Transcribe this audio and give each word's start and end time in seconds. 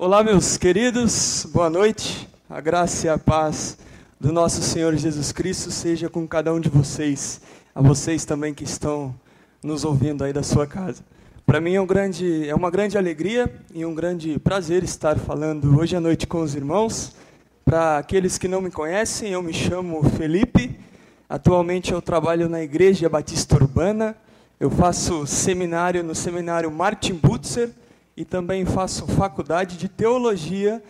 Olá, 0.00 0.22
meus 0.22 0.56
queridos, 0.56 1.44
boa 1.52 1.68
noite. 1.68 2.28
A 2.48 2.60
graça 2.60 3.08
e 3.08 3.10
a 3.10 3.18
paz 3.18 3.76
do 4.20 4.32
nosso 4.32 4.62
Senhor 4.62 4.94
Jesus 4.94 5.32
Cristo 5.32 5.72
seja 5.72 6.08
com 6.08 6.24
cada 6.24 6.54
um 6.54 6.60
de 6.60 6.68
vocês, 6.68 7.40
a 7.74 7.82
vocês 7.82 8.24
também 8.24 8.54
que 8.54 8.62
estão 8.62 9.12
nos 9.60 9.84
ouvindo 9.84 10.22
aí 10.22 10.32
da 10.32 10.44
sua 10.44 10.68
casa. 10.68 11.02
Para 11.44 11.60
mim 11.60 11.74
é, 11.74 11.80
um 11.80 11.86
grande, 11.86 12.48
é 12.48 12.54
uma 12.54 12.70
grande 12.70 12.96
alegria 12.96 13.52
e 13.74 13.84
um 13.84 13.92
grande 13.92 14.38
prazer 14.38 14.84
estar 14.84 15.18
falando 15.18 15.76
hoje 15.76 15.96
à 15.96 16.00
noite 16.00 16.28
com 16.28 16.42
os 16.42 16.54
irmãos. 16.54 17.16
Para 17.64 17.98
aqueles 17.98 18.38
que 18.38 18.46
não 18.46 18.60
me 18.60 18.70
conhecem, 18.70 19.32
eu 19.32 19.42
me 19.42 19.52
chamo 19.52 20.08
Felipe. 20.10 20.78
Atualmente 21.28 21.92
eu 21.92 22.00
trabalho 22.00 22.48
na 22.48 22.62
Igreja 22.62 23.08
Batista 23.08 23.56
Urbana. 23.56 24.16
Eu 24.60 24.70
faço 24.70 25.26
seminário 25.26 26.04
no 26.04 26.14
seminário 26.14 26.70
Martin 26.70 27.14
Butzer 27.14 27.72
e 28.18 28.24
também 28.24 28.66
faço 28.66 29.06
faculdade 29.06 29.76
de 29.76 29.88
teologia 29.88 30.82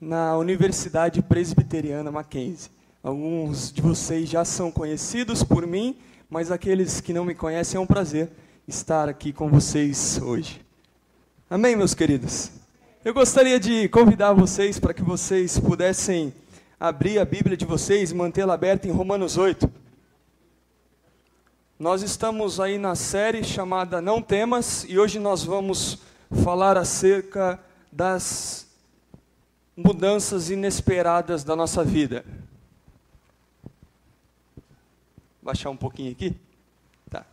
na 0.00 0.36
Universidade 0.36 1.22
Presbiteriana 1.22 2.10
Mackenzie. 2.10 2.72
Alguns 3.00 3.72
de 3.72 3.80
vocês 3.80 4.28
já 4.28 4.44
são 4.44 4.68
conhecidos 4.72 5.44
por 5.44 5.64
mim, 5.64 5.96
mas 6.28 6.50
aqueles 6.50 7.00
que 7.00 7.12
não 7.12 7.24
me 7.24 7.36
conhecem 7.36 7.78
é 7.78 7.80
um 7.80 7.86
prazer 7.86 8.32
estar 8.66 9.08
aqui 9.08 9.32
com 9.32 9.48
vocês 9.48 10.20
hoje. 10.20 10.60
Amém, 11.48 11.76
meus 11.76 11.94
queridos? 11.94 12.50
Eu 13.04 13.14
gostaria 13.14 13.60
de 13.60 13.88
convidar 13.88 14.32
vocês 14.32 14.80
para 14.80 14.92
que 14.92 15.04
vocês 15.04 15.60
pudessem 15.60 16.34
abrir 16.80 17.20
a 17.20 17.24
Bíblia 17.24 17.56
de 17.56 17.64
vocês 17.64 18.10
e 18.10 18.14
mantê-la 18.16 18.54
aberta 18.54 18.88
em 18.88 18.90
Romanos 18.90 19.36
8. 19.36 19.70
Nós 21.78 22.02
estamos 22.02 22.58
aí 22.58 22.76
na 22.76 22.96
série 22.96 23.44
chamada 23.44 24.02
Não 24.02 24.20
Temas 24.20 24.84
e 24.88 24.98
hoje 24.98 25.20
nós 25.20 25.44
vamos 25.44 26.10
falar 26.32 26.78
acerca 26.78 27.60
das 27.90 28.66
mudanças 29.76 30.50
inesperadas 30.50 31.44
da 31.44 31.54
nossa 31.54 31.84
vida. 31.84 32.24
Baixar 35.42 35.70
um 35.70 35.76
pouquinho 35.76 36.12
aqui. 36.12 36.34
Tá. 37.10 37.26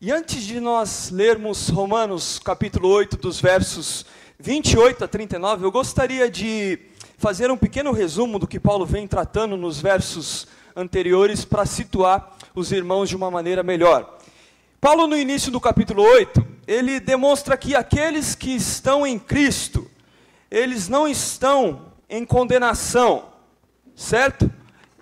E 0.00 0.12
antes 0.12 0.42
de 0.42 0.60
nós 0.60 1.10
lermos 1.10 1.68
Romanos 1.68 2.38
capítulo 2.38 2.88
8, 2.88 3.16
dos 3.16 3.40
versos 3.40 4.06
28 4.38 5.04
a 5.04 5.08
39, 5.08 5.64
eu 5.64 5.72
gostaria 5.72 6.30
de 6.30 6.78
fazer 7.18 7.50
um 7.50 7.56
pequeno 7.56 7.92
resumo 7.92 8.38
do 8.38 8.46
que 8.46 8.60
Paulo 8.60 8.86
vem 8.86 9.06
tratando 9.06 9.56
nos 9.56 9.80
versos 9.80 10.46
anteriores 10.74 11.44
para 11.44 11.66
situar 11.66 12.36
os 12.54 12.72
irmãos 12.72 13.08
de 13.08 13.16
uma 13.16 13.30
maneira 13.30 13.62
melhor. 13.62 14.18
Paulo, 14.80 15.06
no 15.06 15.16
início 15.16 15.52
do 15.52 15.60
capítulo 15.60 16.02
8, 16.02 16.49
ele 16.70 17.00
demonstra 17.00 17.56
que 17.56 17.74
aqueles 17.74 18.36
que 18.36 18.54
estão 18.54 19.04
em 19.04 19.18
Cristo, 19.18 19.90
eles 20.48 20.86
não 20.86 21.08
estão 21.08 21.92
em 22.08 22.24
condenação, 22.24 23.24
certo? 23.96 24.48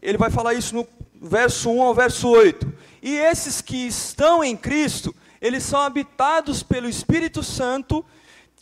Ele 0.01 0.17
vai 0.17 0.31
falar 0.31 0.55
isso 0.55 0.75
no 0.75 0.89
verso 1.21 1.69
1 1.71 1.83
ao 1.83 1.95
verso 1.95 2.27
8. 2.27 2.73
E 3.03 3.15
esses 3.15 3.61
que 3.61 3.87
estão 3.87 4.43
em 4.43 4.57
Cristo, 4.57 5.15
eles 5.43 5.63
são 5.63 5.81
habitados 5.81 6.63
pelo 6.63 6.89
Espírito 6.89 7.43
Santo, 7.43 8.03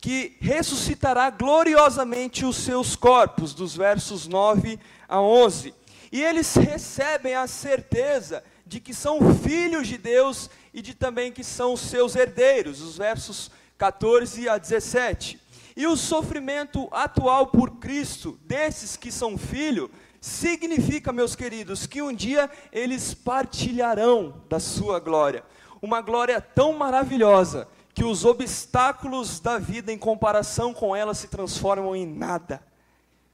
que 0.01 0.35
ressuscitará 0.41 1.29
gloriosamente 1.29 2.43
os 2.43 2.57
seus 2.57 2.97
corpos, 2.97 3.53
dos 3.53 3.73
versos 3.73 4.27
9 4.27 4.77
a 5.07 5.21
11. 5.21 5.73
E 6.11 6.21
eles 6.21 6.53
recebem 6.55 7.35
a 7.35 7.47
certeza 7.47 8.43
de 8.43 8.47
que 8.67 8.93
são 8.93 9.33
filhos 9.35 9.87
de 9.87 9.97
Deus 9.97 10.49
e 10.73 10.81
de 10.81 10.93
também 10.93 11.31
que 11.31 11.43
são 11.43 11.77
seus 11.77 12.15
herdeiros, 12.15 12.81
os 12.81 12.97
versos 12.97 13.49
14 13.77 14.49
a 14.49 14.57
17. 14.57 15.39
E 15.75 15.87
o 15.87 15.95
sofrimento 15.95 16.87
atual 16.91 17.47
por 17.47 17.77
Cristo, 17.77 18.37
desses 18.43 18.97
que 18.97 19.11
são 19.11 19.37
filhos, 19.37 19.89
significa, 20.19 21.13
meus 21.13 21.35
queridos, 21.35 21.85
que 21.85 22.01
um 22.01 22.13
dia 22.13 22.49
eles 22.71 23.13
partilharão 23.13 24.41
da 24.49 24.59
sua 24.59 24.99
glória. 24.99 25.43
Uma 25.81 26.01
glória 26.01 26.41
tão 26.41 26.73
maravilhosa 26.73 27.67
que 27.93 28.03
os 28.03 28.25
obstáculos 28.25 29.39
da 29.39 29.57
vida 29.57 29.91
em 29.91 29.97
comparação 29.97 30.73
com 30.73 30.95
ela 30.95 31.13
se 31.13 31.27
transformam 31.27 31.95
em 31.95 32.05
nada. 32.05 32.61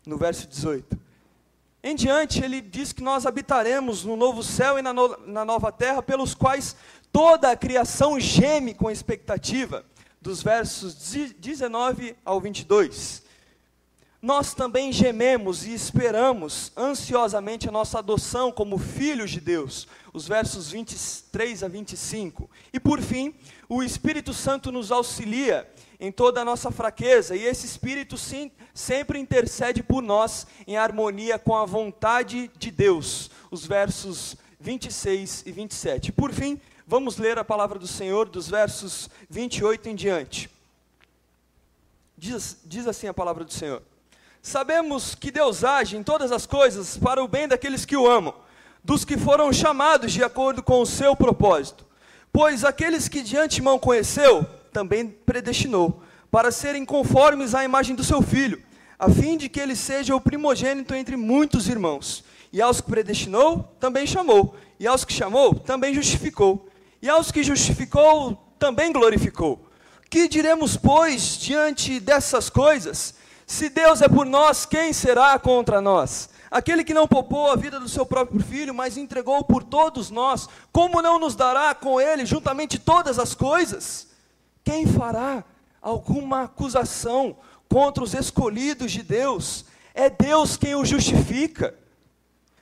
No 0.06 0.18
verso 0.18 0.48
18. 0.48 0.98
Em 1.86 1.96
diante, 1.96 2.42
ele 2.42 2.62
diz 2.62 2.94
que 2.94 3.04
nós 3.04 3.26
habitaremos 3.26 4.06
no 4.06 4.16
novo 4.16 4.42
céu 4.42 4.80
e 4.80 4.82
na, 4.82 4.94
no, 4.94 5.18
na 5.28 5.44
nova 5.44 5.70
terra, 5.70 6.02
pelos 6.02 6.34
quais 6.34 6.78
toda 7.12 7.52
a 7.52 7.58
criação 7.58 8.18
geme 8.18 8.74
com 8.74 8.90
expectativa, 8.90 9.84
dos 10.22 10.42
versos 10.42 10.96
19 11.38 12.16
ao 12.24 12.40
22. 12.40 13.22
Nós 14.22 14.54
também 14.54 14.94
gememos 14.94 15.66
e 15.66 15.74
esperamos 15.74 16.72
ansiosamente 16.78 17.68
a 17.68 17.72
nossa 17.74 18.00
adoção 18.00 18.50
como 18.50 18.78
filhos 18.78 19.32
de 19.32 19.42
Deus, 19.42 19.86
os 20.14 20.26
versos 20.26 20.72
23 20.72 21.62
a 21.62 21.68
25. 21.68 22.50
E 22.72 22.80
por 22.80 23.02
fim, 23.02 23.36
o 23.68 23.84
Espírito 23.84 24.34
Santo 24.34 24.72
nos 24.72 24.90
auxilia 24.90 25.70
em 26.04 26.12
toda 26.12 26.42
a 26.42 26.46
nossa 26.46 26.70
fraqueza, 26.70 27.34
e 27.34 27.46
esse 27.46 27.66
Espírito 27.66 28.18
sim, 28.18 28.52
sempre 28.74 29.18
intercede 29.18 29.82
por 29.82 30.04
nós 30.04 30.46
em 30.68 30.76
harmonia 30.76 31.40
com 31.40 31.56
a 31.56 31.64
vontade 31.64 32.52
de 32.58 32.70
Deus. 32.70 33.32
Os 33.50 33.66
versos 33.66 34.36
26 34.60 35.44
e 35.46 35.52
27. 35.54 36.12
Por 36.12 36.34
fim, 36.34 36.60
vamos 36.86 37.16
ler 37.16 37.40
a 37.40 37.46
palavra 37.46 37.80
do 37.80 37.88
Senhor 37.88 38.28
dos 38.28 38.50
versos 38.50 39.10
28 39.30 39.88
em 39.88 39.96
diante. 39.96 40.50
Diz, 42.18 42.58
diz 42.66 42.86
assim 42.86 43.08
a 43.08 43.14
palavra 43.14 43.46
do 43.46 43.54
Senhor: 43.54 43.82
Sabemos 44.42 45.16
que 45.16 45.32
Deus 45.32 45.64
age 45.64 45.96
em 45.96 46.04
todas 46.04 46.34
as 46.34 46.46
coisas 46.46 46.98
para 46.98 47.24
o 47.24 47.30
bem 47.30 47.48
daqueles 47.48 47.86
que 47.86 47.96
o 47.96 48.12
amam, 48.12 48.36
dos 48.84 49.06
que 49.06 49.18
foram 49.18 49.54
chamados 49.54 50.12
de 50.12 50.22
acordo 50.22 50.62
com 50.62 50.82
o 50.82 50.86
seu 50.86 51.16
propósito. 51.16 51.86
Pois 52.30 52.66
aqueles 52.66 53.08
que 53.08 53.22
de 53.22 53.38
antemão 53.38 53.80
conheceu, 53.80 54.46
também 54.74 55.08
predestinou, 55.08 56.02
para 56.32 56.52
serem 56.52 56.84
conformes 56.84 57.54
à 57.54 57.64
imagem 57.64 57.96
do 57.96 58.04
seu 58.04 58.22
filho, 58.22 58.62
a 58.98 59.08
fim 59.10 59.38
de 59.38 59.48
que 59.48 59.60
ele 59.60 59.76
seja 59.76 60.16
o 60.16 60.22
primogênito 60.22 60.96
entre 60.96 61.16
muitos 61.16 61.70
irmãos. 61.70 62.24
E 62.52 62.62
aos 62.62 62.82
que 62.82 62.90
predestinou, 62.90 63.76
também 63.80 64.06
chamou. 64.06 64.56
E 64.80 64.88
aos 64.88 65.06
que 65.06 65.14
chamou, 65.14 65.56
também 65.56 65.94
justificou. 65.94 66.68
E 67.02 67.10
aos 67.10 67.32
que 67.32 67.44
justificou, 67.44 68.36
também 68.60 68.92
glorificou. 68.92 69.60
Que 70.10 70.28
diremos, 70.28 70.78
pois, 70.78 71.38
diante 71.38 72.00
dessas 72.00 72.50
coisas? 72.50 73.16
Se 73.46 73.70
Deus 73.70 74.02
é 74.02 74.08
por 74.08 74.26
nós, 74.26 74.66
quem 74.66 74.94
será 74.94 75.38
contra 75.38 75.82
nós? 75.82 76.30
Aquele 76.50 76.84
que 76.84 76.94
não 76.94 77.08
poupou 77.08 77.52
a 77.52 77.56
vida 77.56 77.80
do 77.80 77.90
seu 77.90 78.06
próprio 78.06 78.40
filho, 78.40 78.74
mas 78.74 78.96
entregou 78.96 79.44
por 79.44 79.64
todos 79.64 80.12
nós, 80.12 80.48
como 80.72 81.02
não 81.02 81.18
nos 81.18 81.36
dará 81.36 81.74
com 81.74 82.00
ele 82.00 82.26
juntamente 82.26 82.78
todas 82.78 83.18
as 83.18 83.34
coisas? 83.34 84.13
Quem 84.64 84.86
fará 84.86 85.44
alguma 85.82 86.44
acusação 86.44 87.36
contra 87.68 88.04
os 88.04 88.14
escolhidos 88.14 88.92
de 88.92 89.04
Deus? 89.04 89.66
É 89.94 90.10
Deus 90.10 90.56
quem 90.58 90.76
o 90.76 90.86
justifica. 90.86 91.76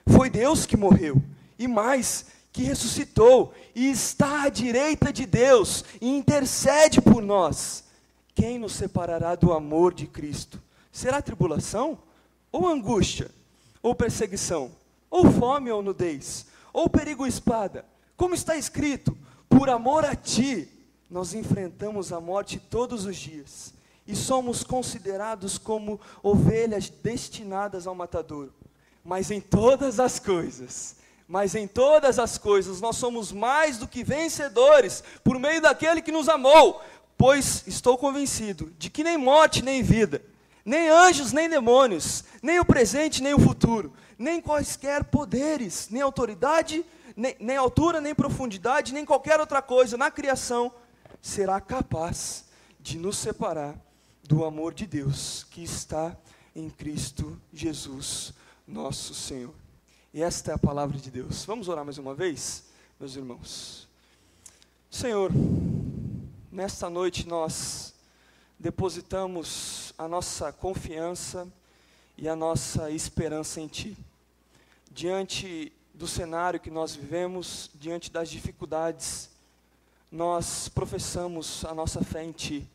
Foi 0.08 0.30
Deus 0.30 0.66
que 0.66 0.76
morreu, 0.76 1.22
e 1.58 1.68
mais, 1.68 2.26
que 2.52 2.64
ressuscitou, 2.64 3.54
e 3.74 3.90
está 3.90 4.44
à 4.44 4.50
direita 4.50 5.14
de 5.14 5.26
Deus, 5.26 5.86
e 6.02 6.10
intercede 6.10 7.00
por 7.00 7.22
nós. 7.22 7.84
Quem 8.34 8.58
nos 8.58 8.74
separará 8.74 9.36
do 9.36 9.54
amor 9.54 9.94
de 9.94 10.08
Cristo? 10.08 10.62
Será 10.92 11.22
tribulação? 11.22 12.00
Ou 12.52 12.68
angústia? 12.68 13.30
Ou 13.82 13.96
perseguição? 13.96 14.72
Ou 15.10 15.32
fome 15.32 15.72
ou 15.72 15.82
nudez? 15.82 16.46
Ou 16.74 16.90
perigo 16.90 17.28
espada? 17.28 17.86
Como 18.18 18.36
está 18.36 18.56
escrito, 18.56 19.18
por 19.50 19.70
amor 19.70 20.06
a 20.06 20.16
ti, 20.16 20.70
nós 21.12 21.34
enfrentamos 21.34 22.14
a 22.14 22.22
morte 22.22 22.58
todos 22.58 23.06
os 23.06 23.18
dias 23.18 23.74
e 24.08 24.16
somos 24.16 24.64
considerados 24.64 25.58
como 25.58 26.00
ovelhas 26.24 26.90
destinadas 26.90 27.86
ao 27.86 27.94
matadouro. 27.94 28.54
Mas 29.04 29.30
em 29.30 29.42
todas 29.42 30.00
as 30.00 30.20
coisas, 30.20 30.96
mas 31.28 31.54
em 31.54 31.68
todas 31.68 32.18
as 32.18 32.38
coisas 32.38 32.80
nós 32.80 32.96
somos 32.96 33.34
mais 33.34 33.78
do 33.78 33.90
que 33.90 34.06
vencedores 34.06 35.04
por 35.22 35.38
meio 35.38 35.62
daquele 35.62 36.02
que 36.02 36.14
nos 36.14 36.30
amou, 36.30 36.82
pois 37.18 37.68
estou 37.68 37.98
convencido 37.98 38.74
de 38.80 38.90
que 38.90 39.04
nem 39.04 39.18
morte 39.18 39.62
nem 39.62 39.84
vida, 39.84 40.24
nem 40.64 40.90
anjos 40.90 41.34
nem 41.34 41.50
demônios, 41.50 42.24
nem 42.42 42.58
o 42.58 42.66
presente 42.66 43.22
nem 43.22 43.34
o 43.34 43.40
futuro, 43.40 43.92
nem 44.18 44.40
quaisquer 44.40 45.04
poderes, 45.04 45.90
nem 45.92 46.02
autoridade, 46.02 46.86
nem, 47.18 47.36
nem 47.38 47.58
altura, 47.58 48.00
nem 48.00 48.16
profundidade, 48.16 48.94
nem 48.94 49.04
qualquer 49.04 49.42
outra 49.42 49.62
coisa 49.62 49.98
na 49.98 50.10
criação 50.10 50.72
será 51.22 51.60
capaz 51.60 52.46
de 52.80 52.98
nos 52.98 53.18
separar 53.18 53.76
do 54.24 54.46
amor 54.46 54.74
de 54.74 54.86
Deus 54.86 55.44
que 55.50 55.64
está 55.64 56.16
em 56.56 56.70
Cristo 56.70 57.40
Jesus, 57.52 58.34
nosso 58.68 59.14
Senhor. 59.14 59.54
E 60.14 60.22
esta 60.22 60.52
é 60.52 60.54
a 60.54 60.60
palavra 60.60 60.98
de 60.98 61.10
Deus. 61.10 61.46
Vamos 61.46 61.68
orar 61.68 61.86
mais 61.86 61.98
uma 61.98 62.14
vez, 62.14 62.66
meus 63.00 63.16
irmãos. 63.16 63.88
Senhor, 64.90 65.32
nesta 66.52 66.90
noite 66.90 67.28
nós 67.28 67.94
depositamos 68.60 69.94
a 69.98 70.08
nossa 70.08 70.52
confiança 70.52 71.48
e 72.18 72.30
a 72.30 72.36
nossa 72.36 72.92
esperança 72.92 73.60
em 73.60 73.68
Ti. 73.68 73.98
Diante 74.92 75.72
do 75.94 76.08
cenário 76.08 76.60
que 76.60 76.70
nós 76.70 76.96
vivemos, 76.96 77.72
diante 77.74 78.12
das 78.12 78.30
dificuldades, 78.30 79.31
nós 80.12 80.68
professamos 80.68 81.64
a 81.64 81.74
nossa 81.74 82.04
fé 82.04 82.24
em 82.24 82.32
Ti, 82.32 82.68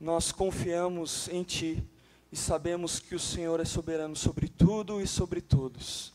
nós 0.00 0.32
confiamos 0.32 1.28
em 1.28 1.42
Ti 1.42 1.82
e 2.32 2.36
sabemos 2.36 2.98
que 2.98 3.14
o 3.14 3.18
Senhor 3.18 3.60
é 3.60 3.64
soberano 3.64 4.16
sobre 4.16 4.48
tudo 4.48 5.00
e 5.00 5.06
sobre 5.06 5.40
todos. 5.40 6.12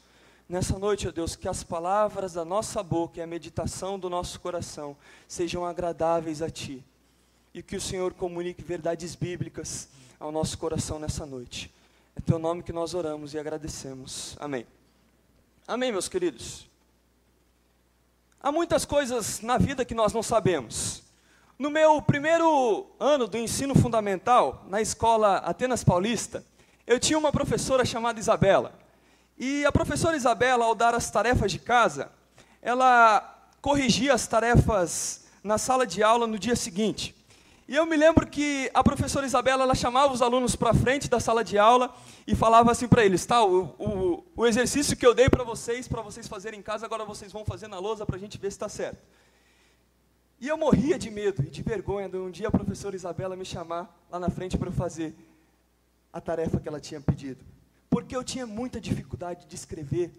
Nessa 0.47 0.77
noite, 0.77 1.07
ó 1.07 1.11
Deus, 1.11 1.35
que 1.35 1.47
as 1.47 1.63
palavras 1.63 2.33
da 2.33 2.43
nossa 2.43 2.83
boca 2.83 3.19
e 3.19 3.23
a 3.23 3.27
meditação 3.27 3.97
do 3.97 4.09
nosso 4.09 4.39
coração 4.39 4.95
sejam 5.27 5.65
agradáveis 5.65 6.41
a 6.41 6.49
Ti 6.49 6.83
e 7.53 7.63
que 7.63 7.77
o 7.77 7.81
Senhor 7.81 8.13
comunique 8.13 8.61
verdades 8.61 9.15
bíblicas 9.15 9.87
ao 10.19 10.31
nosso 10.31 10.57
coração 10.57 10.99
nessa 10.99 11.25
noite. 11.25 11.71
É 12.15 12.21
Teu 12.21 12.37
nome 12.37 12.63
que 12.63 12.73
nós 12.73 12.93
oramos 12.93 13.33
e 13.33 13.39
agradecemos. 13.39 14.35
Amém. 14.39 14.67
Amém, 15.65 15.91
meus 15.91 16.09
queridos. 16.09 16.72
Há 18.45 18.51
muitas 18.51 18.83
coisas 18.83 19.39
na 19.39 19.57
vida 19.57 19.85
que 19.85 19.95
nós 19.95 20.11
não 20.11 20.21
sabemos. 20.21 21.01
No 21.57 21.71
meu 21.71 22.01
primeiro 22.01 22.85
ano 22.99 23.25
do 23.25 23.37
ensino 23.37 23.73
fundamental, 23.73 24.65
na 24.67 24.81
escola 24.81 25.37
Atenas 25.37 25.81
Paulista, 25.81 26.43
eu 26.85 26.99
tinha 26.99 27.17
uma 27.17 27.31
professora 27.31 27.85
chamada 27.85 28.19
Isabela. 28.19 28.77
E 29.39 29.63
a 29.65 29.71
professora 29.71 30.17
Isabela, 30.17 30.65
ao 30.65 30.75
dar 30.75 30.93
as 30.93 31.09
tarefas 31.09 31.53
de 31.53 31.59
casa, 31.59 32.11
ela 32.61 33.47
corrigia 33.61 34.13
as 34.13 34.27
tarefas 34.27 35.23
na 35.41 35.57
sala 35.57 35.87
de 35.87 36.03
aula 36.03 36.27
no 36.27 36.37
dia 36.37 36.57
seguinte. 36.57 37.15
E 37.67 37.75
eu 37.75 37.85
me 37.85 37.95
lembro 37.95 38.27
que 38.27 38.69
a 38.73 38.83
professora 38.83 39.25
Isabela, 39.25 39.63
ela 39.63 39.75
chamava 39.75 40.11
os 40.11 40.21
alunos 40.21 40.55
para 40.55 40.73
frente 40.73 41.09
da 41.09 41.19
sala 41.19 41.43
de 41.43 41.57
aula 41.57 41.95
e 42.27 42.35
falava 42.35 42.71
assim 42.71 42.87
para 42.87 43.05
eles, 43.05 43.25
tá, 43.25 43.43
o, 43.43 43.63
o, 43.79 44.23
o, 44.35 44.45
exercício 44.45 44.97
que 44.97 45.05
eu 45.05 45.13
dei 45.13 45.29
para 45.29 45.45
vocês, 45.45 45.87
para 45.87 46.01
vocês 46.01 46.27
fazerem 46.27 46.59
em 46.59 46.63
casa, 46.63 46.85
agora 46.85 47.05
vocês 47.05 47.31
vão 47.31 47.45
fazer 47.45 47.69
na 47.69 47.79
lousa 47.79 48.05
para 48.05 48.17
a 48.17 48.19
gente 48.19 48.37
ver 48.37 48.51
se 48.51 48.55
está 48.55 48.67
certo. 48.67 49.01
E 50.41 50.47
eu 50.49 50.57
morria 50.57 50.99
de 50.99 51.09
medo 51.09 51.41
e 51.41 51.49
de 51.49 51.61
vergonha 51.61 52.09
de 52.09 52.17
um 52.17 52.29
dia 52.29 52.49
a 52.49 52.51
professora 52.51 52.97
Isabela 52.97 53.33
me 53.33 53.45
chamar 53.45 54.05
lá 54.11 54.19
na 54.19 54.29
frente 54.29 54.57
para 54.57 54.67
eu 54.67 54.73
fazer 54.73 55.15
a 56.11 56.19
tarefa 56.19 56.59
que 56.59 56.67
ela 56.67 56.81
tinha 56.81 56.99
pedido. 56.99 57.45
Porque 57.89 58.13
eu 58.13 58.25
tinha 58.25 58.45
muita 58.45 58.81
dificuldade 58.81 59.45
de 59.45 59.55
escrever 59.55 60.11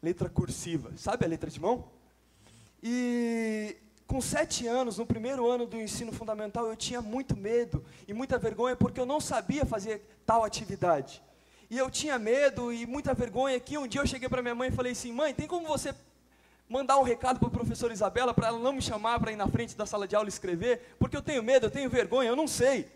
letra 0.00 0.28
cursiva, 0.28 0.92
sabe 0.96 1.24
a 1.24 1.28
letra 1.28 1.50
de 1.50 1.60
mão? 1.60 1.88
E 2.80 3.76
com 4.12 4.20
sete 4.20 4.66
anos, 4.66 4.98
no 4.98 5.06
primeiro 5.06 5.50
ano 5.50 5.64
do 5.64 5.80
ensino 5.80 6.12
fundamental, 6.12 6.66
eu 6.66 6.76
tinha 6.76 7.00
muito 7.00 7.34
medo 7.34 7.82
e 8.06 8.12
muita 8.12 8.38
vergonha 8.38 8.76
porque 8.76 9.00
eu 9.00 9.06
não 9.06 9.18
sabia 9.18 9.64
fazer 9.64 10.02
tal 10.26 10.44
atividade. 10.44 11.22
E 11.70 11.78
eu 11.78 11.90
tinha 11.90 12.18
medo 12.18 12.70
e 12.70 12.84
muita 12.84 13.14
vergonha 13.14 13.58
que 13.58 13.78
um 13.78 13.86
dia 13.86 14.02
eu 14.02 14.06
cheguei 14.06 14.28
para 14.28 14.42
minha 14.42 14.54
mãe 14.54 14.68
e 14.68 14.72
falei 14.72 14.92
assim: 14.92 15.10
mãe, 15.10 15.32
tem 15.32 15.48
como 15.48 15.66
você 15.66 15.94
mandar 16.68 16.98
um 16.98 17.02
recado 17.02 17.38
para 17.38 17.48
a 17.48 17.50
professora 17.50 17.90
Isabela 17.90 18.34
para 18.34 18.48
ela 18.48 18.58
não 18.58 18.74
me 18.74 18.82
chamar 18.82 19.18
para 19.18 19.32
ir 19.32 19.36
na 19.36 19.48
frente 19.48 19.74
da 19.74 19.86
sala 19.86 20.06
de 20.06 20.14
aula 20.14 20.28
escrever? 20.28 20.94
Porque 20.98 21.16
eu 21.16 21.22
tenho 21.22 21.42
medo, 21.42 21.64
eu 21.64 21.70
tenho 21.70 21.88
vergonha, 21.88 22.28
eu 22.28 22.36
não 22.36 22.46
sei. 22.46 22.92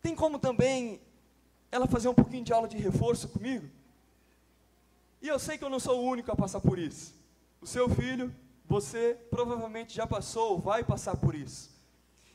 Tem 0.00 0.14
como 0.14 0.38
também 0.38 1.00
ela 1.72 1.88
fazer 1.88 2.06
um 2.06 2.14
pouquinho 2.14 2.44
de 2.44 2.52
aula 2.52 2.68
de 2.68 2.78
reforço 2.78 3.28
comigo? 3.28 3.68
E 5.20 5.26
eu 5.26 5.40
sei 5.40 5.58
que 5.58 5.64
eu 5.64 5.68
não 5.68 5.80
sou 5.80 5.98
o 5.98 6.08
único 6.08 6.30
a 6.30 6.36
passar 6.36 6.60
por 6.60 6.78
isso. 6.78 7.12
O 7.60 7.66
seu 7.66 7.88
filho 7.88 8.32
você 8.70 9.18
provavelmente 9.28 9.92
já 9.92 10.06
passou 10.06 10.52
ou 10.52 10.60
vai 10.60 10.84
passar 10.84 11.16
por 11.16 11.34
isso. 11.34 11.68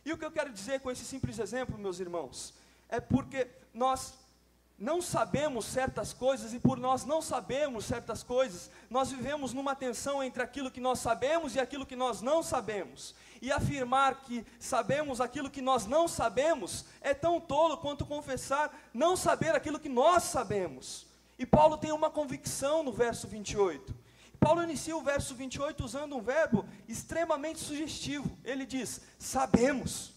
E 0.06 0.12
o 0.12 0.18
que 0.18 0.26
eu 0.26 0.32
quero 0.32 0.52
dizer 0.52 0.82
com 0.82 0.92
esse 0.92 1.06
simples 1.06 1.40
exemplo, 1.40 1.78
meus 1.78 2.02
irmãos, 2.02 2.54
é 2.90 3.00
porque 3.00 3.48
nós 3.74 4.14
não 4.78 5.02
sabemos 5.02 5.64
certas 5.64 6.12
coisas 6.12 6.54
e 6.54 6.60
por 6.60 6.78
nós 6.78 7.06
não 7.06 7.22
sabemos 7.22 7.86
certas 7.86 8.22
coisas, 8.22 8.70
nós 8.90 9.10
vivemos 9.10 9.54
numa 9.54 9.74
tensão 9.78 10.22
entre 10.22 10.44
aquilo 10.44 10.70
que 10.70 10.82
nós 10.82 11.00
sabemos 11.00 11.56
e 11.56 11.60
aquilo 11.62 11.86
que 11.86 11.96
nós 11.96 12.22
não 12.22 12.44
sabemos. 12.44 13.16
E 13.42 13.50
afirmar 13.50 14.20
que 14.24 14.46
sabemos 14.60 15.22
aquilo 15.22 15.50
que 15.50 15.62
nós 15.62 15.86
não 15.86 16.06
sabemos 16.06 16.84
é 17.00 17.14
tão 17.14 17.40
tolo 17.40 17.78
quanto 17.78 18.06
confessar 18.06 18.78
não 18.94 19.16
saber 19.16 19.56
aquilo 19.56 19.80
que 19.80 19.88
nós 19.88 20.24
sabemos. 20.24 21.08
E 21.40 21.46
Paulo 21.46 21.78
tem 21.78 21.94
uma 21.94 22.10
convicção 22.10 22.84
no 22.84 22.92
verso 22.92 23.26
28. 23.26 24.04
Paulo 24.46 24.62
inicia 24.62 24.96
o 24.96 25.02
verso 25.02 25.34
28 25.34 25.84
usando 25.84 26.16
um 26.16 26.22
verbo 26.22 26.64
extremamente 26.88 27.58
sugestivo. 27.58 28.38
Ele 28.44 28.64
diz: 28.64 29.02
sabemos. 29.18 30.14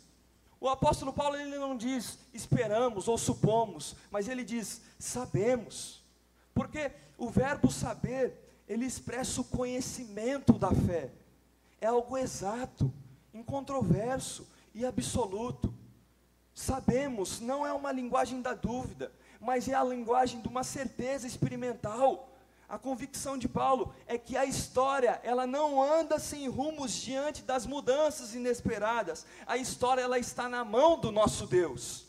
O 0.61 0.69
apóstolo 0.69 1.15
Paulo 1.15 1.35
ele 1.35 1.57
não 1.57 1.75
diz 1.75 2.19
esperamos 2.35 3.09
ou 3.09 3.17
supomos, 3.17 3.97
mas 4.11 4.29
ele 4.29 4.45
diz 4.45 4.83
sabemos. 4.99 6.05
Porque 6.53 6.93
o 7.17 7.31
verbo 7.31 7.71
saber, 7.71 8.63
ele 8.69 8.85
expressa 8.85 9.41
o 9.41 9.45
conhecimento 9.45 10.59
da 10.59 10.73
fé. 10.75 11.11
É 11.81 11.87
algo 11.87 12.19
exato, 12.19 12.93
incontroverso 13.33 14.47
e 14.75 14.85
absoluto. 14.85 15.73
Sabemos 16.53 17.41
não 17.41 17.67
é 17.67 17.73
uma 17.73 17.91
linguagem 17.91 18.43
da 18.43 18.53
dúvida, 18.53 19.11
mas 19.41 19.69
é 19.69 19.75
a 19.75 19.83
linguagem 19.83 20.43
de 20.43 20.49
uma 20.49 20.65
certeza 20.65 21.27
experimental. 21.27 22.29
A 22.69 22.77
convicção 22.77 23.39
de 23.39 23.49
Paulo 23.49 23.95
é 24.07 24.19
que 24.19 24.37
a 24.37 24.45
história, 24.45 25.19
ela 25.25 25.47
não 25.47 25.83
anda 25.83 26.19
sem 26.19 26.47
rumos 26.49 26.93
diante 26.93 27.43
das 27.43 27.65
mudanças 27.65 28.35
inesperadas. 28.35 29.25
A 29.47 29.57
história 29.57 30.03
ela 30.03 30.19
está 30.19 30.51
na 30.51 30.63
mão 30.67 31.01
do 31.01 31.11
nosso 31.11 31.47
Deus. 31.47 32.05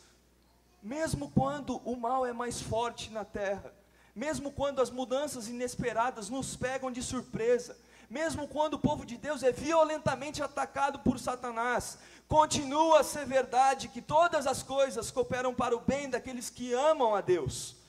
Mesmo 0.82 1.30
quando 1.30 1.78
o 1.78 1.96
mal 1.96 2.26
é 2.26 2.32
mais 2.34 2.60
forte 2.60 3.10
na 3.10 3.24
terra, 3.24 3.72
mesmo 4.14 4.52
quando 4.52 4.82
as 4.82 4.90
mudanças 4.90 5.48
inesperadas 5.48 6.28
nos 6.28 6.54
pegam 6.56 6.90
de 6.90 7.02
surpresa, 7.02 7.78
mesmo 8.10 8.46
quando 8.46 8.74
o 8.74 8.78
povo 8.78 9.06
de 9.06 9.16
Deus 9.16 9.42
é 9.42 9.52
violentamente 9.52 10.42
atacado 10.42 10.98
por 10.98 11.18
Satanás, 11.18 11.96
continua 12.28 13.00
a 13.00 13.04
ser 13.04 13.24
verdade 13.24 13.88
que 13.88 14.02
todas 14.02 14.46
as 14.46 14.62
coisas 14.62 15.10
cooperam 15.10 15.54
para 15.54 15.74
o 15.74 15.80
bem 15.80 16.10
daqueles 16.10 16.50
que 16.50 16.74
amam 16.74 17.14
a 17.14 17.22
Deus. 17.22 17.79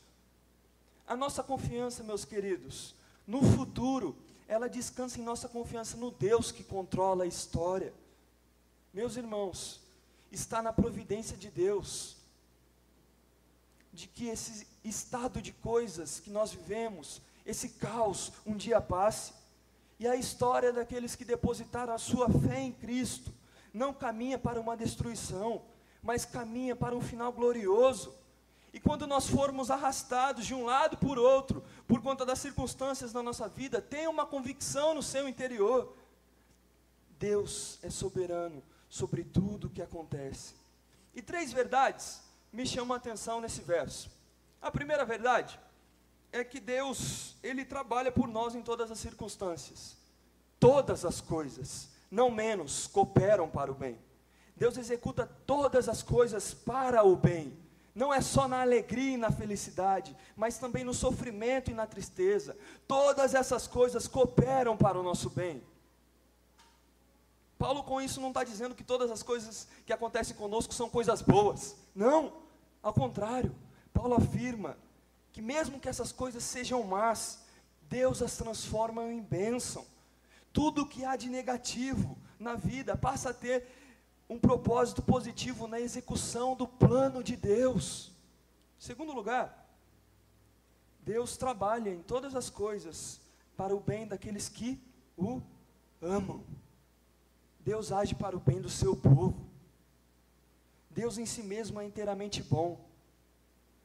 A 1.11 1.15
nossa 1.17 1.43
confiança, 1.43 2.05
meus 2.05 2.23
queridos, 2.23 2.95
no 3.27 3.41
futuro, 3.43 4.15
ela 4.47 4.69
descansa 4.69 5.19
em 5.19 5.23
nossa 5.23 5.49
confiança 5.49 5.97
no 5.97 6.09
Deus 6.09 6.53
que 6.53 6.63
controla 6.63 7.25
a 7.25 7.27
história. 7.27 7.93
Meus 8.93 9.17
irmãos, 9.17 9.81
está 10.31 10.61
na 10.61 10.71
providência 10.71 11.35
de 11.35 11.51
Deus, 11.51 12.15
de 13.91 14.07
que 14.07 14.27
esse 14.27 14.65
estado 14.86 15.41
de 15.41 15.51
coisas 15.51 16.21
que 16.21 16.29
nós 16.29 16.53
vivemos, 16.53 17.21
esse 17.45 17.67
caos, 17.71 18.31
um 18.45 18.55
dia 18.55 18.79
passe, 18.79 19.33
e 20.00 20.07
a 20.07 20.15
história 20.15 20.71
daqueles 20.71 21.13
que 21.13 21.25
depositaram 21.25 21.93
a 21.93 21.97
sua 21.97 22.29
fé 22.29 22.62
em 22.62 22.71
Cristo, 22.71 23.33
não 23.74 23.93
caminha 23.93 24.39
para 24.39 24.62
uma 24.62 24.77
destruição, 24.77 25.62
mas 26.01 26.24
caminha 26.24 26.74
para 26.74 26.95
um 26.95 27.01
final 27.01 27.33
glorioso. 27.33 28.15
E 28.73 28.79
quando 28.79 29.05
nós 29.05 29.27
formos 29.27 29.69
arrastados 29.69 30.45
de 30.45 30.53
um 30.53 30.63
lado 30.63 30.97
por 30.97 31.19
outro, 31.19 31.63
por 31.87 32.01
conta 32.01 32.25
das 32.25 32.39
circunstâncias 32.39 33.11
da 33.11 33.21
nossa 33.21 33.47
vida, 33.47 33.81
tenha 33.81 34.09
uma 34.09 34.25
convicção 34.25 34.93
no 34.93 35.03
seu 35.03 35.27
interior. 35.27 35.93
Deus 37.19 37.79
é 37.83 37.89
soberano 37.89 38.63
sobre 38.87 39.23
tudo 39.23 39.67
o 39.67 39.69
que 39.69 39.81
acontece. 39.81 40.55
E 41.13 41.21
três 41.21 41.51
verdades 41.51 42.21
me 42.51 42.65
chamam 42.65 42.93
a 42.93 42.97
atenção 42.97 43.41
nesse 43.41 43.61
verso. 43.61 44.09
A 44.61 44.71
primeira 44.71 45.03
verdade 45.03 45.59
é 46.31 46.41
que 46.43 46.59
Deus, 46.59 47.35
Ele 47.43 47.65
trabalha 47.65 48.11
por 48.11 48.27
nós 48.27 48.55
em 48.55 48.61
todas 48.61 48.89
as 48.89 48.99
circunstâncias. 48.99 49.97
Todas 50.57 51.03
as 51.03 51.19
coisas, 51.19 51.89
não 52.09 52.31
menos, 52.31 52.87
cooperam 52.87 53.49
para 53.49 53.69
o 53.69 53.75
bem. 53.75 53.99
Deus 54.55 54.77
executa 54.77 55.25
todas 55.45 55.89
as 55.89 56.01
coisas 56.01 56.53
para 56.53 57.03
o 57.03 57.17
bem 57.17 57.57
não 57.93 58.13
é 58.13 58.21
só 58.21 58.48
na 58.48 58.62
alegria 58.62 59.15
e 59.15 59.17
na 59.17 59.31
felicidade, 59.31 60.15
mas 60.36 60.57
também 60.57 60.83
no 60.83 60.93
sofrimento 60.93 61.69
e 61.69 61.74
na 61.74 61.86
tristeza. 61.86 62.57
Todas 62.88 63.36
essas 63.36 63.67
coisas 63.67 64.07
cooperam 64.07 64.77
para 64.77 65.00
o 65.00 65.03
nosso 65.03 65.29
bem. 65.29 65.62
Paulo, 67.57 67.83
com 67.83 68.01
isso, 68.01 68.19
não 68.19 68.29
está 68.29 68.43
dizendo 68.43 68.74
que 68.74 68.83
todas 68.83 69.12
as 69.12 69.21
coisas 69.21 69.67
que 69.86 69.93
acontecem 69.93 70.36
conosco 70.36 70.74
são 70.74 70.89
coisas 70.89 71.21
boas. 71.21 71.75
Não, 71.93 72.33
ao 72.81 72.93
contrário. 72.93 73.55
Paulo 73.93 74.15
afirma 74.15 74.77
que, 75.31 75.41
mesmo 75.41 75.79
que 75.79 75.89
essas 75.89 76.12
coisas 76.12 76.43
sejam 76.43 76.81
más, 76.83 77.39
Deus 77.83 78.21
as 78.21 78.38
transforma 78.38 79.03
em 79.03 79.21
bênção. 79.21 79.86
Tudo 80.53 80.88
que 80.88 81.05
há 81.05 81.15
de 81.15 81.29
negativo 81.29 82.17
na 82.39 82.55
vida 82.55 82.98
passa 82.98 83.29
a 83.29 83.33
ter 83.33 83.67
um 84.31 84.39
propósito 84.39 85.01
positivo 85.01 85.67
na 85.67 85.77
execução 85.77 86.55
do 86.55 86.65
plano 86.65 87.21
de 87.21 87.35
Deus. 87.35 88.13
Segundo 88.79 89.11
lugar, 89.11 89.69
Deus 91.01 91.35
trabalha 91.35 91.89
em 91.89 92.01
todas 92.01 92.33
as 92.33 92.50
coisas 92.50 93.19
para 93.57 93.75
o 93.75 93.81
bem 93.81 94.07
daqueles 94.07 94.47
que 94.47 94.81
o 95.17 95.41
amam. 96.01 96.41
Deus 97.59 97.91
age 97.91 98.15
para 98.15 98.38
o 98.38 98.39
bem 98.39 98.61
do 98.61 98.69
seu 98.69 98.95
povo. 98.95 99.35
Deus 100.89 101.17
em 101.17 101.25
si 101.25 101.43
mesmo 101.43 101.81
é 101.81 101.85
inteiramente 101.85 102.41
bom. 102.41 102.79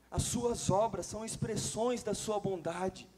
As 0.08 0.22
suas 0.22 0.70
obras 0.70 1.06
são 1.06 1.24
expressões 1.24 2.04
da 2.04 2.14
sua 2.14 2.38
bondade. 2.38 3.08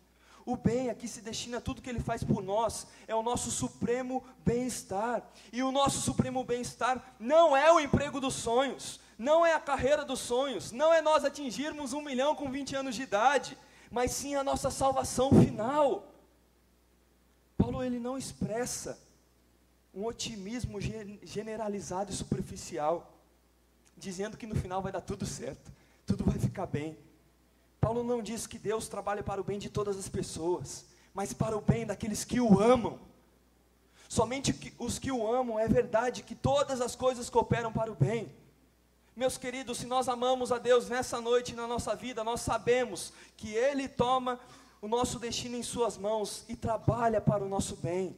O 0.49 0.57
bem 0.57 0.89
aqui 0.89 1.07
se 1.07 1.21
destina 1.21 1.59
a 1.59 1.61
tudo 1.61 1.83
que 1.83 1.91
Ele 1.91 2.01
faz 2.01 2.25
por 2.25 2.43
nós, 2.43 2.87
é 3.07 3.15
o 3.15 3.23
nosso 3.23 3.51
supremo 3.51 4.25
bem-estar. 4.47 5.23
E 5.53 5.63
o 5.63 5.71
nosso 5.71 6.01
supremo 6.01 6.43
bem-estar 6.43 7.17
não 7.21 7.55
é 7.55 7.71
o 7.71 7.79
emprego 7.79 8.19
dos 8.19 8.33
sonhos, 8.33 8.99
não 9.19 9.45
é 9.45 9.53
a 9.53 9.61
carreira 9.61 10.07
dos 10.07 10.21
sonhos, 10.21 10.73
não 10.73 10.91
é 10.91 11.03
nós 11.03 11.23
atingirmos 11.23 11.93
um 11.93 12.01
milhão 12.01 12.35
com 12.35 12.51
20 12.51 12.77
anos 12.77 12.95
de 12.95 13.03
idade, 13.03 13.59
mas 13.91 14.13
sim 14.13 14.37
a 14.37 14.43
nossa 14.43 14.71
salvação 14.71 15.29
final. 15.33 16.15
Paulo 17.59 17.85
ele 17.85 17.99
não 17.99 18.17
expressa 18.17 18.99
um 19.93 20.07
otimismo 20.07 20.79
generalizado 21.25 22.11
e 22.11 22.17
superficial, 22.17 23.21
dizendo 23.99 24.39
que 24.39 24.47
no 24.47 24.55
final 24.55 24.81
vai 24.81 24.93
dar 24.93 25.03
tudo 25.03 25.27
certo, 25.27 25.71
tudo 26.07 26.25
vai 26.25 26.39
ficar 26.39 26.65
bem. 26.65 26.97
Paulo 27.89 28.05
não 28.05 28.23
diz 28.23 28.47
que 28.47 28.59
Deus 28.59 28.87
trabalha 28.87 29.23
para 29.23 29.41
o 29.41 29.45
bem 29.45 29.59
de 29.59 29.71
todas 29.71 29.97
as 29.97 30.11
pessoas, 30.11 30.85
mas 31.15 31.33
para 31.33 31.57
o 31.57 31.61
bem 31.63 31.87
daqueles 31.87 32.23
que 32.23 32.39
o 32.39 32.61
amam. 32.61 33.01
Somente 34.07 34.75
os 34.79 34.99
que 34.99 35.11
o 35.11 35.27
amam 35.27 35.59
é 35.59 35.67
verdade 35.67 36.23
que 36.23 36.35
todas 36.35 36.83
as 36.83 36.95
coisas 36.95 37.31
cooperam 37.31 37.73
para 37.73 37.91
o 37.91 37.95
bem. 37.95 38.31
Meus 39.17 39.39
queridos, 39.39 39.79
se 39.79 39.87
nós 39.87 40.07
amamos 40.07 40.53
a 40.53 40.59
Deus 40.59 40.91
nessa 40.91 41.19
noite 41.19 41.55
na 41.55 41.67
nossa 41.67 41.97
vida, 41.97 42.23
nós 42.23 42.43
sabemos 42.43 43.11
que 43.39 43.55
Ele 43.55 43.89
toma 43.89 44.39
o 44.83 44.87
nosso 44.87 45.19
destino 45.19 45.57
em 45.57 45.63
Suas 45.63 45.97
mãos 45.97 46.45
e 46.47 46.55
trabalha 46.55 47.23
para 47.23 47.43
o 47.43 47.49
nosso 47.49 47.75
bem. 47.77 48.15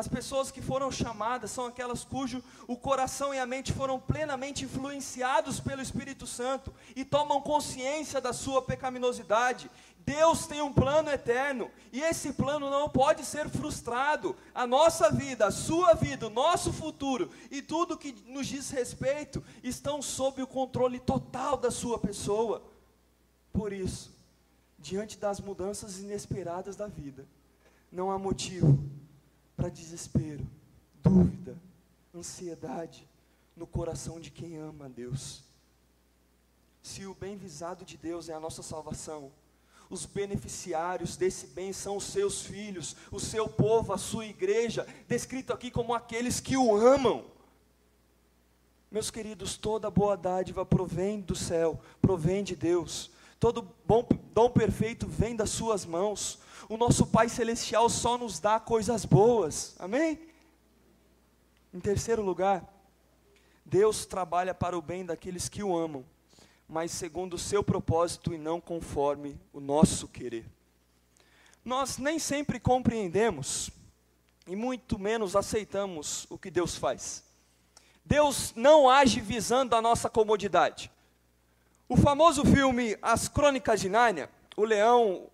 As 0.00 0.08
pessoas 0.08 0.50
que 0.50 0.62
foram 0.62 0.90
chamadas 0.90 1.50
são 1.50 1.66
aquelas 1.66 2.04
cujo 2.04 2.42
o 2.66 2.74
coração 2.74 3.34
e 3.34 3.38
a 3.38 3.44
mente 3.44 3.70
foram 3.70 4.00
plenamente 4.00 4.64
influenciados 4.64 5.60
pelo 5.60 5.82
Espírito 5.82 6.26
Santo 6.26 6.72
e 6.96 7.04
tomam 7.04 7.42
consciência 7.42 8.18
da 8.18 8.32
sua 8.32 8.62
pecaminosidade. 8.62 9.70
Deus 9.98 10.46
tem 10.46 10.62
um 10.62 10.72
plano 10.72 11.10
eterno 11.10 11.70
e 11.92 12.00
esse 12.00 12.32
plano 12.32 12.70
não 12.70 12.88
pode 12.88 13.26
ser 13.26 13.50
frustrado. 13.50 14.34
A 14.54 14.66
nossa 14.66 15.10
vida, 15.10 15.48
a 15.48 15.50
sua 15.50 15.92
vida, 15.92 16.28
o 16.28 16.30
nosso 16.30 16.72
futuro 16.72 17.30
e 17.50 17.60
tudo 17.60 17.98
que 17.98 18.14
nos 18.26 18.46
diz 18.46 18.70
respeito 18.70 19.44
estão 19.62 20.00
sob 20.00 20.42
o 20.42 20.46
controle 20.46 20.98
total 20.98 21.58
da 21.58 21.70
sua 21.70 21.98
pessoa. 21.98 22.62
Por 23.52 23.70
isso, 23.70 24.10
diante 24.78 25.18
das 25.18 25.40
mudanças 25.40 25.98
inesperadas 25.98 26.74
da 26.74 26.86
vida, 26.86 27.28
não 27.92 28.10
há 28.10 28.18
motivo 28.18 28.78
para 29.60 29.68
desespero, 29.68 30.48
dúvida, 31.02 31.54
ansiedade 32.14 33.06
no 33.54 33.66
coração 33.66 34.18
de 34.18 34.30
quem 34.30 34.56
ama 34.56 34.86
a 34.86 34.88
Deus. 34.88 35.42
Se 36.82 37.04
o 37.04 37.12
bem 37.12 37.36
visado 37.36 37.84
de 37.84 37.98
Deus 37.98 38.30
é 38.30 38.32
a 38.32 38.40
nossa 38.40 38.62
salvação, 38.62 39.30
os 39.90 40.06
beneficiários 40.06 41.14
desse 41.14 41.48
bem 41.48 41.74
são 41.74 41.98
os 41.98 42.04
seus 42.04 42.40
filhos, 42.40 42.96
o 43.12 43.20
seu 43.20 43.46
povo, 43.46 43.92
a 43.92 43.98
sua 43.98 44.24
igreja, 44.24 44.86
descrito 45.06 45.52
aqui 45.52 45.70
como 45.70 45.92
aqueles 45.92 46.40
que 46.40 46.56
o 46.56 46.74
amam. 46.74 47.26
Meus 48.90 49.10
queridos, 49.10 49.58
toda 49.58 49.90
boa 49.90 50.16
dádiva 50.16 50.64
provém 50.64 51.20
do 51.20 51.36
céu, 51.36 51.78
provém 52.00 52.42
de 52.42 52.56
Deus. 52.56 53.10
Todo 53.40 53.74
bom 53.84 54.06
dom 54.32 54.50
perfeito 54.50 55.08
vem 55.08 55.34
das 55.34 55.50
suas 55.50 55.84
mãos 55.84 56.38
o 56.70 56.76
nosso 56.76 57.04
Pai 57.04 57.28
Celestial 57.28 57.90
só 57.90 58.16
nos 58.16 58.38
dá 58.38 58.60
coisas 58.60 59.04
boas, 59.04 59.74
amém? 59.76 60.20
Em 61.74 61.80
terceiro 61.80 62.22
lugar, 62.22 62.64
Deus 63.66 64.06
trabalha 64.06 64.54
para 64.54 64.78
o 64.78 64.80
bem 64.80 65.04
daqueles 65.04 65.48
que 65.48 65.64
o 65.64 65.76
amam, 65.76 66.06
mas 66.68 66.92
segundo 66.92 67.34
o 67.34 67.38
seu 67.38 67.64
propósito 67.64 68.32
e 68.32 68.38
não 68.38 68.60
conforme 68.60 69.36
o 69.52 69.58
nosso 69.58 70.06
querer. 70.06 70.46
Nós 71.64 71.98
nem 71.98 72.20
sempre 72.20 72.60
compreendemos 72.60 73.68
e 74.46 74.54
muito 74.54 74.96
menos 74.96 75.34
aceitamos 75.34 76.24
o 76.30 76.38
que 76.38 76.52
Deus 76.52 76.76
faz. 76.76 77.24
Deus 78.04 78.52
não 78.54 78.88
age 78.88 79.20
visando 79.20 79.74
a 79.74 79.82
nossa 79.82 80.08
comodidade. 80.08 80.88
O 81.92 81.96
famoso 81.96 82.44
filme 82.44 82.96
As 83.02 83.26
Crônicas 83.26 83.80
de 83.80 83.88
Nárnia, 83.88 84.30
o 84.56 84.62
leão, 84.62 85.26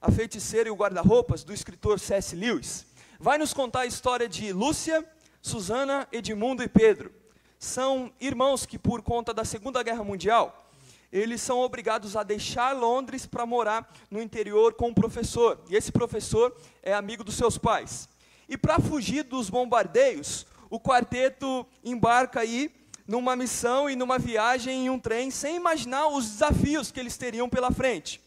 a 0.00 0.10
Feiticeira 0.10 0.66
e 0.66 0.72
o 0.72 0.74
Guarda-Roupas, 0.74 1.44
do 1.44 1.52
escritor 1.52 2.00
C.S. 2.00 2.34
Lewis, 2.34 2.86
vai 3.18 3.36
nos 3.36 3.52
contar 3.52 3.80
a 3.80 3.86
história 3.86 4.26
de 4.26 4.50
Lúcia, 4.50 5.04
Susana, 5.42 6.08
Edmundo 6.10 6.62
e 6.62 6.68
Pedro. 6.70 7.12
São 7.58 8.10
irmãos 8.18 8.64
que, 8.64 8.78
por 8.78 9.02
conta 9.02 9.34
da 9.34 9.44
Segunda 9.44 9.82
Guerra 9.82 10.02
Mundial, 10.02 10.72
eles 11.12 11.42
são 11.42 11.58
obrigados 11.58 12.16
a 12.16 12.22
deixar 12.22 12.74
Londres 12.74 13.26
para 13.26 13.44
morar 13.44 13.92
no 14.10 14.22
interior 14.22 14.72
com 14.72 14.88
um 14.88 14.94
professor. 14.94 15.60
E 15.68 15.76
esse 15.76 15.92
professor 15.92 16.56
é 16.82 16.94
amigo 16.94 17.22
dos 17.22 17.34
seus 17.34 17.58
pais. 17.58 18.08
E 18.48 18.56
para 18.56 18.80
fugir 18.80 19.22
dos 19.22 19.50
bombardeios, 19.50 20.46
o 20.70 20.80
quarteto 20.80 21.66
embarca 21.84 22.40
aí 22.40 22.74
numa 23.10 23.34
missão 23.34 23.90
e 23.90 23.96
numa 23.96 24.20
viagem 24.20 24.86
em 24.86 24.88
um 24.88 24.96
trem, 24.96 25.32
sem 25.32 25.56
imaginar 25.56 26.06
os 26.06 26.30
desafios 26.30 26.92
que 26.92 27.00
eles 27.00 27.16
teriam 27.16 27.48
pela 27.48 27.72
frente. 27.72 28.22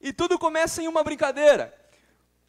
E 0.00 0.12
tudo 0.12 0.38
começa 0.38 0.80
em 0.80 0.86
uma 0.86 1.02
brincadeira. 1.02 1.76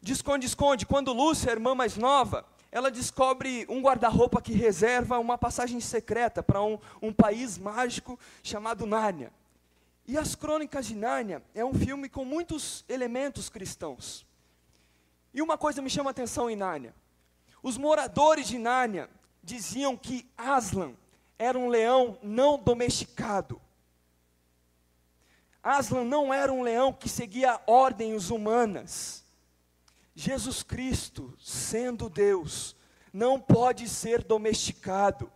De 0.00 0.12
esconde-esconde, 0.12 0.86
quando 0.86 1.12
Lúcia, 1.12 1.50
a 1.50 1.52
irmã 1.52 1.74
mais 1.74 1.96
nova, 1.96 2.46
ela 2.70 2.88
descobre 2.88 3.66
um 3.68 3.82
guarda-roupa 3.82 4.40
que 4.40 4.52
reserva 4.52 5.18
uma 5.18 5.36
passagem 5.36 5.80
secreta 5.80 6.40
para 6.40 6.62
um, 6.62 6.78
um 7.02 7.12
país 7.12 7.58
mágico 7.58 8.16
chamado 8.44 8.86
Nárnia. 8.86 9.32
E 10.06 10.16
As 10.16 10.36
Crônicas 10.36 10.86
de 10.86 10.94
Nárnia 10.94 11.42
é 11.52 11.64
um 11.64 11.74
filme 11.74 12.08
com 12.08 12.24
muitos 12.24 12.84
elementos 12.88 13.48
cristãos. 13.48 14.24
E 15.34 15.42
uma 15.42 15.58
coisa 15.58 15.82
me 15.82 15.90
chama 15.90 16.10
a 16.10 16.12
atenção 16.12 16.48
em 16.48 16.54
Nárnia. 16.54 16.94
Os 17.60 17.76
moradores 17.76 18.46
de 18.46 18.56
Nárnia 18.56 19.10
diziam 19.42 19.96
que 19.96 20.30
Aslan 20.38 20.94
era 21.38 21.58
um 21.58 21.68
leão 21.68 22.18
não 22.22 22.58
domesticado. 22.58 23.60
Aslan 25.62 26.04
não 26.04 26.34
era 26.34 26.52
um 26.52 26.62
leão 26.62 26.92
que 26.92 27.08
seguia 27.08 27.60
ordens 27.66 28.30
humanas. 28.30 29.24
Jesus 30.14 30.62
Cristo, 30.62 31.32
sendo 31.38 32.08
Deus, 32.08 32.74
não 33.12 33.40
pode 33.40 33.88
ser 33.88 34.24
domesticado. 34.24 35.30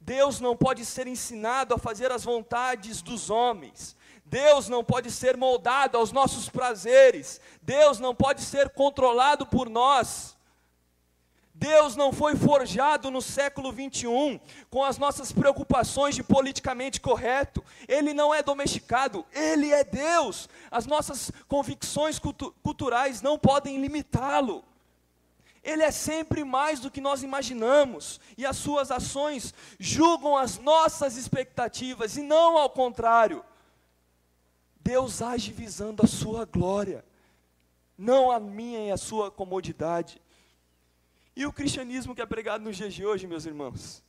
Deus 0.00 0.40
não 0.40 0.56
pode 0.56 0.86
ser 0.86 1.06
ensinado 1.06 1.74
a 1.74 1.78
fazer 1.78 2.10
as 2.10 2.24
vontades 2.24 3.02
dos 3.02 3.28
homens. 3.28 3.94
Deus 4.24 4.68
não 4.68 4.82
pode 4.82 5.10
ser 5.10 5.36
moldado 5.36 5.98
aos 5.98 6.12
nossos 6.12 6.48
prazeres. 6.48 7.40
Deus 7.60 7.98
não 7.98 8.14
pode 8.14 8.40
ser 8.42 8.70
controlado 8.70 9.46
por 9.46 9.68
nós. 9.68 10.37
Deus 11.58 11.96
não 11.96 12.12
foi 12.12 12.36
forjado 12.36 13.10
no 13.10 13.20
século 13.20 13.72
21 13.72 14.38
com 14.70 14.84
as 14.84 14.96
nossas 14.96 15.32
preocupações 15.32 16.14
de 16.14 16.22
politicamente 16.22 17.00
correto. 17.00 17.64
Ele 17.88 18.14
não 18.14 18.32
é 18.32 18.44
domesticado, 18.44 19.26
ele 19.32 19.72
é 19.72 19.82
Deus. 19.82 20.48
As 20.70 20.86
nossas 20.86 21.32
convicções 21.48 22.16
cultu 22.20 22.54
culturais 22.62 23.22
não 23.22 23.36
podem 23.36 23.80
limitá-lo. 23.80 24.64
Ele 25.60 25.82
é 25.82 25.90
sempre 25.90 26.44
mais 26.44 26.78
do 26.78 26.92
que 26.92 27.00
nós 27.00 27.24
imaginamos, 27.24 28.20
e 28.36 28.46
as 28.46 28.56
suas 28.56 28.92
ações 28.92 29.52
julgam 29.80 30.36
as 30.36 30.58
nossas 30.58 31.16
expectativas, 31.16 32.16
e 32.16 32.22
não 32.22 32.56
ao 32.56 32.70
contrário. 32.70 33.44
Deus 34.80 35.20
age 35.20 35.50
visando 35.50 36.04
a 36.04 36.06
sua 36.06 36.44
glória, 36.44 37.04
não 37.98 38.30
a 38.30 38.38
minha 38.38 38.86
e 38.86 38.90
a 38.92 38.96
sua 38.96 39.28
comodidade. 39.28 40.22
E 41.38 41.46
o 41.46 41.52
cristianismo 41.52 42.16
que 42.16 42.20
é 42.20 42.26
pregado 42.26 42.64
nos 42.64 42.76
dias 42.76 42.92
de 42.92 43.06
hoje, 43.06 43.24
meus 43.24 43.46
irmãos, 43.46 44.02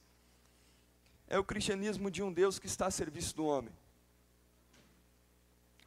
é 1.28 1.38
o 1.38 1.44
cristianismo 1.44 2.10
de 2.10 2.24
um 2.24 2.34
Deus 2.34 2.58
que 2.58 2.66
está 2.66 2.88
a 2.88 2.92
serviço 2.92 3.36
do 3.36 3.46
homem. 3.46 3.72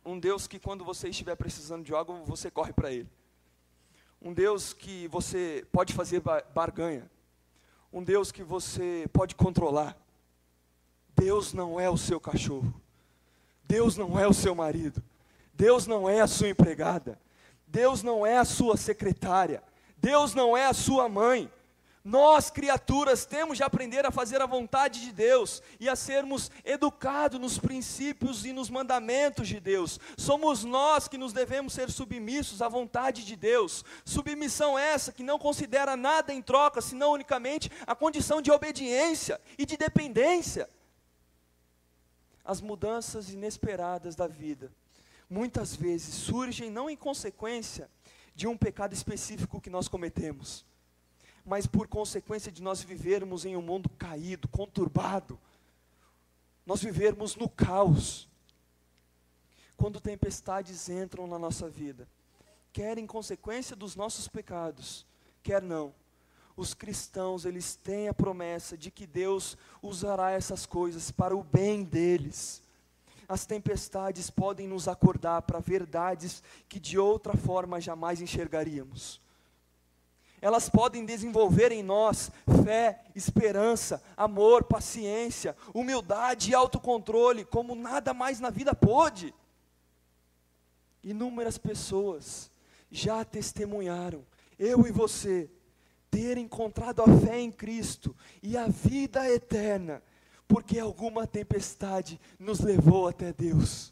Um 0.04 0.20
Deus 0.20 0.46
que, 0.46 0.60
quando 0.60 0.84
você 0.84 1.08
estiver 1.08 1.34
precisando 1.34 1.84
de 1.84 1.92
algo, 1.92 2.24
você 2.24 2.48
corre 2.48 2.72
para 2.72 2.92
Ele. 2.92 3.10
Um 4.20 4.32
Deus 4.32 4.72
que 4.72 5.08
você 5.08 5.66
pode 5.72 5.92
fazer 5.92 6.22
barganha. 6.54 7.10
Um 7.92 8.04
Deus 8.04 8.30
que 8.30 8.44
você 8.44 9.10
pode 9.12 9.34
controlar. 9.34 9.96
Deus 11.16 11.52
não 11.52 11.80
é 11.80 11.90
o 11.90 11.98
seu 11.98 12.20
cachorro. 12.20 12.72
Deus 13.64 13.96
não 13.96 14.16
é 14.16 14.28
o 14.28 14.32
seu 14.32 14.54
marido. 14.54 15.02
Deus 15.52 15.88
não 15.88 16.08
é 16.08 16.20
a 16.20 16.28
sua 16.28 16.50
empregada. 16.50 17.18
Deus 17.66 18.00
não 18.00 18.24
é 18.24 18.38
a 18.38 18.44
sua 18.44 18.76
secretária. 18.76 19.60
Deus 20.02 20.34
não 20.34 20.56
é 20.56 20.66
a 20.66 20.74
sua 20.74 21.08
mãe. 21.08 21.48
Nós, 22.04 22.50
criaturas, 22.50 23.24
temos 23.24 23.56
de 23.56 23.62
aprender 23.62 24.04
a 24.04 24.10
fazer 24.10 24.42
a 24.42 24.46
vontade 24.46 25.00
de 25.00 25.12
Deus 25.12 25.62
e 25.78 25.88
a 25.88 25.94
sermos 25.94 26.50
educados 26.64 27.38
nos 27.38 27.56
princípios 27.56 28.44
e 28.44 28.52
nos 28.52 28.68
mandamentos 28.68 29.46
de 29.46 29.60
Deus. 29.60 30.00
Somos 30.16 30.64
nós 30.64 31.06
que 31.06 31.16
nos 31.16 31.32
devemos 31.32 31.72
ser 31.72 31.88
submissos 31.88 32.60
à 32.60 32.68
vontade 32.68 33.24
de 33.24 33.36
Deus. 33.36 33.84
Submissão 34.04 34.76
essa 34.76 35.12
que 35.12 35.22
não 35.22 35.38
considera 35.38 35.96
nada 35.96 36.34
em 36.34 36.42
troca, 36.42 36.80
senão 36.80 37.12
unicamente 37.12 37.70
a 37.86 37.94
condição 37.94 38.42
de 38.42 38.50
obediência 38.50 39.40
e 39.56 39.64
de 39.64 39.76
dependência. 39.76 40.68
as 42.44 42.60
mudanças 42.60 43.30
inesperadas 43.30 44.16
da 44.16 44.26
vida, 44.26 44.72
muitas 45.30 45.76
vezes 45.76 46.12
surgem 46.12 46.70
não 46.70 46.90
em 46.90 46.96
consequência 46.96 47.88
de 48.34 48.46
um 48.46 48.56
pecado 48.56 48.94
específico 48.94 49.60
que 49.60 49.70
nós 49.70 49.88
cometemos, 49.88 50.64
mas 51.44 51.66
por 51.66 51.88
consequência 51.88 52.50
de 52.50 52.62
nós 52.62 52.82
vivermos 52.82 53.44
em 53.44 53.56
um 53.56 53.62
mundo 53.62 53.88
caído, 53.90 54.48
conturbado, 54.48 55.38
nós 56.64 56.82
vivermos 56.82 57.36
no 57.36 57.48
caos. 57.48 58.28
Quando 59.76 60.00
tempestades 60.00 60.88
entram 60.88 61.26
na 61.26 61.38
nossa 61.38 61.68
vida, 61.68 62.08
quer 62.72 62.98
em 62.98 63.06
consequência 63.06 63.74
dos 63.74 63.96
nossos 63.96 64.28
pecados, 64.28 65.04
quer 65.42 65.60
não, 65.60 65.92
os 66.56 66.74
cristãos, 66.74 67.44
eles 67.44 67.74
têm 67.76 68.08
a 68.08 68.14
promessa 68.14 68.76
de 68.76 68.90
que 68.90 69.06
Deus 69.06 69.56
usará 69.80 70.30
essas 70.30 70.66
coisas 70.66 71.10
para 71.10 71.34
o 71.34 71.42
bem 71.42 71.82
deles. 71.82 72.62
As 73.28 73.46
tempestades 73.46 74.30
podem 74.30 74.66
nos 74.66 74.88
acordar 74.88 75.42
para 75.42 75.60
verdades 75.60 76.42
que 76.68 76.80
de 76.80 76.98
outra 76.98 77.36
forma 77.36 77.80
jamais 77.80 78.20
enxergaríamos. 78.20 79.20
Elas 80.40 80.68
podem 80.68 81.06
desenvolver 81.06 81.70
em 81.70 81.84
nós 81.84 82.32
fé, 82.64 83.04
esperança, 83.14 84.02
amor, 84.16 84.64
paciência, 84.64 85.56
humildade 85.72 86.50
e 86.50 86.54
autocontrole, 86.54 87.44
como 87.44 87.76
nada 87.76 88.12
mais 88.12 88.40
na 88.40 88.50
vida 88.50 88.74
pôde. 88.74 89.32
Inúmeras 91.04 91.58
pessoas 91.58 92.50
já 92.90 93.24
testemunharam, 93.24 94.24
eu 94.58 94.84
e 94.86 94.90
você, 94.90 95.48
ter 96.10 96.36
encontrado 96.36 97.02
a 97.02 97.06
fé 97.20 97.40
em 97.40 97.50
Cristo 97.50 98.14
e 98.42 98.56
a 98.56 98.66
vida 98.66 99.26
eterna, 99.30 100.02
porque 100.52 100.78
alguma 100.78 101.26
tempestade 101.26 102.20
nos 102.38 102.60
levou 102.60 103.08
até 103.08 103.32
Deus. 103.32 103.90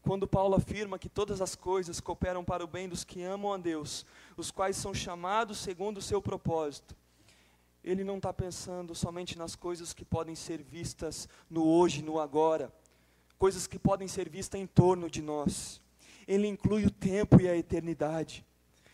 Quando 0.00 0.26
Paulo 0.26 0.54
afirma 0.54 0.98
que 0.98 1.06
todas 1.06 1.42
as 1.42 1.54
coisas 1.54 2.00
cooperam 2.00 2.42
para 2.42 2.64
o 2.64 2.66
bem 2.66 2.88
dos 2.88 3.04
que 3.04 3.22
amam 3.22 3.52
a 3.52 3.58
Deus, 3.58 4.06
os 4.38 4.50
quais 4.50 4.74
são 4.78 4.94
chamados 4.94 5.58
segundo 5.58 5.98
o 5.98 6.02
seu 6.02 6.22
propósito, 6.22 6.96
ele 7.84 8.02
não 8.02 8.16
está 8.16 8.32
pensando 8.32 8.94
somente 8.94 9.36
nas 9.36 9.54
coisas 9.54 9.92
que 9.92 10.02
podem 10.02 10.34
ser 10.34 10.62
vistas 10.62 11.28
no 11.50 11.66
hoje, 11.66 12.02
no 12.02 12.18
agora, 12.18 12.72
coisas 13.38 13.66
que 13.66 13.78
podem 13.78 14.08
ser 14.08 14.30
vistas 14.30 14.58
em 14.58 14.66
torno 14.66 15.10
de 15.10 15.20
nós. 15.20 15.78
Ele 16.26 16.46
inclui 16.46 16.86
o 16.86 16.90
tempo 16.90 17.38
e 17.38 17.46
a 17.46 17.54
eternidade. 17.54 18.46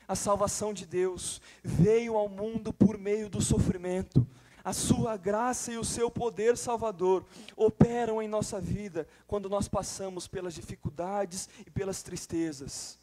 A 0.08 0.16
salvação 0.16 0.74
de 0.74 0.84
Deus 0.84 1.40
veio 1.62 2.16
ao 2.16 2.28
mundo 2.28 2.72
por 2.72 2.98
meio 2.98 3.30
do 3.30 3.40
sofrimento. 3.40 4.26
A 4.64 4.72
sua 4.72 5.16
graça 5.16 5.70
e 5.70 5.76
o 5.76 5.84
seu 5.84 6.10
poder 6.10 6.56
salvador 6.56 7.24
operam 7.54 8.22
em 8.22 8.26
nossa 8.26 8.60
vida 8.60 9.06
quando 9.26 9.48
nós 9.48 9.68
passamos 9.68 10.26
pelas 10.26 10.54
dificuldades 10.54 11.48
e 11.66 11.70
pelas 11.70 12.02
tristezas. 12.02 12.98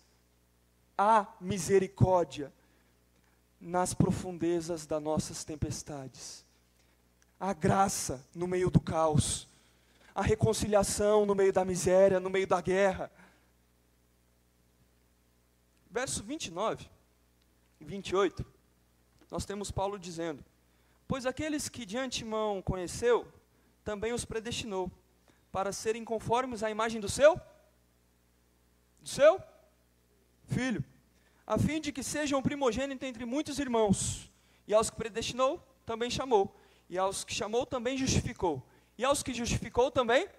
Há 0.97 1.27
misericórdia 1.39 2.51
nas 3.59 3.93
profundezas 3.93 4.87
das 4.87 5.01
nossas 5.01 5.43
tempestades. 5.43 6.43
Há 7.39 7.53
graça 7.53 8.25
no 8.33 8.47
meio 8.47 8.71
do 8.71 8.79
caos. 8.79 9.47
A 10.15 10.21
reconciliação 10.23 11.25
no 11.25 11.35
meio 11.35 11.53
da 11.53 11.63
miséria, 11.63 12.19
no 12.19 12.29
meio 12.29 12.47
da 12.47 12.59
guerra 12.59 13.11
verso 15.91 16.23
29 16.23 16.89
e 17.79 17.85
28, 17.85 18.45
nós 19.29 19.45
temos 19.45 19.69
Paulo 19.69 19.99
dizendo: 19.99 20.43
Pois 21.11 21.25
aqueles 21.25 21.67
que 21.67 21.85
de 21.85 21.97
antemão 21.97 22.61
conheceu, 22.61 23.27
também 23.83 24.13
os 24.13 24.23
predestinou, 24.23 24.89
para 25.51 25.73
serem 25.73 26.05
conformes 26.05 26.63
à 26.63 26.71
imagem 26.71 27.01
do 27.01 27.09
seu? 27.09 27.35
Do 29.01 29.09
seu? 29.09 29.43
Filho, 30.47 30.81
a 31.45 31.57
fim 31.57 31.81
de 31.81 31.91
que 31.91 32.01
sejam 32.01 32.41
primogênito 32.41 33.03
entre 33.03 33.25
muitos 33.25 33.59
irmãos, 33.59 34.31
e 34.65 34.73
aos 34.73 34.89
que 34.89 34.95
predestinou, 34.95 35.61
também 35.85 36.09
chamou, 36.09 36.55
e 36.89 36.97
aos 36.97 37.25
que 37.25 37.33
chamou, 37.33 37.65
também 37.65 37.97
justificou, 37.97 38.65
e 38.97 39.03
aos 39.03 39.21
que 39.21 39.33
justificou, 39.33 39.91
também 39.91 40.29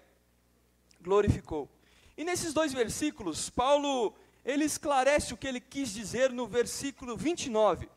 glorificou. 1.03 1.69
E 2.17 2.25
nesses 2.25 2.55
dois 2.55 2.73
versículos, 2.73 3.51
Paulo 3.51 4.15
ele 4.43 4.65
esclarece 4.65 5.35
o 5.35 5.37
que 5.37 5.47
ele 5.47 5.61
quis 5.61 5.93
dizer 5.93 6.31
no 6.31 6.47
versículo 6.47 7.15
29, 7.15 7.91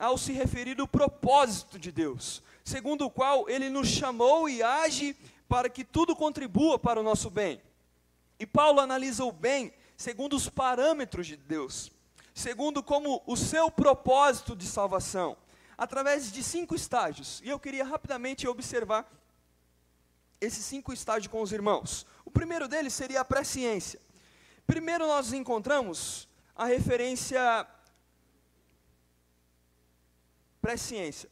ao 0.00 0.16
se 0.16 0.32
referir 0.32 0.80
ao 0.80 0.88
propósito 0.88 1.78
de 1.78 1.92
Deus, 1.92 2.42
segundo 2.64 3.04
o 3.04 3.10
qual 3.10 3.48
ele 3.50 3.68
nos 3.68 3.86
chamou 3.86 4.48
e 4.48 4.62
age 4.62 5.14
para 5.46 5.68
que 5.68 5.84
tudo 5.84 6.16
contribua 6.16 6.78
para 6.78 6.98
o 6.98 7.02
nosso 7.02 7.28
bem. 7.28 7.60
E 8.38 8.46
Paulo 8.46 8.80
analisa 8.80 9.22
o 9.24 9.30
bem 9.30 9.72
segundo 9.98 10.34
os 10.34 10.48
parâmetros 10.48 11.26
de 11.26 11.36
Deus, 11.36 11.92
segundo 12.34 12.82
como 12.82 13.22
o 13.26 13.36
seu 13.36 13.70
propósito 13.70 14.56
de 14.56 14.66
salvação, 14.66 15.36
através 15.76 16.32
de 16.32 16.42
cinco 16.42 16.74
estágios. 16.74 17.42
E 17.44 17.50
eu 17.50 17.58
queria 17.58 17.84
rapidamente 17.84 18.48
observar 18.48 19.06
esses 20.40 20.64
cinco 20.64 20.94
estágios 20.94 21.30
com 21.30 21.42
os 21.42 21.52
irmãos. 21.52 22.06
O 22.24 22.30
primeiro 22.30 22.66
deles 22.66 22.94
seria 22.94 23.20
a 23.20 23.24
presciência. 23.24 24.00
Primeiro 24.66 25.06
nós 25.06 25.34
encontramos 25.34 26.26
a 26.56 26.64
referência 26.64 27.66
presciência. 30.60 31.30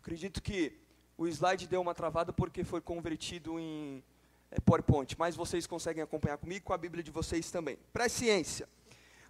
Acredito 0.00 0.42
que 0.42 0.78
o 1.16 1.26
slide 1.26 1.66
deu 1.66 1.80
uma 1.80 1.94
travada 1.94 2.32
porque 2.32 2.64
foi 2.64 2.80
convertido 2.80 3.58
em 3.58 4.02
é, 4.50 4.58
PowerPoint, 4.60 5.14
mas 5.18 5.36
vocês 5.36 5.66
conseguem 5.66 6.02
acompanhar 6.02 6.38
comigo 6.38 6.64
com 6.64 6.72
a 6.72 6.78
Bíblia 6.78 7.02
de 7.02 7.10
vocês 7.10 7.50
também. 7.50 7.78
Presciência. 7.92 8.68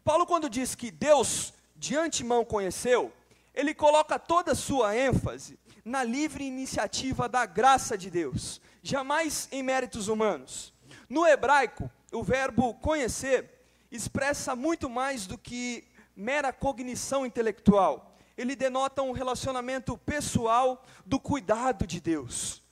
Paulo 0.05 0.25
quando 0.25 0.49
diz 0.49 0.75
que 0.75 0.91
Deus 0.91 1.53
de 1.77 1.97
antemão 1.97 2.45
conheceu, 2.45 3.13
ele 3.55 3.75
coloca 3.75 4.19
toda 4.19 4.53
a 4.53 4.55
sua 4.55 4.97
ênfase 4.97 5.59
na 5.85 6.05
livre 6.05 6.45
iniciativa 6.45 7.29
da 7.29 7.45
graça 7.47 7.97
de 7.99 8.11
Deus, 8.11 8.61
jamais 8.83 9.49
em 9.51 9.63
méritos 9.63 10.09
humanos. 10.09 10.73
No 11.09 11.27
hebraico, 11.27 11.91
o 12.13 12.23
verbo 12.23 12.75
conhecer 12.75 13.51
expressa 13.91 14.55
muito 14.55 14.89
mais 14.89 15.27
do 15.27 15.37
que 15.37 15.85
mera 16.15 16.53
cognição 16.53 17.27
intelectual. 17.27 18.10
Ele 18.41 18.57
denota 18.57 19.03
um 19.03 19.13
relacionamento 19.13 19.99
pessoal 19.99 20.83
do 21.05 21.21
cuidado 21.21 21.87
de 21.87 22.01
Deus. 22.01 22.63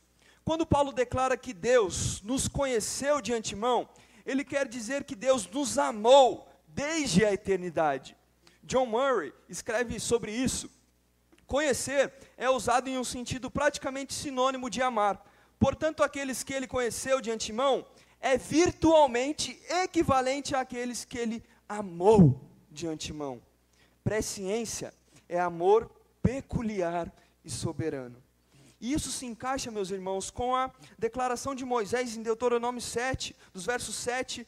Quando 0.43 0.65
Paulo 0.65 0.93
declara 0.93 1.37
que 1.37 1.53
Deus 1.53 2.23
nos 2.23 2.49
conheceu 2.49 3.21
de 3.21 3.35
antemão, 3.35 3.87
ele 4.25 4.45
quer 4.45 4.67
dizer 4.67 5.05
que 5.05 5.15
Deus 5.15 5.47
nos 5.47 5.77
amou 5.77 6.49
desde 6.69 7.23
a 7.23 7.35
eternidade. 7.35 8.17
John 8.63 8.87
Murray 8.87 9.31
escreve 9.47 10.01
sobre 10.01 10.33
isso. 10.33 10.71
Conhecer 11.47 12.15
é 12.39 12.49
usado 12.49 12.89
em 12.89 12.97
um 12.97 13.05
sentido 13.05 13.51
praticamente 13.51 14.15
sinônimo 14.15 14.71
de 14.71 14.81
amar. 14.81 15.23
Portanto, 15.59 16.03
aqueles 16.03 16.43
que 16.43 16.55
ele 16.55 16.67
conheceu 16.67 17.21
de 17.21 17.31
antemão, 17.31 17.85
é 18.23 18.39
virtualmente 18.39 19.61
equivalente 19.69 20.55
àqueles 20.55 21.05
que 21.05 21.19
ele 21.19 21.45
amou 21.69 22.41
de 22.71 22.87
antemão. 22.87 23.43
Presciência 24.03 24.95
é 25.29 25.39
amor 25.39 25.91
peculiar 26.23 27.13
e 27.45 27.51
soberano. 27.51 28.23
E 28.81 28.93
isso 28.93 29.11
se 29.11 29.27
encaixa, 29.27 29.71
meus 29.71 29.91
irmãos, 29.91 30.31
com 30.31 30.55
a 30.55 30.71
declaração 30.97 31.55
de 31.55 31.65
Moisés 31.65 32.17
em 32.17 32.23
Deuteronômio 32.23 32.81
7, 32.81 33.35
dos 33.53 33.67
versos 33.67 33.97
7 33.97 34.47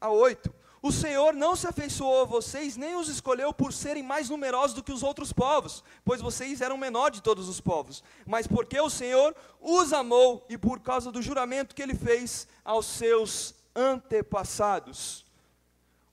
a 0.00 0.10
8. 0.10 0.52
O 0.80 0.90
Senhor 0.90 1.32
não 1.32 1.54
se 1.54 1.68
afeiçoou 1.68 2.22
a 2.22 2.24
vocês, 2.24 2.76
nem 2.76 2.96
os 2.96 3.08
escolheu 3.08 3.52
por 3.52 3.72
serem 3.72 4.02
mais 4.02 4.28
numerosos 4.28 4.74
do 4.74 4.82
que 4.82 4.90
os 4.90 5.04
outros 5.04 5.32
povos, 5.32 5.84
pois 6.04 6.20
vocês 6.20 6.60
eram 6.60 6.76
menor 6.76 7.10
de 7.10 7.22
todos 7.22 7.48
os 7.48 7.60
povos, 7.60 8.02
mas 8.26 8.48
porque 8.48 8.80
o 8.80 8.90
Senhor 8.90 9.32
os 9.60 9.92
amou 9.92 10.44
e 10.48 10.58
por 10.58 10.80
causa 10.80 11.12
do 11.12 11.22
juramento 11.22 11.74
que 11.74 11.82
ele 11.82 11.94
fez 11.94 12.48
aos 12.64 12.86
seus 12.86 13.54
antepassados. 13.76 15.24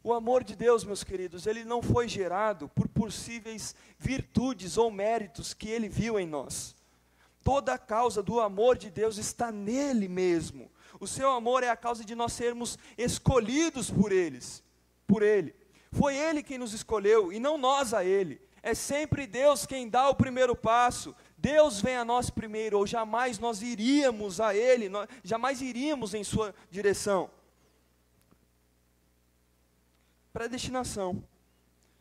O 0.09 0.13
amor 0.15 0.43
de 0.43 0.55
Deus, 0.55 0.83
meus 0.83 1.03
queridos, 1.03 1.45
ele 1.45 1.63
não 1.63 1.83
foi 1.83 2.07
gerado 2.07 2.67
por 2.67 2.87
possíveis 2.87 3.75
virtudes 3.99 4.75
ou 4.75 4.89
méritos 4.89 5.53
que 5.53 5.69
ele 5.69 5.87
viu 5.87 6.19
em 6.19 6.25
nós. 6.25 6.75
Toda 7.43 7.75
a 7.75 7.77
causa 7.77 8.23
do 8.23 8.39
amor 8.39 8.75
de 8.75 8.89
Deus 8.89 9.19
está 9.19 9.51
nele 9.51 10.07
mesmo. 10.07 10.71
O 10.99 11.05
seu 11.05 11.29
amor 11.29 11.61
é 11.61 11.69
a 11.69 11.77
causa 11.77 12.03
de 12.03 12.15
nós 12.15 12.33
sermos 12.33 12.75
escolhidos 12.97 13.91
por 13.91 14.11
eles, 14.11 14.63
por 15.05 15.21
ele. 15.21 15.53
Foi 15.91 16.17
ele 16.17 16.41
quem 16.41 16.57
nos 16.57 16.73
escolheu 16.73 17.31
e 17.31 17.39
não 17.39 17.55
nós 17.55 17.93
a 17.93 18.03
ele. 18.03 18.41
É 18.63 18.73
sempre 18.73 19.27
Deus 19.27 19.67
quem 19.67 19.87
dá 19.87 20.09
o 20.09 20.15
primeiro 20.15 20.55
passo. 20.55 21.15
Deus 21.37 21.79
vem 21.79 21.97
a 21.97 22.03
nós 22.03 22.31
primeiro, 22.31 22.79
ou 22.79 22.87
jamais 22.87 23.37
nós 23.37 23.61
iríamos 23.61 24.41
a 24.41 24.55
ele, 24.55 24.89
nós, 24.89 25.07
jamais 25.23 25.61
iríamos 25.61 26.15
em 26.15 26.23
sua 26.23 26.55
direção. 26.71 27.29
Predestinação. 30.39 31.21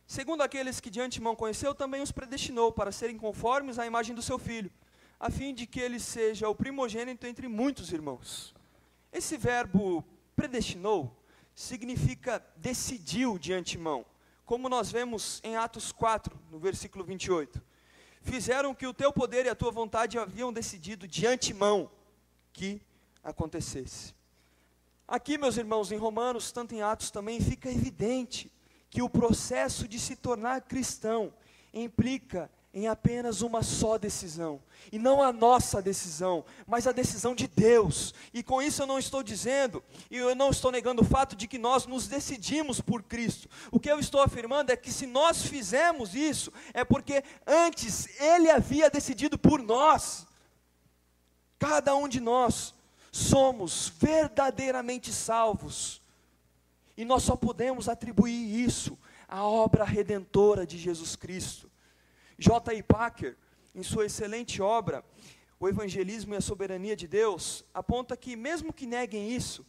Segundo 0.07 0.43
aqueles 0.43 0.79
que 0.79 0.91
de 0.91 1.01
antemão 1.01 1.35
conheceu, 1.35 1.75
também 1.75 2.01
os 2.01 2.13
predestinou 2.13 2.71
para 2.71 2.93
serem 2.93 3.19
conformes 3.19 3.81
à 3.81 3.85
imagem 3.85 4.15
do 4.15 4.23
seu 4.23 4.39
filho 4.39 4.71
a 5.19 5.29
fim 5.29 5.53
de 5.53 5.67
que 5.67 5.81
ele 5.81 5.99
seja 5.99 6.49
o 6.49 6.55
primogênito 6.55 7.27
entre 7.27 7.49
muitos 7.49 7.93
irmãos. 7.93 8.55
Esse 9.13 9.37
verbo 9.37 10.05
predestinou 10.37 11.21
significa 11.53 12.41
decidiu 12.55 13.41
de 13.41 13.53
antemão, 13.53 14.07
como 14.47 14.69
nós 14.69 14.89
vemos 14.93 15.41
em 15.43 15.57
Atos 15.57 15.91
4, 15.91 16.39
no 16.49 16.61
versículo 16.61 17.03
28. 17.05 17.61
Fizeram 18.23 18.73
que 18.73 18.87
o 18.87 18.95
teu 18.95 19.13
poder 19.13 19.47
e 19.47 19.49
a 19.49 19.57
tua 19.57 19.73
vontade 19.73 20.17
haviam 20.17 20.53
decidido 20.53 21.09
de 21.09 21.27
antemão 21.27 21.91
que 22.53 22.81
acontecesse. 23.21 24.17
Aqui, 25.09 25.39
meus 25.39 25.57
irmãos, 25.57 25.91
em 25.91 25.97
Romanos, 25.97 26.53
tanto 26.53 26.75
em 26.75 26.83
Atos 26.83 27.11
também, 27.11 27.41
fica 27.41 27.71
evidente 27.71 28.53
que 28.91 29.01
o 29.01 29.09
processo 29.09 29.89
de 29.89 29.99
se 29.99 30.15
tornar 30.15 30.61
cristão 30.61 31.33
implica 31.73 32.51
em 32.75 32.87
apenas 32.87 33.41
uma 33.41 33.63
só 33.63 33.97
decisão, 33.97 34.63
e 34.93 34.99
não 34.99 35.23
a 35.23 35.33
nossa 35.33 35.81
decisão, 35.81 36.45
mas 36.67 36.87
a 36.87 36.93
decisão 36.93 37.35
de 37.35 37.49
Deus. 37.49 38.13
E 38.35 38.43
com 38.43 38.61
isso 38.61 38.83
eu 38.83 38.87
não 38.87 38.99
estou 38.99 39.23
dizendo, 39.23 39.83
e 40.11 40.19
eu 40.19 40.35
não 40.35 40.51
estou 40.51 40.71
negando 40.71 41.01
o 41.01 41.07
fato 41.07 41.35
de 41.35 41.49
que 41.49 41.57
nós 41.57 41.87
nos 41.87 42.07
decidimos 42.07 42.79
por 42.79 43.03
Cristo. 43.03 43.49
O 43.73 43.81
que 43.81 43.91
eu 43.91 43.99
estou 43.99 44.21
afirmando 44.21 44.71
é 44.71 44.77
que 44.77 44.93
se 44.93 45.07
nós 45.07 45.43
fizemos 45.43 46.15
isso, 46.15 46.53
é 46.75 46.85
porque 46.85 47.25
antes 47.47 48.21
Ele 48.21 48.51
havia 48.51 48.91
decidido 48.91 49.39
por 49.39 49.63
nós. 49.63 50.27
Cada 51.59 51.97
um 51.97 52.07
de 52.07 52.21
nós 52.21 52.75
somos 53.13 53.93
verdadeiramente 53.99 55.13
salvos, 55.13 56.03
e 56.97 57.05
nós 57.05 57.23
só 57.23 57.37
podemos 57.37 57.89
atribuir 57.89 58.65
isso 58.65 58.99
à 59.27 59.45
obra 59.45 59.85
redentora 59.85 60.67
de 60.67 60.77
Jesus 60.79 61.15
Cristo. 61.15 61.71
J.I. 62.39 62.83
Packer, 62.83 63.37
em 63.75 63.83
sua 63.83 64.07
excelente 64.07 64.61
obra, 64.61 65.05
O 65.61 65.69
Evangelismo 65.69 66.35
e 66.35 66.37
a 66.37 66.41
Soberania 66.41 66.95
de 66.95 67.09
Deus, 67.09 67.65
aponta 67.75 68.17
que, 68.17 68.37
mesmo 68.37 68.73
que 68.73 68.87
neguem 68.87 69.33
isso, 69.33 69.67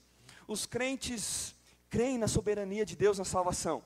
os 0.47 0.65
crentes 0.65 1.56
creem 1.89 2.17
na 2.17 2.28
soberania 2.28 2.86
de 2.86 2.95
Deus 2.95 3.17
na 3.17 3.25
salvação. 3.25 3.84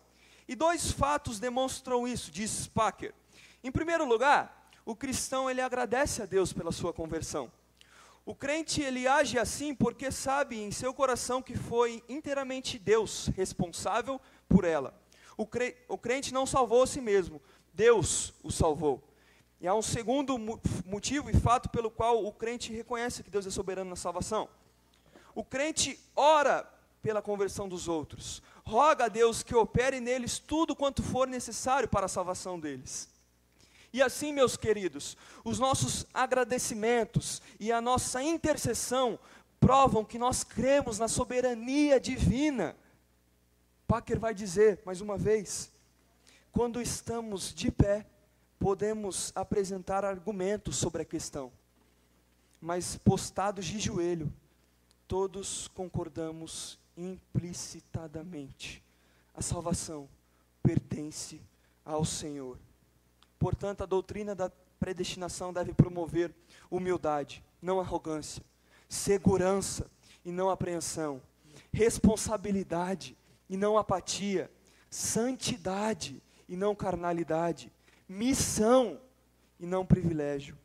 E 0.48 0.56
dois 0.56 0.92
fatos 0.92 1.40
demonstram 1.40 2.06
isso, 2.06 2.30
diz 2.30 2.68
Packer. 2.68 3.14
Em 3.64 3.72
primeiro 3.72 4.06
lugar, 4.06 4.70
o 4.86 4.96
cristão 4.96 5.50
ele 5.50 5.62
agradece 5.62 6.22
a 6.22 6.26
Deus 6.26 6.52
pela 6.52 6.72
sua 6.72 6.92
conversão. 6.92 7.50
O 8.26 8.34
crente 8.34 8.82
ele 8.82 9.06
age 9.06 9.38
assim 9.38 9.76
porque 9.76 10.10
sabe 10.10 10.58
em 10.58 10.72
seu 10.72 10.94
coração 10.94 11.42
que 11.42 11.58
foi 11.58 12.02
inteiramente 12.08 12.80
Deus 12.80 13.28
responsável 13.36 14.20
por 14.48 14.64
ela. 14.64 14.94
O, 15.36 15.46
cre 15.46 15.76
o 15.90 15.98
crente 15.98 16.34
não 16.34 16.46
salvou 16.46 16.84
a 16.84 16.88
si 16.88 17.02
mesmo, 17.02 17.42
Deus 17.74 18.34
o 18.42 18.50
salvou. 18.50 19.04
E 19.60 19.68
há 19.68 19.76
um 19.76 19.82
segundo 19.82 20.38
motivo 20.86 21.30
e 21.30 21.34
fato 21.34 21.70
pelo 21.70 21.92
qual 21.92 22.26
o 22.26 22.32
crente 22.32 22.72
reconhece 22.72 23.24
que 23.24 23.30
Deus 23.30 23.46
é 23.46 23.50
soberano 23.50 23.90
na 23.90 23.96
salvação. 23.96 24.50
O 25.36 25.44
crente 25.44 26.00
ora 26.16 26.70
pela 27.02 27.22
conversão 27.22 27.68
dos 27.68 27.90
outros, 27.90 28.42
roga 28.66 29.06
a 29.06 29.10
Deus 29.10 29.44
que 29.44 29.54
opere 29.54 30.00
neles 30.00 30.40
tudo 30.40 30.74
quanto 30.74 31.04
for 31.04 31.28
necessário 31.28 31.90
para 31.90 32.06
a 32.06 32.10
salvação 32.10 32.58
deles. 32.58 33.13
E 33.94 34.02
assim, 34.02 34.34
meus 34.34 34.58
queridos, 34.58 35.16
os 35.46 35.60
nossos 35.60 36.08
agradecimentos 36.12 37.44
e 37.60 37.72
a 37.72 37.80
nossa 37.80 38.24
intercessão 38.24 39.20
provam 39.60 40.04
que 40.04 40.18
nós 40.18 40.44
cremos 40.44 40.98
na 40.98 41.08
soberania 41.08 42.00
divina. 42.00 42.76
Packer 43.88 44.20
vai 44.20 44.34
dizer, 44.34 44.82
mais 44.84 45.00
uma 45.00 45.16
vez, 45.16 45.72
quando 46.52 46.82
estamos 46.82 47.54
de 47.54 47.70
pé, 47.70 48.06
podemos 48.60 49.32
apresentar 49.36 50.04
argumentos 50.04 50.76
sobre 50.78 51.04
a 51.04 51.06
questão, 51.06 51.52
mas 52.60 52.96
postados 52.96 53.66
de 53.66 53.78
joelho, 53.78 54.34
todos 55.08 55.68
concordamos 55.68 56.80
implicitadamente. 56.98 58.82
A 59.36 59.42
salvação 59.42 60.10
pertence 60.64 61.40
ao 61.86 62.04
Senhor. 62.04 62.58
Portanto, 63.44 63.84
a 63.84 63.86
doutrina 63.86 64.34
da 64.34 64.50
predestinação 64.80 65.52
deve 65.52 65.74
promover 65.74 66.34
humildade, 66.72 67.44
não 67.62 67.78
arrogância, 67.78 68.42
segurança 68.88 69.92
e 70.24 70.32
não 70.32 70.50
apreensão, 70.50 71.22
responsabilidade 71.74 73.18
e 73.50 73.58
não 73.58 73.78
apatia, 73.78 74.50
santidade 74.90 76.24
e 76.48 76.56
não 76.56 76.74
carnalidade, 76.74 77.70
missão 78.08 78.98
e 79.60 79.66
não 79.66 79.86
privilégio. 79.86 80.58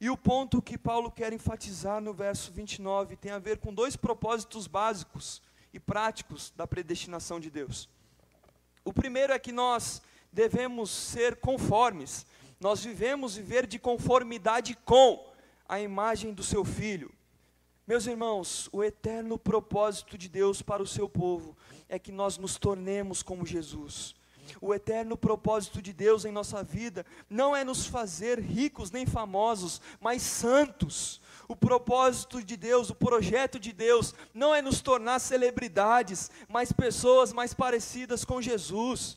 E 0.00 0.08
o 0.08 0.16
ponto 0.16 0.62
que 0.62 0.78
Paulo 0.78 1.10
quer 1.10 1.32
enfatizar 1.32 2.00
no 2.00 2.14
verso 2.14 2.52
29 2.52 3.16
tem 3.16 3.32
a 3.32 3.40
ver 3.40 3.58
com 3.58 3.74
dois 3.74 3.96
propósitos 3.96 4.68
básicos 4.68 5.42
e 5.72 5.80
práticos 5.80 6.52
da 6.54 6.68
predestinação 6.68 7.40
de 7.40 7.50
Deus. 7.50 7.88
O 8.84 8.92
primeiro 8.92 9.32
é 9.32 9.40
que 9.40 9.50
nós 9.50 10.00
devemos 10.36 10.90
ser 10.90 11.36
conformes, 11.36 12.26
nós 12.60 12.84
vivemos 12.84 13.36
viver 13.36 13.66
de 13.66 13.78
conformidade 13.78 14.76
com 14.84 15.32
a 15.66 15.80
imagem 15.80 16.34
do 16.34 16.42
seu 16.42 16.62
filho. 16.62 17.10
Meus 17.86 18.06
irmãos, 18.06 18.68
o 18.70 18.84
eterno 18.84 19.38
propósito 19.38 20.18
de 20.18 20.28
Deus 20.28 20.60
para 20.60 20.82
o 20.82 20.86
seu 20.86 21.08
povo 21.08 21.56
é 21.88 21.98
que 21.98 22.12
nós 22.12 22.36
nos 22.36 22.58
tornemos 22.58 23.22
como 23.22 23.46
Jesus. 23.46 24.14
O 24.60 24.74
eterno 24.74 25.16
propósito 25.16 25.80
de 25.80 25.94
Deus 25.94 26.26
em 26.26 26.32
nossa 26.32 26.62
vida 26.62 27.06
não 27.30 27.56
é 27.56 27.64
nos 27.64 27.86
fazer 27.86 28.38
ricos 28.38 28.90
nem 28.90 29.06
famosos, 29.06 29.80
mas 29.98 30.20
santos. 30.20 31.18
O 31.48 31.56
propósito 31.56 32.44
de 32.44 32.58
Deus, 32.58 32.90
o 32.90 32.94
projeto 32.94 33.58
de 33.58 33.72
Deus, 33.72 34.14
não 34.34 34.54
é 34.54 34.60
nos 34.60 34.82
tornar 34.82 35.18
celebridades, 35.18 36.30
mas 36.46 36.72
pessoas 36.72 37.32
mais 37.32 37.54
parecidas 37.54 38.22
com 38.22 38.42
Jesus. 38.42 39.16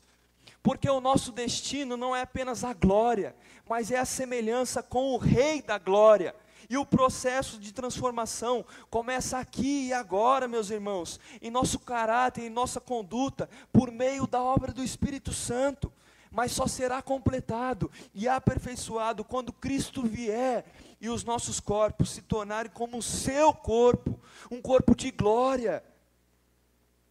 Porque 0.62 0.88
o 0.88 1.00
nosso 1.00 1.32
destino 1.32 1.96
não 1.96 2.14
é 2.14 2.22
apenas 2.22 2.64
a 2.64 2.74
glória, 2.74 3.34
mas 3.68 3.90
é 3.90 3.98
a 3.98 4.04
semelhança 4.04 4.82
com 4.82 5.12
o 5.12 5.16
Rei 5.16 5.62
da 5.62 5.78
glória. 5.78 6.34
E 6.68 6.76
o 6.76 6.86
processo 6.86 7.58
de 7.58 7.72
transformação 7.72 8.64
começa 8.90 9.38
aqui 9.38 9.88
e 9.88 9.92
agora, 9.92 10.46
meus 10.46 10.70
irmãos, 10.70 11.18
em 11.40 11.50
nosso 11.50 11.78
caráter, 11.78 12.42
em 12.42 12.50
nossa 12.50 12.80
conduta, 12.80 13.48
por 13.72 13.90
meio 13.90 14.26
da 14.26 14.42
obra 14.42 14.72
do 14.72 14.84
Espírito 14.84 15.32
Santo. 15.32 15.92
Mas 16.30 16.52
só 16.52 16.68
será 16.68 17.02
completado 17.02 17.90
e 18.14 18.28
aperfeiçoado 18.28 19.24
quando 19.24 19.52
Cristo 19.52 20.02
vier 20.02 20.64
e 21.00 21.08
os 21.08 21.24
nossos 21.24 21.58
corpos 21.58 22.10
se 22.10 22.22
tornarem 22.22 22.70
como 22.70 22.98
o 22.98 23.02
seu 23.02 23.52
corpo, 23.52 24.20
um 24.48 24.62
corpo 24.62 24.94
de 24.94 25.10
glória. 25.10 25.82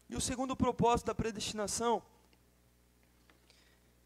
E 0.10 0.16
o 0.16 0.22
segundo 0.22 0.56
propósito 0.56 1.08
da 1.08 1.16
predestinação 1.16 2.02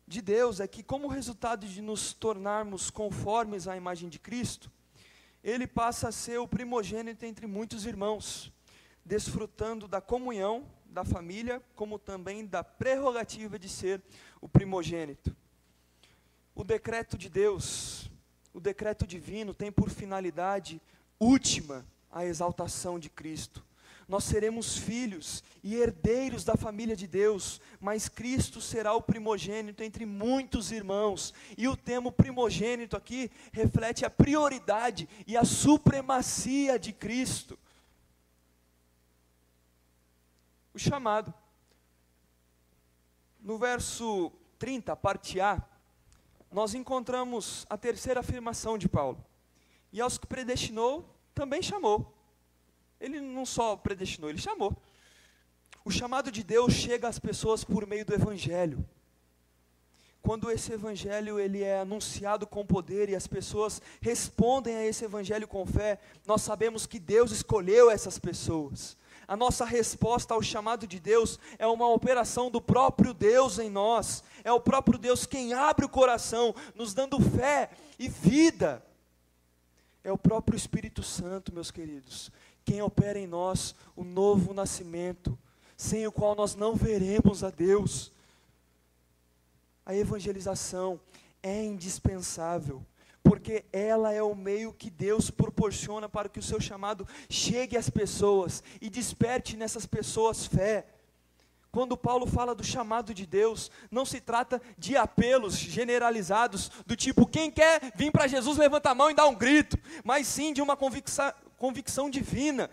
de 0.08 0.22
Deus 0.22 0.60
é 0.60 0.68
que, 0.68 0.84
como 0.84 1.08
resultado 1.08 1.68
de 1.68 1.82
nos 1.82 2.14
tornarmos 2.14 2.90
conformes 2.90 3.68
à 3.68 3.76
imagem 3.76 4.10
de 4.10 4.20
Cristo, 4.20 4.72
ele 5.44 5.68
passa 5.68 6.10
a 6.10 6.12
ser 6.12 6.38
o 6.40 6.48
primogênito 6.48 7.26
entre 7.26 7.48
muitos 7.48 7.86
irmãos, 7.86 8.52
desfrutando 9.06 9.88
da 9.88 10.00
comunhão 10.00 10.66
da 10.86 11.04
família, 11.04 11.62
como 11.76 11.98
também 11.98 12.46
da 12.46 12.64
prerrogativa 12.64 13.58
de 13.58 13.68
ser 13.68 14.02
o 14.40 14.48
primogênito. 14.48 15.36
O 16.54 16.64
decreto 16.64 17.18
de 17.18 17.30
Deus, 17.30 18.10
o 18.54 18.60
decreto 18.60 19.08
divino, 19.08 19.54
tem 19.54 19.72
por 19.72 19.90
finalidade 19.90 20.80
última 21.20 21.86
a 22.12 22.24
exaltação 22.24 23.00
de 23.00 23.10
Cristo 23.10 23.66
nós 24.08 24.24
seremos 24.26 24.78
filhos 24.78 25.44
e 25.64 25.76
herdeiros 25.76 26.44
da 26.44 26.56
família 26.56 26.96
de 26.96 27.08
Deus, 27.08 27.62
mas 27.80 28.10
Cristo 28.10 28.60
será 28.60 28.94
o 28.94 29.02
primogênito 29.02 29.82
entre 29.84 30.06
muitos 30.06 30.72
irmãos. 30.72 31.34
E 31.58 31.68
o 31.68 31.78
termo 31.78 32.12
primogênito 32.12 32.98
aqui 32.98 33.32
reflete 33.52 34.06
a 34.06 34.10
prioridade 34.10 35.08
e 35.26 35.38
a 35.38 35.46
supremacia 35.46 36.78
de 36.78 36.92
Cristo. 36.92 37.58
O 40.74 40.80
chamado. 40.80 41.34
No 43.40 43.58
verso 43.58 44.32
30, 44.58 44.96
parte 44.96 45.40
A, 45.40 45.62
nós 46.52 46.74
encontramos 46.74 47.66
a 47.70 47.78
terceira 47.78 48.20
afirmação 48.20 48.78
de 48.78 48.88
Paulo. 48.88 49.24
E 49.92 50.00
aos 50.00 50.18
que 50.18 50.28
predestinou, 50.28 51.14
também 51.34 51.62
chamou. 51.62 52.14
Ele 53.04 53.20
não 53.20 53.46
só 53.46 53.76
predestinou, 53.76 54.30
ele 54.30 54.40
chamou. 54.40 54.74
O 55.84 55.92
chamado 55.92 56.32
de 56.32 56.42
Deus 56.42 56.72
chega 56.72 57.10
às 57.10 57.20
pessoas 57.20 57.62
por 57.62 57.86
meio 57.86 58.06
do 58.06 58.14
evangelho. 58.14 58.84
Quando 60.22 60.50
esse 60.50 60.72
evangelho 60.72 61.38
ele 61.38 61.62
é 61.62 61.82
anunciado 61.82 62.48
com 62.48 62.66
poder 62.66 63.10
e 63.10 63.16
as 63.16 63.28
pessoas 63.28 63.82
respondem 64.00 64.78
a 64.78 64.86
esse 64.86 65.04
evangelho 65.04 65.46
com 65.50 65.66
fé, 65.66 66.00
nós 66.26 66.44
sabemos 66.44 66.86
que 66.86 66.98
Deus 66.98 67.32
escolheu 67.32 67.92
essas 67.92 68.18
pessoas. 68.18 68.96
A 69.28 69.36
nossa 69.36 69.66
resposta 69.66 70.34
ao 70.34 70.42
chamado 70.42 70.88
de 70.88 70.98
Deus 70.98 71.38
é 71.60 71.68
uma 71.68 71.90
operação 71.90 72.50
do 72.50 72.62
próprio 72.62 73.14
Deus 73.14 73.60
em 73.60 73.70
nós. 73.70 74.24
É 74.46 74.52
o 74.54 74.62
próprio 74.62 74.98
Deus 74.98 75.26
quem 75.26 75.54
abre 75.54 75.86
o 75.86 75.90
coração, 75.90 76.56
nos 76.74 76.94
dando 76.94 77.20
fé 77.20 77.70
e 78.00 78.08
vida. 78.08 78.82
É 80.06 80.12
o 80.12 80.18
próprio 80.18 80.56
Espírito 80.56 81.04
Santo, 81.04 81.54
meus 81.54 81.70
queridos, 81.70 82.32
quem 82.66 82.82
opera 82.82 83.20
em 83.20 83.28
nós 83.28 83.76
o 83.96 84.04
novo 84.04 84.54
nascimento, 84.54 85.38
sem 85.76 86.08
o 86.08 86.12
qual 86.12 86.36
nós 86.36 86.56
não 86.56 86.76
veremos 86.76 87.44
a 87.44 87.50
Deus. 87.50 88.12
A 89.86 89.94
evangelização 89.96 91.00
é 91.42 91.64
indispensável, 91.64 92.86
porque 93.22 93.66
ela 93.72 94.14
é 94.14 94.24
o 94.24 94.36
meio 94.36 94.74
que 94.74 94.90
Deus 94.90 95.30
proporciona 95.30 96.08
para 96.08 96.30
que 96.30 96.40
o 96.40 96.44
seu 96.44 96.60
chamado 96.60 97.08
chegue 97.30 97.76
às 97.76 97.90
pessoas 97.90 98.64
e 98.82 98.90
desperte 98.90 99.58
nessas 99.58 99.86
pessoas 99.86 100.46
fé. 100.46 100.88
Quando 101.74 101.98
Paulo 101.98 102.28
fala 102.28 102.54
do 102.54 102.64
chamado 102.64 103.16
de 103.16 103.26
Deus, 103.26 103.72
não 103.90 104.06
se 104.06 104.22
trata 104.22 104.62
de 104.78 104.96
apelos 104.96 105.58
generalizados, 105.58 106.70
do 106.86 106.96
tipo, 106.96 107.26
quem 107.26 107.50
quer 107.50 107.92
vir 107.96 108.12
para 108.12 108.28
Jesus, 108.28 108.60
levanta 108.60 108.92
a 108.92 108.96
mão 108.96 109.10
e 109.10 109.16
dá 109.16 109.26
um 109.26 109.34
grito, 109.34 109.76
mas 110.04 110.28
sim 110.28 110.54
de 110.54 110.62
uma 110.62 110.78
convicção, 110.78 111.34
convicção 111.64 112.10
divina, 112.10 112.70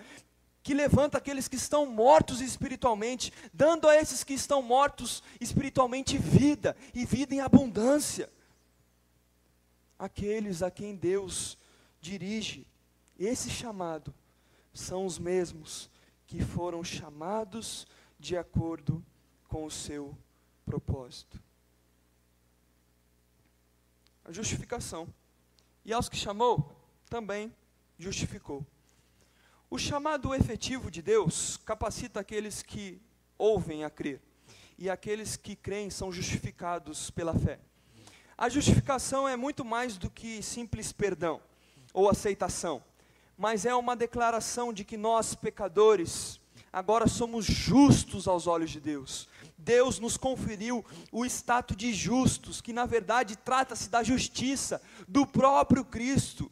que 0.64 0.74
levanta 0.74 1.16
aqueles 1.16 1.46
que 1.46 1.55
estão 1.55 1.87
mortos 1.87 2.40
espiritualmente, 2.40 3.33
dando 3.55 3.88
a 3.88 3.94
esses 3.94 4.24
que 4.24 4.35
estão 4.35 4.61
mortos 4.61 5.22
espiritualmente 5.40 6.18
vida, 6.18 6.76
e 6.92 7.05
vida 7.05 7.33
em 7.33 7.40
abundância. 7.40 8.29
Aqueles 9.96 10.61
a 10.61 10.72
quem 10.72 10.96
Deus 10.96 11.57
dirige 12.00 12.66
esse 13.16 13.48
chamado 13.48 14.12
são 14.74 15.07
os 15.07 15.20
mesmos 15.20 15.88
que 16.26 16.44
foram 16.44 16.83
chamados 16.83 17.87
de 18.18 18.37
acordo 18.37 19.05
com 19.46 19.64
o 19.64 19.70
seu 19.70 20.18
propósito. 20.66 21.40
A 24.24 24.33
justificação. 24.33 25.07
E 25.85 25.92
aos 25.92 26.09
que 26.09 26.16
chamou, 26.16 26.76
também 27.09 27.55
justificou. 27.96 28.66
O 29.72 29.78
chamado 29.78 30.35
efetivo 30.35 30.90
de 30.90 31.00
Deus 31.00 31.56
capacita 31.64 32.18
aqueles 32.18 32.61
que 32.61 33.00
ouvem 33.38 33.85
a 33.85 33.88
crer, 33.88 34.20
e 34.76 34.90
aqueles 34.90 35.37
que 35.37 35.54
creem 35.54 35.90
são 35.90 36.11
justificados 36.11 37.09
pela 37.12 37.38
fé. 37.38 37.61
A 38.37 38.48
justificação 38.48 39.28
é 39.28 39.37
muito 39.37 39.64
mais 39.64 39.96
do 39.96 40.11
que 40.11 40.42
simples 40.42 40.90
perdão 40.90 41.40
ou 41.94 42.11
aceitação, 42.11 42.83
mas 43.38 43.64
é 43.64 43.72
uma 43.72 43.94
declaração 43.94 44.72
de 44.72 44.85
que 44.85 44.96
nós, 44.96 45.37
pecadores, 45.37 46.40
agora 46.72 47.06
somos 47.06 47.44
justos 47.44 48.26
aos 48.26 48.48
olhos 48.48 48.72
de 48.72 48.80
Deus. 48.80 49.28
Deus 49.56 50.00
nos 50.00 50.16
conferiu 50.16 50.85
o 51.12 51.24
status 51.24 51.76
de 51.76 51.94
justos, 51.94 52.61
que 52.61 52.72
na 52.72 52.87
verdade 52.87 53.37
trata-se 53.37 53.88
da 53.88 54.02
justiça 54.02 54.83
do 55.06 55.24
próprio 55.24 55.85
Cristo. 55.85 56.50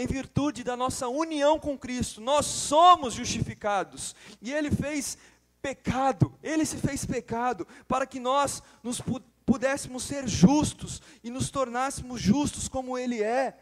Em 0.00 0.06
virtude 0.06 0.64
da 0.64 0.74
nossa 0.78 1.08
união 1.08 1.60
com 1.60 1.76
Cristo, 1.76 2.22
nós 2.22 2.46
somos 2.46 3.12
justificados. 3.12 4.16
E 4.40 4.50
Ele 4.50 4.70
fez 4.70 5.18
pecado, 5.60 6.32
Ele 6.42 6.64
se 6.64 6.78
fez 6.78 7.04
pecado, 7.04 7.68
para 7.86 8.06
que 8.06 8.18
nós 8.18 8.62
nos 8.82 9.02
pudéssemos 9.44 10.04
ser 10.04 10.26
justos 10.26 11.02
e 11.22 11.28
nos 11.28 11.50
tornássemos 11.50 12.18
justos 12.18 12.66
como 12.66 12.96
Ele 12.96 13.22
é. 13.22 13.54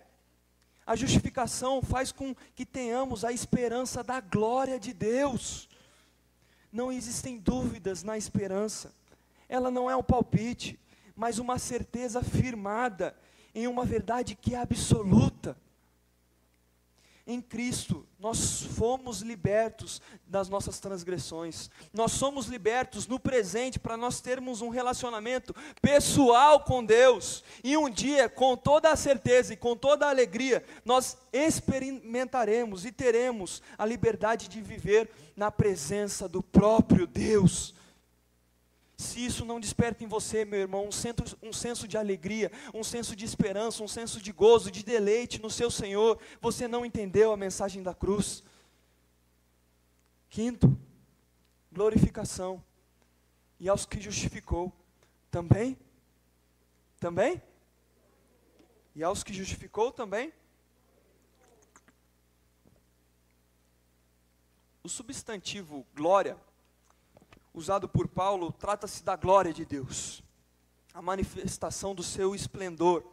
A 0.86 0.94
justificação 0.94 1.82
faz 1.82 2.12
com 2.12 2.36
que 2.54 2.64
tenhamos 2.64 3.24
a 3.24 3.32
esperança 3.32 4.04
da 4.04 4.20
glória 4.20 4.78
de 4.78 4.92
Deus. 4.92 5.68
Não 6.70 6.92
existem 6.92 7.36
dúvidas 7.36 8.04
na 8.04 8.16
esperança. 8.16 8.94
Ela 9.48 9.72
não 9.72 9.90
é 9.90 9.96
um 9.96 10.04
palpite, 10.04 10.78
mas 11.16 11.40
uma 11.40 11.58
certeza 11.58 12.22
firmada 12.22 13.12
em 13.52 13.66
uma 13.66 13.84
verdade 13.84 14.36
que 14.36 14.54
é 14.54 14.60
absoluta. 14.60 15.56
Em 17.30 17.42
Cristo, 17.42 18.06
nós 18.18 18.62
fomos 18.62 19.20
libertos 19.20 20.00
das 20.26 20.48
nossas 20.48 20.80
transgressões. 20.80 21.68
Nós 21.92 22.12
somos 22.12 22.46
libertos 22.46 23.06
no 23.06 23.20
presente 23.20 23.78
para 23.78 23.98
nós 23.98 24.18
termos 24.18 24.62
um 24.62 24.70
relacionamento 24.70 25.54
pessoal 25.82 26.60
com 26.60 26.82
Deus. 26.82 27.44
E 27.62 27.76
um 27.76 27.90
dia, 27.90 28.30
com 28.30 28.56
toda 28.56 28.90
a 28.90 28.96
certeza 28.96 29.52
e 29.52 29.58
com 29.58 29.76
toda 29.76 30.06
a 30.06 30.08
alegria, 30.08 30.64
nós 30.86 31.18
experimentaremos 31.30 32.86
e 32.86 32.90
teremos 32.90 33.62
a 33.76 33.84
liberdade 33.84 34.48
de 34.48 34.62
viver 34.62 35.10
na 35.36 35.50
presença 35.50 36.26
do 36.26 36.42
próprio 36.42 37.06
Deus. 37.06 37.74
Se 38.98 39.24
isso 39.24 39.44
não 39.44 39.60
desperta 39.60 40.02
em 40.02 40.08
você, 40.08 40.44
meu 40.44 40.58
irmão, 40.58 40.88
um 40.88 40.90
senso, 40.90 41.38
um 41.40 41.52
senso 41.52 41.86
de 41.86 41.96
alegria, 41.96 42.50
um 42.74 42.82
senso 42.82 43.14
de 43.14 43.24
esperança, 43.24 43.80
um 43.80 43.86
senso 43.86 44.20
de 44.20 44.32
gozo, 44.32 44.72
de 44.72 44.82
deleite 44.82 45.40
no 45.40 45.48
seu 45.48 45.70
Senhor, 45.70 46.18
você 46.40 46.66
não 46.66 46.84
entendeu 46.84 47.32
a 47.32 47.36
mensagem 47.36 47.80
da 47.80 47.94
cruz. 47.94 48.42
Quinto, 50.28 50.76
glorificação. 51.70 52.62
E 53.60 53.68
aos 53.68 53.86
que 53.86 54.00
justificou, 54.00 54.72
também? 55.30 55.78
Também? 56.98 57.40
E 58.96 59.04
aos 59.04 59.22
que 59.22 59.32
justificou 59.32 59.92
também? 59.92 60.32
O 64.82 64.88
substantivo 64.88 65.86
glória 65.94 66.36
usado 67.52 67.88
por 67.88 68.08
Paulo 68.08 68.52
trata-se 68.52 69.02
da 69.02 69.16
glória 69.16 69.52
de 69.52 69.64
Deus, 69.64 70.22
a 70.92 71.02
manifestação 71.02 71.94
do 71.94 72.02
seu 72.02 72.34
esplendor, 72.34 73.04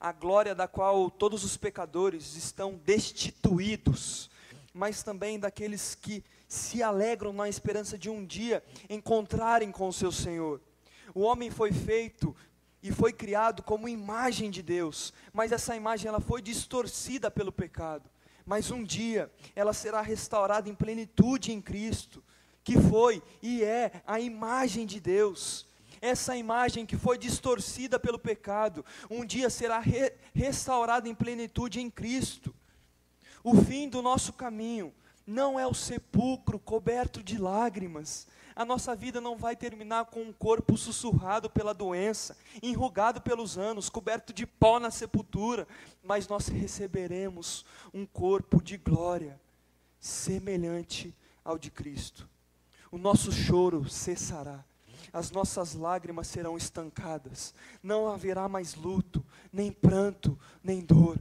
a 0.00 0.12
glória 0.12 0.54
da 0.54 0.68
qual 0.68 1.10
todos 1.10 1.44
os 1.44 1.56
pecadores 1.56 2.36
estão 2.36 2.80
destituídos, 2.84 4.30
mas 4.72 5.02
também 5.02 5.38
daqueles 5.38 5.94
que 5.94 6.22
se 6.48 6.82
alegram 6.82 7.32
na 7.32 7.48
esperança 7.48 7.98
de 7.98 8.10
um 8.10 8.24
dia 8.24 8.62
encontrarem 8.88 9.72
com 9.72 9.88
o 9.88 9.92
seu 9.92 10.12
Senhor. 10.12 10.60
O 11.14 11.22
homem 11.22 11.50
foi 11.50 11.72
feito 11.72 12.36
e 12.82 12.92
foi 12.92 13.12
criado 13.12 13.62
como 13.62 13.88
imagem 13.88 14.50
de 14.50 14.62
Deus, 14.62 15.12
mas 15.32 15.50
essa 15.50 15.74
imagem 15.74 16.08
ela 16.08 16.20
foi 16.20 16.42
distorcida 16.42 17.30
pelo 17.30 17.50
pecado. 17.50 18.08
Mas 18.44 18.70
um 18.70 18.84
dia 18.84 19.32
ela 19.56 19.72
será 19.72 20.00
restaurada 20.00 20.68
em 20.68 20.74
plenitude 20.74 21.52
em 21.52 21.60
Cristo 21.60 22.22
que 22.66 22.80
foi 22.80 23.22
e 23.40 23.62
é 23.62 24.02
a 24.04 24.18
imagem 24.18 24.86
de 24.86 24.98
Deus. 24.98 25.64
Essa 26.02 26.36
imagem 26.36 26.84
que 26.84 26.96
foi 26.96 27.16
distorcida 27.16 27.96
pelo 27.96 28.18
pecado, 28.18 28.84
um 29.08 29.24
dia 29.24 29.48
será 29.48 29.78
re 29.78 30.12
restaurada 30.34 31.08
em 31.08 31.14
plenitude 31.14 31.80
em 31.80 31.88
Cristo. 31.88 32.52
O 33.44 33.54
fim 33.54 33.88
do 33.88 34.02
nosso 34.02 34.32
caminho 34.32 34.92
não 35.24 35.60
é 35.60 35.64
o 35.64 35.72
sepulcro 35.72 36.58
coberto 36.58 37.22
de 37.22 37.38
lágrimas. 37.38 38.26
A 38.56 38.64
nossa 38.64 38.96
vida 38.96 39.20
não 39.20 39.36
vai 39.36 39.54
terminar 39.54 40.06
com 40.06 40.22
um 40.22 40.32
corpo 40.32 40.76
sussurrado 40.76 41.48
pela 41.48 41.72
doença, 41.72 42.36
enrugado 42.60 43.20
pelos 43.20 43.56
anos, 43.56 43.88
coberto 43.88 44.32
de 44.32 44.44
pó 44.44 44.80
na 44.80 44.90
sepultura, 44.90 45.68
mas 46.02 46.26
nós 46.26 46.48
receberemos 46.48 47.64
um 47.94 48.04
corpo 48.04 48.60
de 48.60 48.76
glória 48.76 49.40
semelhante 50.00 51.14
ao 51.44 51.56
de 51.56 51.70
Cristo 51.70 52.28
o 52.90 52.98
nosso 52.98 53.32
choro 53.32 53.88
cessará, 53.88 54.64
as 55.12 55.30
nossas 55.30 55.74
lágrimas 55.74 56.26
serão 56.26 56.56
estancadas, 56.56 57.54
não 57.82 58.08
haverá 58.08 58.48
mais 58.48 58.74
luto, 58.74 59.24
nem 59.52 59.72
pranto, 59.72 60.38
nem 60.62 60.80
dor. 60.80 61.18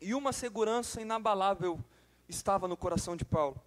E 0.00 0.14
uma 0.14 0.32
segurança 0.32 1.00
inabalável 1.00 1.82
estava 2.28 2.68
no 2.68 2.76
coração 2.76 3.16
de 3.16 3.24
Paulo. 3.24 3.60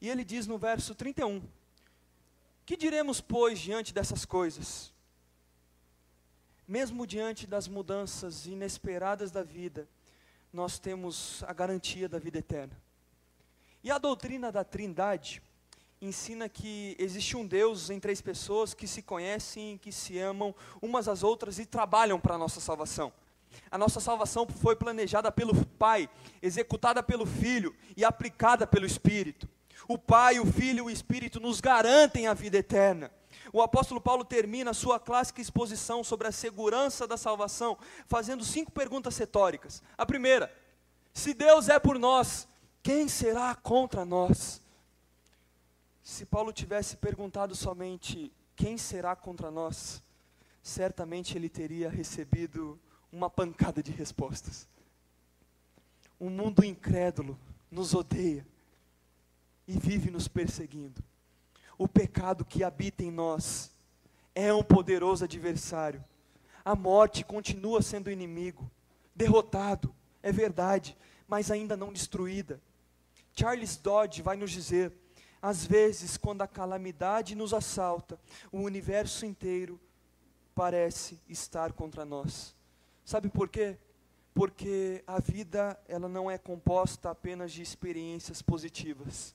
E 0.00 0.08
ele 0.08 0.24
diz 0.24 0.46
no 0.46 0.58
verso 0.58 0.94
31: 0.94 1.42
Que 2.64 2.76
diremos, 2.76 3.20
pois, 3.20 3.58
diante 3.58 3.92
dessas 3.92 4.24
coisas? 4.24 4.92
Mesmo 6.68 7.06
diante 7.06 7.46
das 7.46 7.68
mudanças 7.68 8.46
inesperadas 8.46 9.30
da 9.30 9.42
vida, 9.42 9.88
nós 10.52 10.78
temos 10.78 11.42
a 11.44 11.52
garantia 11.52 12.08
da 12.08 12.18
vida 12.18 12.38
eterna. 12.38 12.85
E 13.86 13.90
a 13.92 13.98
doutrina 13.98 14.50
da 14.50 14.64
Trindade 14.64 15.40
ensina 16.02 16.48
que 16.48 16.96
existe 16.98 17.36
um 17.36 17.46
Deus 17.46 17.88
em 17.88 18.00
três 18.00 18.20
pessoas 18.20 18.74
que 18.74 18.84
se 18.84 19.00
conhecem, 19.00 19.78
que 19.78 19.92
se 19.92 20.18
amam 20.18 20.52
umas 20.82 21.06
às 21.06 21.22
outras 21.22 21.60
e 21.60 21.64
trabalham 21.64 22.18
para 22.18 22.34
a 22.34 22.38
nossa 22.38 22.58
salvação. 22.58 23.12
A 23.70 23.78
nossa 23.78 24.00
salvação 24.00 24.44
foi 24.60 24.74
planejada 24.74 25.30
pelo 25.30 25.64
Pai, 25.64 26.10
executada 26.42 27.00
pelo 27.00 27.24
Filho 27.24 27.76
e 27.96 28.04
aplicada 28.04 28.66
pelo 28.66 28.84
Espírito. 28.84 29.48
O 29.86 29.96
Pai, 29.96 30.40
o 30.40 30.46
Filho 30.46 30.78
e 30.78 30.82
o 30.82 30.90
Espírito 30.90 31.38
nos 31.38 31.60
garantem 31.60 32.26
a 32.26 32.34
vida 32.34 32.58
eterna. 32.58 33.08
O 33.52 33.62
apóstolo 33.62 34.00
Paulo 34.00 34.24
termina 34.24 34.72
a 34.72 34.74
sua 34.74 34.98
clássica 34.98 35.40
exposição 35.40 36.02
sobre 36.02 36.26
a 36.26 36.32
segurança 36.32 37.06
da 37.06 37.16
salvação 37.16 37.78
fazendo 38.08 38.42
cinco 38.42 38.72
perguntas 38.72 39.16
retóricas. 39.16 39.80
A 39.96 40.04
primeira: 40.04 40.52
se 41.14 41.32
Deus 41.32 41.68
é 41.68 41.78
por 41.78 42.00
nós, 42.00 42.48
quem 42.86 43.08
será 43.08 43.52
contra 43.52 44.04
nós? 44.04 44.62
Se 46.04 46.24
Paulo 46.24 46.52
tivesse 46.52 46.96
perguntado 46.96 47.52
somente 47.52 48.32
quem 48.54 48.78
será 48.78 49.16
contra 49.16 49.50
nós, 49.50 50.00
certamente 50.62 51.36
ele 51.36 51.48
teria 51.48 51.90
recebido 51.90 52.78
uma 53.10 53.28
pancada 53.28 53.82
de 53.82 53.90
respostas. 53.90 54.68
O 56.16 56.30
mundo 56.30 56.64
incrédulo 56.64 57.36
nos 57.72 57.92
odeia 57.92 58.46
e 59.66 59.76
vive 59.76 60.08
nos 60.08 60.28
perseguindo. 60.28 61.02
O 61.76 61.88
pecado 61.88 62.44
que 62.44 62.62
habita 62.62 63.02
em 63.02 63.10
nós 63.10 63.72
é 64.32 64.54
um 64.54 64.62
poderoso 64.62 65.24
adversário. 65.24 66.04
A 66.64 66.76
morte 66.76 67.24
continua 67.24 67.82
sendo 67.82 68.12
inimigo, 68.12 68.70
derrotado, 69.12 69.92
é 70.22 70.30
verdade, 70.30 70.96
mas 71.26 71.50
ainda 71.50 71.76
não 71.76 71.92
destruída. 71.92 72.60
Charles 73.38 73.76
Dodge 73.76 74.22
vai 74.22 74.34
nos 74.34 74.50
dizer: 74.50 74.92
às 75.42 75.64
vezes, 75.64 76.16
quando 76.16 76.40
a 76.40 76.48
calamidade 76.48 77.34
nos 77.34 77.52
assalta, 77.52 78.18
o 78.50 78.60
universo 78.60 79.26
inteiro 79.26 79.78
parece 80.54 81.20
estar 81.28 81.74
contra 81.74 82.04
nós. 82.04 82.56
Sabe 83.04 83.28
por 83.28 83.48
quê? 83.48 83.76
Porque 84.34 85.04
a 85.06 85.20
vida 85.20 85.78
ela 85.86 86.08
não 86.08 86.30
é 86.30 86.38
composta 86.38 87.10
apenas 87.10 87.52
de 87.52 87.60
experiências 87.60 88.40
positivas. 88.40 89.34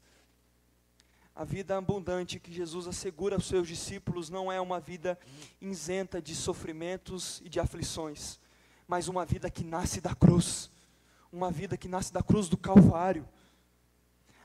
A 1.36 1.46
vida 1.46 1.78
abundante 1.78 2.40
que 2.40 2.52
Jesus 2.52 2.88
assegura 2.88 3.36
aos 3.36 3.48
seus 3.48 3.68
discípulos 3.68 4.30
não 4.30 4.52
é 4.52 4.60
uma 4.60 4.80
vida 4.80 5.18
isenta 5.62 6.22
de 6.22 6.36
sofrimentos 6.36 7.40
e 7.46 7.50
de 7.50 7.60
aflições, 7.60 8.40
mas 8.88 9.08
uma 9.08 9.26
vida 9.26 9.50
que 9.50 9.64
nasce 9.64 10.02
da 10.02 10.14
cruz, 10.14 10.70
uma 11.32 11.50
vida 11.50 11.78
que 11.78 11.88
nasce 11.88 12.12
da 12.12 12.22
cruz 12.22 12.50
do 12.50 12.58
Calvário 12.58 13.28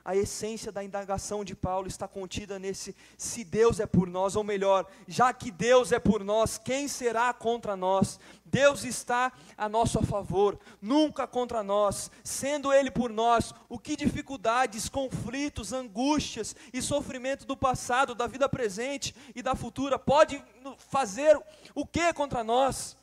a 0.06 0.14
essência 0.14 0.70
da 0.70 0.84
indagação 0.84 1.44
de 1.44 1.56
Paulo 1.56 1.88
está 1.88 2.06
contida 2.06 2.60
nesse: 2.60 2.94
se 3.18 3.42
Deus 3.42 3.80
é 3.80 3.86
por 3.86 4.08
nós, 4.08 4.36
ou 4.36 4.44
melhor, 4.44 4.86
já 5.08 5.32
que 5.32 5.50
Deus 5.50 5.90
é 5.90 5.98
por 5.98 6.22
nós, 6.22 6.56
quem 6.56 6.86
será 6.86 7.34
contra 7.34 7.74
nós? 7.74 8.20
Deus 8.44 8.84
está 8.84 9.32
a 9.58 9.68
nosso 9.68 10.00
favor, 10.02 10.60
nunca 10.80 11.26
contra 11.26 11.60
nós. 11.60 12.08
Sendo 12.22 12.72
Ele 12.72 12.88
por 12.88 13.10
nós, 13.10 13.52
o 13.68 13.80
que 13.80 13.96
dificuldades, 13.96 14.88
conflitos, 14.88 15.72
angústias 15.72 16.54
e 16.72 16.80
sofrimento 16.80 17.44
do 17.44 17.56
passado, 17.56 18.14
da 18.14 18.28
vida 18.28 18.48
presente 18.48 19.12
e 19.34 19.42
da 19.42 19.56
futura 19.56 19.98
pode 19.98 20.40
fazer 20.78 21.36
o 21.74 21.84
que 21.84 22.12
contra 22.12 22.44
nós? 22.44 22.96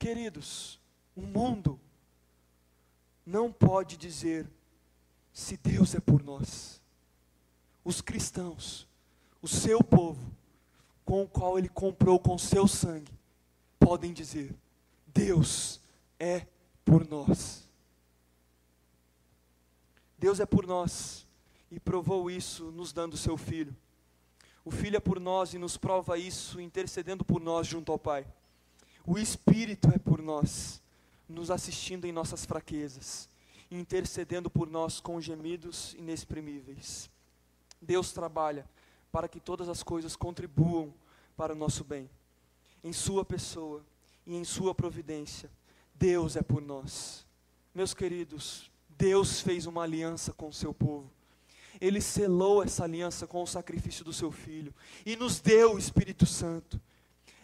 Queridos, 0.00 0.80
o 1.14 1.22
mundo 1.22 1.78
não 3.24 3.52
pode 3.52 3.96
dizer 3.96 4.50
se 5.36 5.54
Deus 5.58 5.94
é 5.94 6.00
por 6.00 6.22
nós, 6.22 6.80
os 7.84 8.00
cristãos, 8.00 8.88
o 9.42 9.46
seu 9.46 9.84
povo, 9.84 10.32
com 11.04 11.24
o 11.24 11.28
qual 11.28 11.58
ele 11.58 11.68
comprou 11.68 12.18
com 12.18 12.38
seu 12.38 12.66
sangue, 12.66 13.12
podem 13.78 14.14
dizer: 14.14 14.56
Deus 15.06 15.78
é 16.18 16.46
por 16.86 17.06
nós. 17.06 17.68
Deus 20.16 20.40
é 20.40 20.46
por 20.46 20.66
nós 20.66 21.26
e 21.70 21.78
provou 21.78 22.30
isso 22.30 22.72
nos 22.72 22.90
dando 22.90 23.14
seu 23.14 23.36
filho. 23.36 23.76
O 24.64 24.70
filho 24.70 24.96
é 24.96 25.00
por 25.00 25.20
nós 25.20 25.52
e 25.52 25.58
nos 25.58 25.76
prova 25.76 26.16
isso 26.16 26.58
intercedendo 26.62 27.22
por 27.26 27.42
nós 27.42 27.66
junto 27.66 27.92
ao 27.92 27.98
Pai. 27.98 28.26
O 29.04 29.18
Espírito 29.18 29.88
é 29.94 29.98
por 29.98 30.22
nós, 30.22 30.80
nos 31.28 31.50
assistindo 31.50 32.06
em 32.06 32.10
nossas 32.10 32.46
fraquezas 32.46 33.28
intercedendo 33.70 34.50
por 34.50 34.68
nós 34.68 35.00
com 35.00 35.20
gemidos 35.20 35.94
inexprimíveis. 35.94 37.10
Deus 37.80 38.12
trabalha 38.12 38.68
para 39.10 39.28
que 39.28 39.40
todas 39.40 39.68
as 39.68 39.82
coisas 39.82 40.16
contribuam 40.16 40.92
para 41.36 41.52
o 41.52 41.56
nosso 41.56 41.84
bem. 41.84 42.08
Em 42.82 42.92
Sua 42.92 43.24
pessoa 43.24 43.84
e 44.26 44.34
em 44.34 44.44
Sua 44.44 44.74
providência, 44.74 45.50
Deus 45.94 46.36
é 46.36 46.42
por 46.42 46.60
nós. 46.60 47.26
Meus 47.74 47.94
queridos, 47.94 48.70
Deus 48.88 49.40
fez 49.40 49.66
uma 49.66 49.82
aliança 49.82 50.32
com 50.32 50.48
o 50.48 50.52
seu 50.52 50.72
povo. 50.72 51.10
Ele 51.80 52.00
selou 52.00 52.62
essa 52.62 52.84
aliança 52.84 53.26
com 53.26 53.42
o 53.42 53.46
sacrifício 53.46 54.04
do 54.04 54.12
seu 54.12 54.30
filho 54.30 54.74
e 55.04 55.14
nos 55.16 55.40
deu 55.40 55.74
o 55.74 55.78
Espírito 55.78 56.24
Santo 56.24 56.80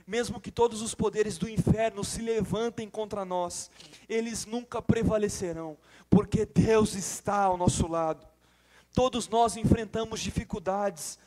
mesmo 0.07 0.41
que 0.41 0.51
todos 0.51 0.83
os 0.83 0.95
poderes 0.95 1.39
do 1.39 1.49
inferno 1.49 2.05
se 2.05 2.21
levantem 2.21 2.89
contra 2.89 3.25
nós, 3.25 3.71
eles 4.09 4.47
nunca 4.47 4.83
prevalecerão, 4.83 5.77
porque 6.11 6.45
Deus 6.45 6.95
está 6.95 7.43
ao 7.45 7.57
nosso 7.57 7.87
lado. 7.87 8.27
Todos 8.95 9.29
nós 9.29 9.57
enfrentamos 9.57 10.21
dificuldades, 10.21 11.19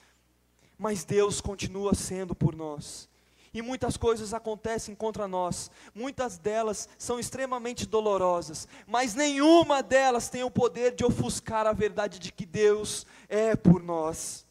mas 0.78 1.04
Deus 1.04 1.42
continua 1.42 1.96
sendo 1.96 2.36
por 2.36 2.56
nós. 2.56 3.10
E 3.54 3.62
muitas 3.62 3.96
coisas 3.96 4.34
acontecem 4.34 4.94
contra 4.94 5.30
nós, 5.30 5.72
muitas 5.94 6.38
delas 6.38 6.90
são 6.98 7.18
extremamente 7.18 7.86
dolorosas, 7.86 8.68
mas 8.86 9.16
nenhuma 9.16 9.82
delas 9.82 10.28
tem 10.28 10.44
o 10.44 10.52
poder 10.52 10.94
de 10.94 11.06
ofuscar 11.06 11.66
a 11.66 11.72
verdade 11.72 12.20
de 12.20 12.34
que 12.34 12.46
Deus 12.46 13.06
é 13.30 13.56
por 13.56 13.82
nós. 13.82 14.46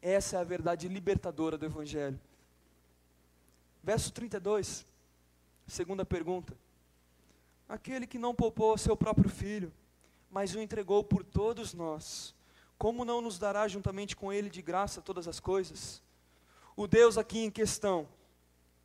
Essa 0.00 0.36
é 0.36 0.40
a 0.40 0.44
verdade 0.44 0.86
libertadora 0.86 1.58
do 1.58 1.66
Evangelho. 1.66 2.18
Verso 3.82 4.12
32, 4.12 4.84
segunda 5.66 6.04
pergunta. 6.04 6.56
Aquele 7.68 8.06
que 8.06 8.18
não 8.18 8.34
poupou 8.34 8.76
seu 8.76 8.96
próprio 8.96 9.30
filho, 9.30 9.72
mas 10.30 10.54
o 10.54 10.60
entregou 10.60 11.02
por 11.02 11.24
todos 11.24 11.72
nós, 11.72 12.34
como 12.76 13.04
não 13.04 13.20
nos 13.20 13.38
dará 13.38 13.66
juntamente 13.68 14.14
com 14.14 14.32
ele 14.32 14.50
de 14.50 14.62
graça 14.62 15.00
todas 15.00 15.26
as 15.26 15.40
coisas? 15.40 16.02
O 16.76 16.86
Deus 16.86 17.18
aqui 17.18 17.40
em 17.40 17.50
questão 17.50 18.08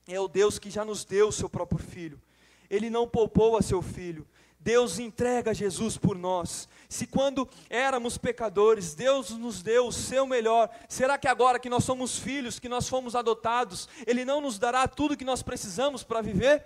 é 0.07 0.19
o 0.19 0.27
Deus 0.27 0.59
que 0.59 0.69
já 0.69 0.85
nos 0.85 1.03
deu 1.03 1.29
o 1.29 1.31
seu 1.31 1.49
próprio 1.49 1.79
filho. 1.79 2.21
Ele 2.69 2.89
não 2.89 3.07
poupou 3.07 3.57
a 3.57 3.61
seu 3.61 3.81
filho, 3.81 4.27
Deus 4.65 4.97
entrega 4.97 5.53
Jesus 5.53 5.95
por 5.95 6.17
nós. 6.17 6.67
Se 6.89 7.05
quando 7.05 7.47
éramos 7.69 8.17
pecadores, 8.17 8.95
Deus 8.95 9.29
nos 9.29 9.61
deu 9.61 9.85
o 9.85 9.91
seu 9.91 10.25
melhor, 10.25 10.75
será 10.89 11.19
que 11.19 11.27
agora 11.27 11.59
que 11.59 11.69
nós 11.69 11.83
somos 11.83 12.17
filhos, 12.17 12.57
que 12.57 12.67
nós 12.67 12.89
fomos 12.89 13.15
adotados, 13.15 13.87
Ele 14.07 14.25
não 14.25 14.41
nos 14.41 14.57
dará 14.57 14.87
tudo 14.87 15.15
que 15.15 15.23
nós 15.23 15.43
precisamos 15.43 16.03
para 16.03 16.19
viver? 16.19 16.65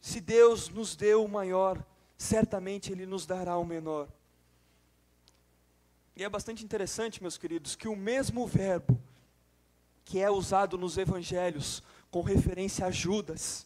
Se 0.00 0.20
Deus 0.20 0.68
nos 0.68 0.96
deu 0.96 1.24
o 1.24 1.28
maior, 1.28 1.80
certamente 2.18 2.90
Ele 2.90 3.06
nos 3.06 3.24
dará 3.24 3.56
o 3.56 3.64
menor. 3.64 4.08
E 6.16 6.24
é 6.24 6.28
bastante 6.28 6.64
interessante, 6.64 7.22
meus 7.22 7.38
queridos, 7.38 7.76
que 7.76 7.86
o 7.86 7.94
mesmo 7.94 8.48
verbo 8.48 9.00
que 10.04 10.18
é 10.18 10.28
usado 10.28 10.76
nos 10.76 10.98
evangelhos 10.98 11.84
com 12.10 12.20
referência 12.20 12.84
a 12.84 12.90
Judas, 12.90 13.64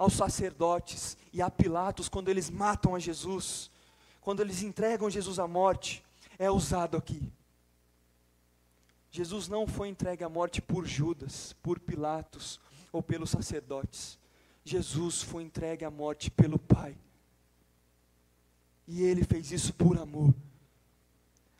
aos 0.00 0.14
sacerdotes 0.14 1.14
e 1.30 1.42
a 1.42 1.50
Pilatos 1.50 2.08
quando 2.08 2.30
eles 2.30 2.48
matam 2.48 2.94
a 2.94 2.98
Jesus, 2.98 3.70
quando 4.22 4.40
eles 4.40 4.62
entregam 4.62 5.10
Jesus 5.10 5.38
à 5.38 5.46
morte, 5.46 6.02
é 6.38 6.50
usado 6.50 6.96
aqui. 6.96 7.22
Jesus 9.10 9.46
não 9.46 9.66
foi 9.66 9.90
entregue 9.90 10.24
à 10.24 10.28
morte 10.28 10.62
por 10.62 10.86
Judas, 10.86 11.54
por 11.62 11.78
Pilatos 11.78 12.58
ou 12.90 13.02
pelos 13.02 13.28
sacerdotes. 13.28 14.18
Jesus 14.64 15.20
foi 15.20 15.42
entregue 15.42 15.84
à 15.84 15.90
morte 15.90 16.30
pelo 16.30 16.58
Pai. 16.58 16.96
E 18.88 19.02
ele 19.02 19.22
fez 19.22 19.52
isso 19.52 19.74
por 19.74 19.98
amor. 19.98 20.34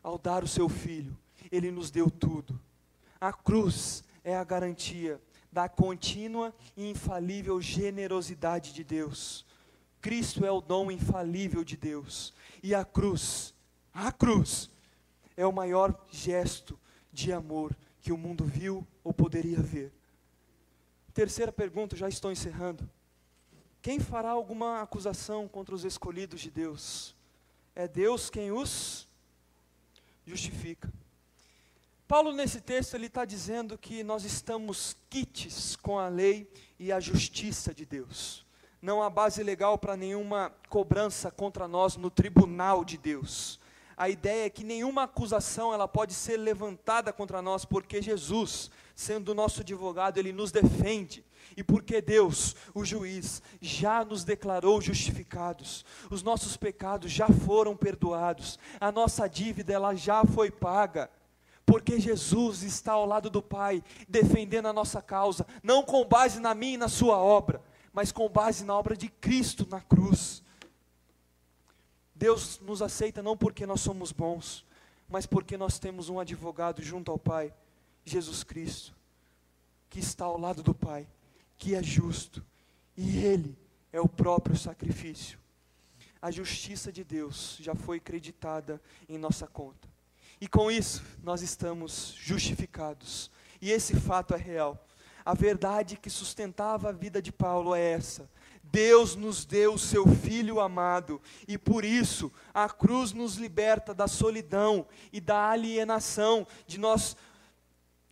Ao 0.03 0.17
dar 0.17 0.43
o 0.43 0.49
seu 0.49 0.67
filho, 0.67 1.15
ele 1.53 1.71
nos 1.71 1.91
deu 1.91 2.11
tudo. 2.11 2.59
A 3.21 3.35
cruz 3.35 4.03
é 4.25 4.35
a 4.35 4.45
garantia 4.45 5.21
da 5.53 5.69
contínua 5.69 6.55
e 6.77 6.89
infalível 6.89 7.61
generosidade 7.61 8.73
de 8.73 8.85
Deus. 8.85 9.45
Cristo 10.01 10.45
é 10.45 10.51
o 10.51 10.61
dom 10.61 10.91
infalível 10.91 11.65
de 11.65 11.77
Deus. 11.77 12.33
E 12.63 12.75
a 12.75 12.85
cruz, 12.85 13.55
a 13.93 14.11
cruz, 14.13 14.71
é 15.37 15.47
o 15.47 15.53
maior 15.53 15.99
gesto 16.11 16.79
de 17.13 17.33
amor 17.33 17.77
que 18.01 18.13
o 18.13 18.17
mundo 18.17 18.45
viu 18.45 18.87
ou 19.05 19.13
poderia 19.13 19.61
ver. 19.61 19.93
Terceira 21.13 21.53
pergunta, 21.53 21.97
já 21.97 22.09
estou 22.09 22.31
encerrando. 22.31 22.89
Quem 23.83 23.99
fará 23.99 24.31
alguma 24.31 24.81
acusação 24.83 25.49
contra 25.49 25.75
os 25.75 25.85
escolhidos 25.85 26.41
de 26.41 26.51
Deus? 26.51 27.17
É 27.75 27.89
Deus 27.89 28.31
quem 28.31 28.53
os 28.53 29.09
justifica. 30.27 30.93
Paulo, 32.11 32.33
nesse 32.33 32.61
texto, 32.61 32.95
ele 32.95 33.07
está 33.07 33.25
dizendo 33.25 33.79
que 33.79 34.03
nós 34.03 34.25
estamos 34.25 34.97
quites 35.09 35.77
com 35.77 35.97
a 35.97 36.09
lei 36.09 36.51
e 36.77 36.91
a 36.91 36.99
justiça 36.99 37.73
de 37.73 37.87
Deus. 37.87 38.45
Não 38.83 39.01
há 39.01 39.09
base 39.09 39.45
legal 39.45 39.79
para 39.79 39.97
nenhuma 39.97 40.53
cobrança 40.69 41.31
contra 41.31 41.69
nós 41.69 41.97
no 41.97 42.11
tribunal 42.11 42.85
de 42.85 42.99
Deus. 42.99 43.61
A 43.97 44.09
ideia 44.09 44.47
é 44.47 44.51
que 44.51 44.65
nenhuma 44.65 45.05
acusação 45.05 45.73
ela 45.73 45.87
pode 45.87 46.13
ser 46.13 46.37
levantada 46.37 47.13
contra 47.13 47.41
nós, 47.41 47.65
porque 47.65 48.03
Jesus, 48.03 48.73
sendo 48.97 49.33
nosso 49.33 49.61
advogado, 49.61 50.19
ele 50.19 50.33
nos 50.33 50.51
defende. 50.51 51.25
E 51.57 51.63
porque 51.63 52.03
Deus, 52.03 52.57
o 52.75 52.85
juiz, 52.85 53.41
já 53.61 54.05
nos 54.05 54.25
declarou 54.25 54.81
justificados, 54.81 55.85
os 56.11 56.25
nossos 56.25 56.57
pecados 56.57 57.13
já 57.13 57.29
foram 57.29 57.77
perdoados, 57.77 58.59
a 58.81 58.91
nossa 58.91 59.29
dívida 59.29 59.73
ela 59.73 59.95
já 59.95 60.25
foi 60.25 60.51
paga. 60.51 61.09
Porque 61.71 62.01
Jesus 62.01 62.65
está 62.65 62.95
ao 62.95 63.07
lado 63.07 63.31
do 63.31 63.41
Pai, 63.41 63.81
defendendo 64.09 64.67
a 64.67 64.73
nossa 64.73 65.01
causa, 65.01 65.47
não 65.63 65.85
com 65.85 66.05
base 66.05 66.41
na 66.41 66.53
minha 66.53 66.75
e 66.75 66.77
na 66.77 66.89
sua 66.89 67.17
obra, 67.17 67.63
mas 67.93 68.11
com 68.11 68.29
base 68.29 68.65
na 68.65 68.77
obra 68.77 68.97
de 68.97 69.09
Cristo 69.09 69.65
na 69.71 69.81
cruz. 69.81 70.43
Deus 72.13 72.59
nos 72.59 72.83
aceita 72.83 73.23
não 73.23 73.37
porque 73.37 73.67
nós 73.67 73.83
somos 73.83 74.11
bons, 74.11 74.67
mas 75.09 75.27
porque 75.27 75.57
nós 75.57 75.79
temos 75.79 76.09
um 76.09 76.19
advogado 76.19 76.83
junto 76.83 77.13
ao 77.13 77.19
Pai, 77.21 77.55
Jesus 78.05 78.43
Cristo, 78.43 78.93
que 79.89 80.01
está 80.01 80.25
ao 80.25 80.41
lado 80.41 80.65
do 80.65 80.75
Pai, 80.75 81.07
que 81.57 81.77
é 81.77 81.83
justo, 81.85 82.45
e 82.97 83.19
Ele 83.19 83.57
é 83.93 84.01
o 84.01 84.09
próprio 84.09 84.57
sacrifício. 84.57 85.39
A 86.21 86.33
justiça 86.33 86.91
de 86.91 87.05
Deus 87.05 87.59
já 87.61 87.77
foi 87.77 88.01
creditada 88.01 88.83
em 89.09 89.17
nossa 89.17 89.47
conta. 89.47 89.89
E 90.41 90.49
com 90.49 90.71
isso, 90.71 91.03
nós 91.23 91.43
estamos 91.43 92.15
justificados. 92.19 93.31
E 93.61 93.71
esse 93.71 93.95
fato 93.95 94.35
é 94.35 94.39
real. 94.39 94.87
A 95.25 95.35
verdade 95.35 95.99
que 95.99 96.09
sustentava 96.09 96.89
a 96.89 96.93
vida 96.93 97.21
de 97.21 97.31
Paulo 97.31 97.75
é 97.75 97.93
essa: 97.93 98.29
Deus 98.63 99.15
nos 99.15 99.45
deu 99.45 99.75
o 99.75 99.79
seu 99.79 100.07
Filho 100.07 100.59
amado, 100.59 101.21
e 101.47 101.59
por 101.59 101.85
isso 101.85 102.33
a 102.55 102.69
cruz 102.69 103.13
nos 103.13 103.35
liberta 103.35 103.93
da 103.93 104.09
solidão 104.09 104.87
e 105.13 105.21
da 105.21 105.51
alienação, 105.51 106.47
de 106.67 106.79
nós 106.79 107.17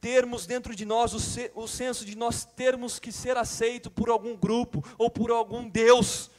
termos 0.00 0.46
dentro 0.46 0.76
de 0.76 0.84
nós 0.84 1.14
o, 1.14 1.18
se, 1.18 1.50
o 1.54 1.66
senso 1.66 2.04
de 2.04 2.16
nós 2.16 2.44
termos 2.44 2.98
que 2.98 3.10
ser 3.10 3.36
aceito 3.36 3.90
por 3.90 4.10
algum 4.10 4.36
grupo 4.36 4.84
ou 4.96 5.10
por 5.10 5.30
algum 5.30 5.68
Deus 5.68 6.30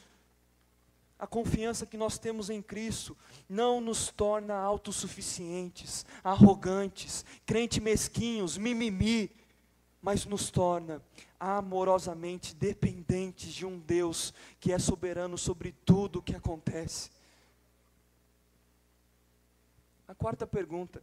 a 1.20 1.26
confiança 1.26 1.84
que 1.84 1.98
nós 1.98 2.18
temos 2.18 2.48
em 2.48 2.62
Cristo 2.62 3.14
não 3.46 3.78
nos 3.78 4.10
torna 4.10 4.54
autossuficientes, 4.54 6.06
arrogantes, 6.24 7.26
crente 7.44 7.78
mesquinhos, 7.78 8.56
mimimi, 8.56 9.30
mas 10.00 10.24
nos 10.24 10.50
torna 10.50 11.02
amorosamente 11.38 12.54
dependentes 12.54 13.52
de 13.52 13.66
um 13.66 13.78
Deus 13.78 14.32
que 14.58 14.72
é 14.72 14.78
soberano 14.78 15.36
sobre 15.36 15.72
tudo 15.84 16.20
o 16.20 16.22
que 16.22 16.34
acontece. 16.34 17.10
A 20.08 20.14
quarta 20.14 20.46
pergunta: 20.46 21.02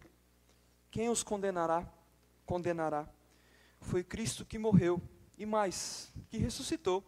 quem 0.89 1.09
os 1.09 1.21
condenará? 1.21 1.87
Condenará. 2.43 3.07
Foi 3.81 4.03
Cristo 4.03 4.43
que 4.43 4.57
morreu 4.57 4.99
e 5.37 5.45
mais, 5.45 6.11
que 6.27 6.39
ressuscitou 6.39 7.03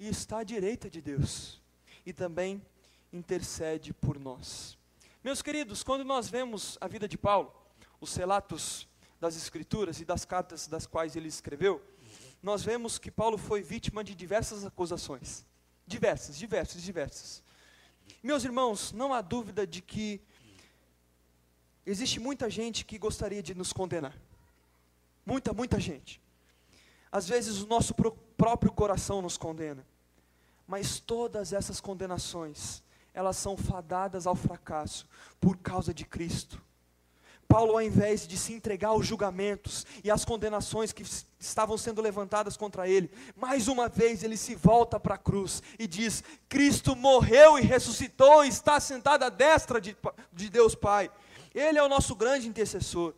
e 0.00 0.08
está 0.08 0.38
à 0.38 0.42
direita 0.42 0.88
de 0.88 1.02
Deus 1.02 1.65
e 2.06 2.12
também 2.12 2.62
intercede 3.12 3.92
por 3.92 4.18
nós. 4.18 4.78
Meus 5.22 5.42
queridos, 5.42 5.82
quando 5.82 6.04
nós 6.04 6.28
vemos 6.28 6.78
a 6.80 6.86
vida 6.86 7.08
de 7.08 7.18
Paulo, 7.18 7.52
os 8.00 8.14
relatos 8.14 8.88
das 9.20 9.36
Escrituras 9.36 10.00
e 10.00 10.04
das 10.04 10.24
cartas 10.24 10.68
das 10.68 10.86
quais 10.86 11.16
ele 11.16 11.26
escreveu, 11.26 11.82
nós 12.40 12.62
vemos 12.62 12.96
que 12.96 13.10
Paulo 13.10 13.36
foi 13.36 13.60
vítima 13.60 14.04
de 14.04 14.14
diversas 14.14 14.64
acusações. 14.64 15.44
Diversas, 15.84 16.38
diversas, 16.38 16.80
diversas. 16.80 17.42
Meus 18.22 18.44
irmãos, 18.44 18.92
não 18.92 19.12
há 19.12 19.20
dúvida 19.20 19.66
de 19.66 19.82
que 19.82 20.20
existe 21.84 22.20
muita 22.20 22.48
gente 22.48 22.84
que 22.84 22.98
gostaria 22.98 23.42
de 23.42 23.54
nos 23.54 23.72
condenar. 23.72 24.16
Muita, 25.24 25.52
muita 25.52 25.80
gente. 25.80 26.20
Às 27.10 27.28
vezes 27.28 27.62
o 27.62 27.66
nosso 27.66 27.94
próprio 28.36 28.70
coração 28.70 29.20
nos 29.20 29.36
condena. 29.36 29.84
Mas 30.66 30.98
todas 30.98 31.52
essas 31.52 31.80
condenações, 31.80 32.82
elas 33.14 33.36
são 33.36 33.56
fadadas 33.56 34.26
ao 34.26 34.34
fracasso 34.34 35.08
por 35.40 35.56
causa 35.56 35.94
de 35.94 36.04
Cristo. 36.04 36.60
Paulo, 37.48 37.74
ao 37.74 37.82
invés 37.82 38.26
de 38.26 38.36
se 38.36 38.52
entregar 38.52 38.88
aos 38.88 39.06
julgamentos 39.06 39.86
e 40.02 40.10
às 40.10 40.24
condenações 40.24 40.92
que 40.92 41.04
estavam 41.38 41.78
sendo 41.78 42.02
levantadas 42.02 42.56
contra 42.56 42.88
ele, 42.88 43.10
mais 43.36 43.68
uma 43.68 43.88
vez 43.88 44.24
ele 44.24 44.36
se 44.36 44.54
volta 44.54 44.98
para 44.98 45.14
a 45.14 45.18
cruz 45.18 45.62
e 45.78 45.86
diz: 45.86 46.24
Cristo 46.48 46.96
morreu 46.96 47.58
e 47.58 47.62
ressuscitou 47.62 48.44
e 48.44 48.48
está 48.48 48.80
sentado 48.80 49.22
à 49.22 49.28
destra 49.28 49.80
de, 49.80 49.96
de 50.32 50.50
Deus 50.50 50.74
Pai. 50.74 51.10
Ele 51.54 51.78
é 51.78 51.82
o 51.82 51.88
nosso 51.88 52.14
grande 52.14 52.48
intercessor. 52.48 53.14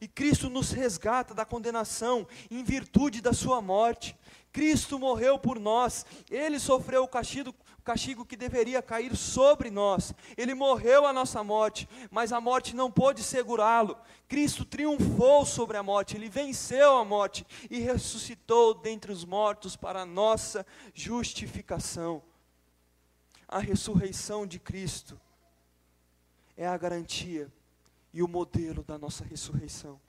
E 0.00 0.06
Cristo 0.06 0.50
nos 0.50 0.70
resgata 0.72 1.34
da 1.34 1.44
condenação 1.44 2.26
em 2.50 2.62
virtude 2.62 3.20
da 3.20 3.32
sua 3.32 3.62
morte. 3.62 4.16
Cristo 4.52 4.98
morreu 4.98 5.38
por 5.38 5.58
nós, 5.58 6.04
Ele 6.30 6.58
sofreu 6.58 7.04
o 7.04 7.08
castigo, 7.08 7.54
o 7.78 7.82
castigo 7.82 8.24
que 8.24 8.36
deveria 8.36 8.82
cair 8.82 9.16
sobre 9.16 9.70
nós. 9.70 10.14
Ele 10.36 10.54
morreu 10.54 11.06
a 11.06 11.12
nossa 11.12 11.42
morte, 11.42 11.88
mas 12.10 12.32
a 12.32 12.40
morte 12.40 12.74
não 12.74 12.90
pôde 12.90 13.22
segurá-lo. 13.22 13.96
Cristo 14.28 14.64
triunfou 14.64 15.46
sobre 15.46 15.76
a 15.76 15.82
morte, 15.82 16.16
Ele 16.16 16.28
venceu 16.28 16.96
a 16.96 17.04
morte 17.04 17.46
e 17.70 17.80
ressuscitou 17.80 18.74
dentre 18.74 19.12
os 19.12 19.24
mortos 19.24 19.76
para 19.76 20.02
a 20.02 20.06
nossa 20.06 20.66
justificação. 20.94 22.22
A 23.48 23.58
ressurreição 23.58 24.46
de 24.46 24.58
Cristo 24.58 25.20
é 26.56 26.66
a 26.66 26.76
garantia 26.76 27.50
e 28.16 28.22
o 28.22 28.26
modelo 28.26 28.82
da 28.82 28.96
nossa 28.96 29.22
ressurreição. 29.26 30.00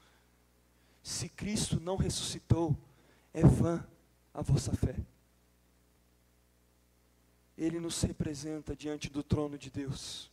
Se 1.04 1.28
Cristo 1.28 1.78
não 1.78 1.98
ressuscitou, 1.98 2.74
é 3.34 3.42
vã 3.42 3.86
a 4.34 4.42
vossa 4.42 4.74
fé. 4.74 4.96
Ele 7.58 7.82
nos 7.82 8.02
representa 8.02 8.74
diante 8.74 9.10
do 9.10 9.22
trono 9.22 9.58
de 9.58 9.70
Deus, 9.70 10.32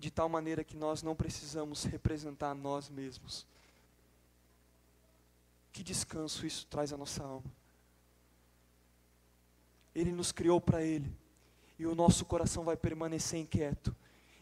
de 0.00 0.10
tal 0.10 0.28
maneira 0.28 0.64
que 0.64 0.76
nós 0.76 1.00
não 1.00 1.14
precisamos 1.14 1.84
representar 1.84 2.56
nós 2.56 2.88
mesmos. 2.88 3.46
Que 5.72 5.84
descanso 5.84 6.44
isso 6.44 6.66
traz 6.66 6.92
à 6.92 6.96
nossa 6.96 7.22
alma. 7.22 7.52
Ele 9.94 10.10
nos 10.10 10.32
criou 10.32 10.60
para 10.60 10.82
Ele, 10.82 11.14
e 11.78 11.86
o 11.86 11.94
nosso 11.94 12.24
coração 12.24 12.64
vai 12.64 12.76
permanecer 12.76 13.38
inquieto, 13.38 13.94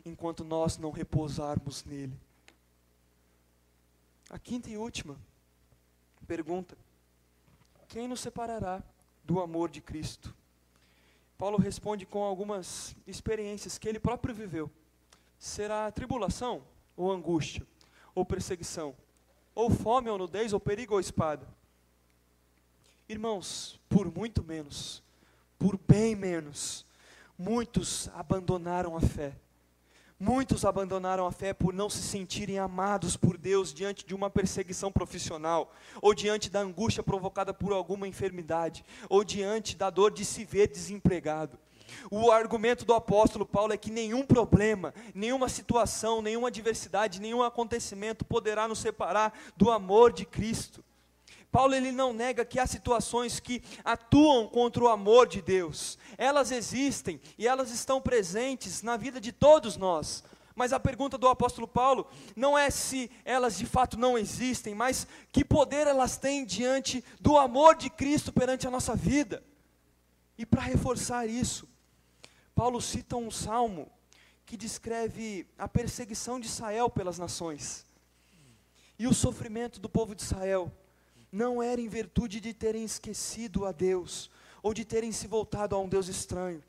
enquanto 0.03 0.43
nós 0.43 0.79
não 0.79 0.91
repousarmos 0.91 1.85
nele. 1.85 2.19
A 4.31 4.39
quinta 4.39 4.70
e 4.70 4.77
última 4.77 5.16
pergunta 6.27 6.77
quem 7.95 8.09
nos 8.09 8.18
separará 8.18 8.83
do 9.22 9.41
amor 9.41 9.70
de 9.70 9.81
Cristo? 9.81 10.35
Paulo 11.39 11.57
responde 11.57 12.05
com 12.05 12.25
algumas 12.25 12.97
experiências 13.07 13.79
que 13.79 13.89
ele 13.89 14.01
próprio 14.01 14.35
viveu. 14.35 14.68
Será 15.39 15.93
tribulação 15.93 16.64
ou 16.97 17.12
angústia, 17.12 17.64
ou 18.12 18.25
perseguição, 18.25 18.97
ou 19.55 19.70
fome 19.70 20.11
ou 20.11 20.18
nudez, 20.18 20.53
ou 20.53 20.59
perigo 20.59 20.95
ou 20.95 21.01
espada? 21.01 21.47
Irmãos, 23.09 23.79
por 23.89 24.12
muito 24.12 24.43
menos, 24.43 25.01
por 25.57 25.79
bem 25.79 26.16
menos, 26.16 26.85
muitos 27.39 28.09
abandonaram 28.09 28.97
a 28.97 29.01
fé 29.01 29.37
Muitos 30.19 30.65
abandonaram 30.65 31.27
a 31.27 31.33
fé 31.33 31.53
por 31.53 31.75
não 31.75 31.91
se 31.91 32.01
sentirem 32.01 32.59
amados 32.59 33.17
por 33.17 33.37
Deus 33.37 33.75
diante 33.75 34.07
de 34.07 34.15
uma 34.15 34.31
perseguição 34.31 34.93
profissional, 34.93 35.73
ou 36.01 36.15
diante 36.15 36.49
da 36.49 36.61
angústia 36.61 37.03
provocada 37.03 37.53
por 37.53 37.73
alguma 37.73 38.07
enfermidade, 38.07 38.85
ou 39.09 39.25
diante 39.25 39.77
da 39.77 39.91
dor 39.91 40.12
de 40.12 40.25
se 40.25 40.45
ver 40.45 40.69
desempregado. 40.69 41.59
O 42.11 42.31
argumento 42.31 42.85
do 42.85 42.95
apóstolo 42.95 43.45
Paulo 43.45 43.73
é 43.73 43.77
que 43.77 43.91
nenhum 43.91 44.25
problema, 44.25 44.95
nenhuma 45.15 45.49
situação, 45.49 46.23
nenhuma 46.23 46.49
adversidade, 46.49 47.21
nenhum 47.21 47.43
acontecimento 47.43 48.25
poderá 48.25 48.69
nos 48.69 48.79
separar 48.79 49.37
do 49.57 49.71
amor 49.71 50.12
de 50.12 50.25
Cristo. 50.25 50.83
Paulo 51.55 51.72
ele 51.72 51.92
não 51.92 52.12
nega 52.12 52.44
que 52.44 52.59
há 52.59 52.66
situações 52.66 53.38
que 53.38 53.62
atuam 53.84 54.48
contra 54.48 54.82
o 54.82 54.88
amor 54.88 55.28
de 55.28 55.40
Deus. 55.40 55.96
Elas 56.18 56.50
existem 56.50 57.20
e 57.38 57.46
elas 57.46 57.70
estão 57.70 58.02
presentes 58.02 58.82
na 58.82 58.96
vida 58.96 59.20
de 59.20 59.30
todos 59.30 59.76
nós. 59.76 60.24
Mas 60.57 60.72
a 60.72 60.80
pergunta 60.80 61.16
do 61.16 61.28
apóstolo 61.28 61.68
Paulo 61.68 62.09
não 62.34 62.59
é 62.59 62.70
se 62.70 63.09
elas 63.24 63.57
de 63.57 63.66
fato 63.66 63.96
não 63.96 64.18
existem, 64.18 64.74
mas 64.74 65.07
que 65.30 65.44
poder 65.44 65.86
elas 65.86 66.16
têm 66.16 66.44
diante 66.44 67.05
do 67.20 67.38
amor 67.38 67.76
de 67.76 67.88
Cristo 67.88 68.32
perante 68.32 68.66
a 68.66 68.70
nossa 68.70 68.96
vida. 68.96 69.40
E 70.36 70.44
para 70.44 70.61
reforçar 70.61 71.28
isso, 71.28 71.68
Paulo 72.52 72.82
cita 72.82 73.14
um 73.14 73.30
salmo 73.30 73.88
que 74.44 74.57
descreve 74.57 75.46
a 75.57 75.68
perseguição 75.68 76.40
de 76.40 76.48
Israel 76.48 76.90
pelas 76.90 77.16
nações 77.16 77.86
e 78.98 79.07
o 79.07 79.14
sofrimento 79.14 79.78
do 79.78 79.88
povo 79.88 80.16
de 80.16 80.22
Israel 80.24 80.72
não 81.35 81.61
era 81.61 81.80
em 81.80 81.89
virtude 81.89 82.39
de 82.41 82.55
terem 82.55 82.85
esquecido 82.85 83.66
a 83.66 83.72
Deus, 83.72 84.30
ou 84.62 84.72
de 84.72 84.85
terem 84.85 85.11
se 85.11 85.26
voltado 85.26 85.74
a 85.74 85.78
um 85.80 85.89
Deus 85.89 86.07
estranho. 86.07 86.62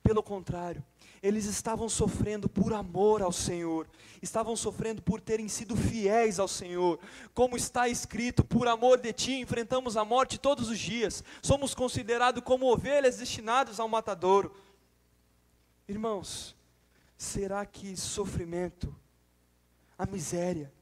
Pelo 0.00 0.22
contrário, 0.22 0.82
eles 1.20 1.44
estavam 1.44 1.88
sofrendo 1.88 2.48
por 2.48 2.72
amor 2.72 3.20
ao 3.20 3.32
Senhor, 3.32 3.88
estavam 4.22 4.54
sofrendo 4.54 5.02
por 5.02 5.20
terem 5.20 5.48
sido 5.48 5.74
fiéis 5.74 6.38
ao 6.38 6.46
Senhor. 6.46 7.00
Como 7.34 7.56
está 7.56 7.88
escrito, 7.88 8.44
por 8.44 8.68
amor 8.68 9.00
de 9.00 9.12
ti 9.12 9.40
enfrentamos 9.40 9.96
a 9.96 10.04
morte 10.04 10.38
todos 10.38 10.68
os 10.68 10.78
dias, 10.78 11.24
somos 11.42 11.74
considerados 11.74 12.44
como 12.44 12.72
ovelhas 12.72 13.16
destinadas 13.16 13.80
ao 13.80 13.88
matadouro. 13.88 14.54
Irmãos, 15.88 16.54
será 17.18 17.66
que 17.66 17.96
sofrimento, 17.96 18.94
a 19.98 20.06
miséria, 20.06 20.72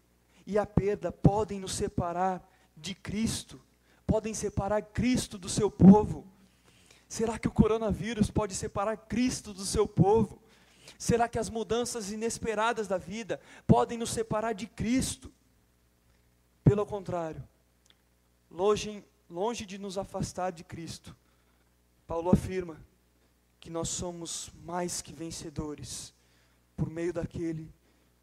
e 0.47 0.59
a 0.59 0.67
perda 0.67 1.11
podem 1.11 1.59
nos 1.59 1.73
separar 1.73 2.50
de 2.81 2.95
Cristo, 2.95 3.61
podem 4.07 4.35
separar 4.35 4.83
Cristo 4.83 5.39
do 5.39 5.49
seu 5.49 5.71
povo. 5.71 6.27
Será 7.09 7.39
que 7.39 7.49
o 7.49 7.53
coronavírus 7.53 8.31
pode 8.31 8.55
separar 8.55 8.97
Cristo 8.97 9.53
do 9.53 9.65
seu 9.65 9.87
povo? 9.87 10.43
Será 10.99 11.29
que 11.29 11.39
as 11.39 11.49
mudanças 11.49 12.11
inesperadas 12.11 12.89
da 12.89 12.99
vida 12.99 13.41
podem 13.67 13.99
nos 13.99 14.11
separar 14.11 14.53
de 14.53 14.67
Cristo? 14.67 15.33
Pelo 16.65 16.85
contrário, 16.87 17.43
longe, 18.51 19.05
longe 19.29 19.65
de 19.65 19.79
nos 19.79 19.99
afastar 19.99 20.51
de 20.51 20.63
Cristo, 20.63 21.17
Paulo 22.07 22.31
afirma 22.31 22.85
que 23.59 23.71
nós 23.71 23.89
somos 23.89 24.51
mais 24.65 25.01
que 25.03 25.13
vencedores 25.13 26.15
por 26.77 26.89
meio 26.89 27.13
daquele 27.13 27.73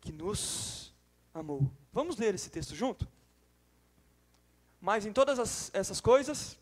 que 0.02 0.12
nos 0.12 0.94
amou. 1.34 1.72
Vamos 1.94 2.18
ler 2.18 2.36
esse 2.36 2.50
texto 2.50 2.76
junto? 2.76 3.08
Mas 4.88 5.06
em 5.06 5.12
todas 5.12 5.38
as, 5.38 5.70
essas 5.74 6.00
coisas, 6.00 6.58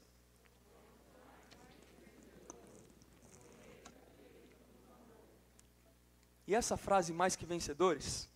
E 6.47 6.53
essa 6.53 6.78
frase, 6.78 7.11
mais 7.11 7.36
que 7.36 7.43
vencedores, 7.45 8.30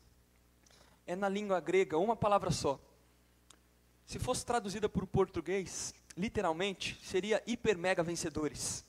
é 1.06 1.16
na 1.16 1.30
língua 1.30 1.60
grega 1.60 1.98
uma 1.98 2.16
palavra 2.16 2.50
só. 2.50 2.80
Se 4.06 4.18
fosse 4.18 4.44
traduzida 4.44 4.90
para 4.90 5.04
o 5.04 5.08
português, 5.08 5.94
literalmente, 6.18 7.00
seria 7.04 7.42
hiper 7.46 7.78
mega 7.78 8.02
vencedores. 8.02 8.84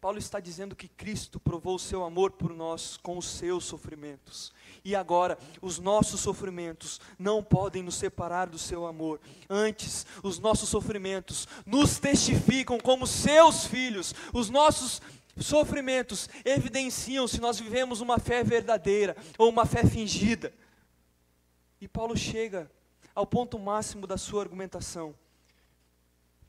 Paulo 0.00 0.18
está 0.18 0.40
dizendo 0.40 0.74
que 0.74 0.88
Cristo 0.88 1.38
provou 1.38 1.74
o 1.74 1.78
seu 1.78 2.02
amor 2.02 2.30
por 2.32 2.54
nós 2.54 2.96
com 2.96 3.18
os 3.18 3.26
seus 3.26 3.66
sofrimentos. 3.66 4.50
E 4.82 4.96
agora, 4.96 5.38
os 5.60 5.78
nossos 5.78 6.20
sofrimentos 6.20 6.98
não 7.18 7.42
podem 7.44 7.82
nos 7.82 7.96
separar 7.96 8.48
do 8.48 8.58
seu 8.58 8.86
amor. 8.86 9.20
Antes, 9.48 10.06
os 10.22 10.38
nossos 10.38 10.70
sofrimentos 10.70 11.46
nos 11.66 11.98
testificam 11.98 12.80
como 12.80 13.06
seus 13.06 13.66
filhos. 13.66 14.14
Os 14.32 14.48
nossos 14.48 15.02
sofrimentos 15.36 16.30
evidenciam 16.46 17.28
se 17.28 17.38
nós 17.38 17.60
vivemos 17.60 18.00
uma 18.00 18.18
fé 18.18 18.42
verdadeira 18.42 19.14
ou 19.36 19.50
uma 19.50 19.66
fé 19.66 19.84
fingida. 19.84 20.50
E 21.78 21.86
Paulo 21.86 22.16
chega 22.16 22.70
ao 23.14 23.26
ponto 23.26 23.58
máximo 23.58 24.06
da 24.06 24.16
sua 24.16 24.40
argumentação. 24.40 25.14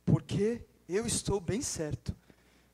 Porque 0.06 0.64
eu 0.88 1.06
estou 1.06 1.42
bem 1.42 1.62
certo 1.62 2.16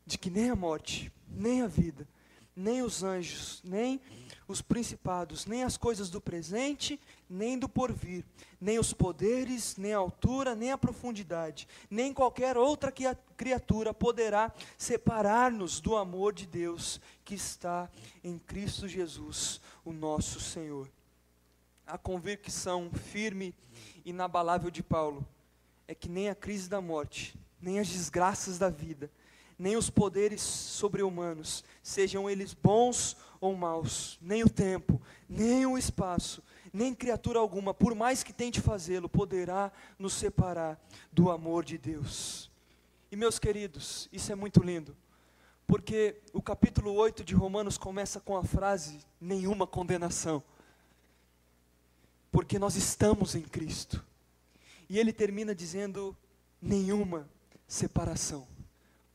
de 0.08 0.18
que 0.18 0.30
nem 0.30 0.49
a 0.49 0.55
morte, 0.55 1.12
nem 1.30 1.62
a 1.62 1.68
vida, 1.68 2.08
nem 2.55 2.82
os 2.82 3.03
anjos, 3.03 3.62
nem 3.62 3.99
os 4.47 4.62
principados, 4.62 5.45
nem 5.45 5.64
as 5.64 5.76
coisas 5.76 6.10
do 6.10 6.22
presente, 6.22 6.97
nem 7.30 7.60
do 7.60 7.68
porvir, 7.68 8.24
nem 8.60 8.80
os 8.80 8.93
poderes, 8.93 9.76
nem 9.76 9.93
a 9.93 9.97
altura, 9.97 10.55
nem 10.55 10.72
a 10.72 10.78
profundidade, 10.78 11.68
nem 11.89 12.14
qualquer 12.14 12.55
outra 12.55 12.91
criatura 13.36 13.93
poderá 13.93 14.53
separar-nos 14.78 15.82
do 15.82 15.97
amor 15.97 16.34
de 16.34 16.47
Deus 16.47 17.01
que 17.26 17.36
está 17.36 17.89
em 18.24 18.39
Cristo 18.39 18.88
Jesus, 18.88 19.60
o 19.84 19.91
nosso 19.91 20.39
Senhor. 20.39 20.89
A 21.86 21.97
convicção 21.97 22.89
firme 23.12 23.53
e 24.05 24.12
inabalável 24.12 24.72
de 24.72 24.82
Paulo 24.82 25.28
é 25.86 25.93
que 25.93 26.08
nem 26.08 26.30
a 26.30 26.36
crise 26.36 26.70
da 26.70 26.80
morte, 26.80 27.38
nem 27.62 27.78
as 27.78 27.89
desgraças 27.89 28.58
da 28.58 28.70
vida, 28.70 29.12
nem 29.58 29.76
os 29.76 29.89
poderes 29.89 30.41
sobre-humanos, 30.41 31.64
sejam 31.82 32.30
eles 32.30 32.53
bons 32.53 33.18
ou 33.41 33.55
maus, 33.55 34.18
nem 34.22 34.43
o 34.43 34.49
tempo, 34.49 35.01
nem 35.28 35.66
o 35.66 35.78
espaço, 35.78 36.43
nem 36.72 36.93
criatura 36.93 37.39
alguma, 37.39 37.74
por 37.74 37.95
mais 37.95 38.24
que 38.24 38.32
tente 38.32 38.62
fazê-lo, 38.62 39.10
poderá 39.10 39.72
nos 39.97 40.14
separar 40.14 40.80
do 41.12 41.32
amor 41.32 41.66
de 41.66 41.78
Deus. 41.78 42.51
E 43.12 43.16
meus 43.16 43.39
queridos, 43.39 44.08
isso 44.12 44.32
é 44.32 44.36
muito 44.36 44.62
lindo, 44.62 44.95
porque 45.66 46.22
o 46.34 46.41
capítulo 46.41 46.93
8 46.93 47.24
de 47.24 47.34
Romanos 47.34 47.78
começa 47.78 48.20
com 48.20 48.38
a 48.38 48.43
frase: 48.43 48.99
nenhuma 49.20 49.66
condenação, 49.66 50.43
porque 52.32 52.60
nós 52.60 52.76
estamos 52.76 53.34
em 53.34 53.41
Cristo, 53.41 54.05
e 54.88 54.99
ele 54.99 55.14
termina 55.14 55.55
dizendo: 55.55 56.16
nenhuma 56.62 57.28
separação 57.68 58.47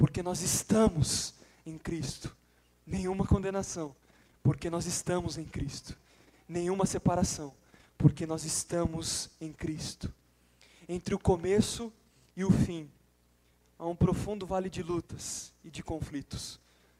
porque 0.03 0.21
nós 0.21 0.43
estamos 0.43 1.33
em 1.65 1.79
Cristo. 1.79 2.37
Nenhuma 2.85 3.25
condenação, 3.25 3.95
porque 4.43 4.69
nós 4.69 4.85
estamos 4.85 5.39
em 5.39 5.45
Cristo. 5.45 5.97
Nenhuma 6.49 6.87
separação, 6.87 7.55
porque 7.97 8.27
nós 8.27 8.45
estamos 8.45 9.31
em 9.41 9.53
Cristo. 9.53 10.13
Entre 10.89 11.15
o 11.15 11.21
começo 11.21 11.93
e 12.37 12.45
o 12.45 12.51
fim, 12.51 12.91
há 13.79 13.87
um 13.87 13.95
profundo 13.95 14.45
vale 14.45 14.69
de 14.69 14.83
lutas 14.83 15.53
e 15.63 15.71
de 15.71 15.85
conflitos. 15.85 16.59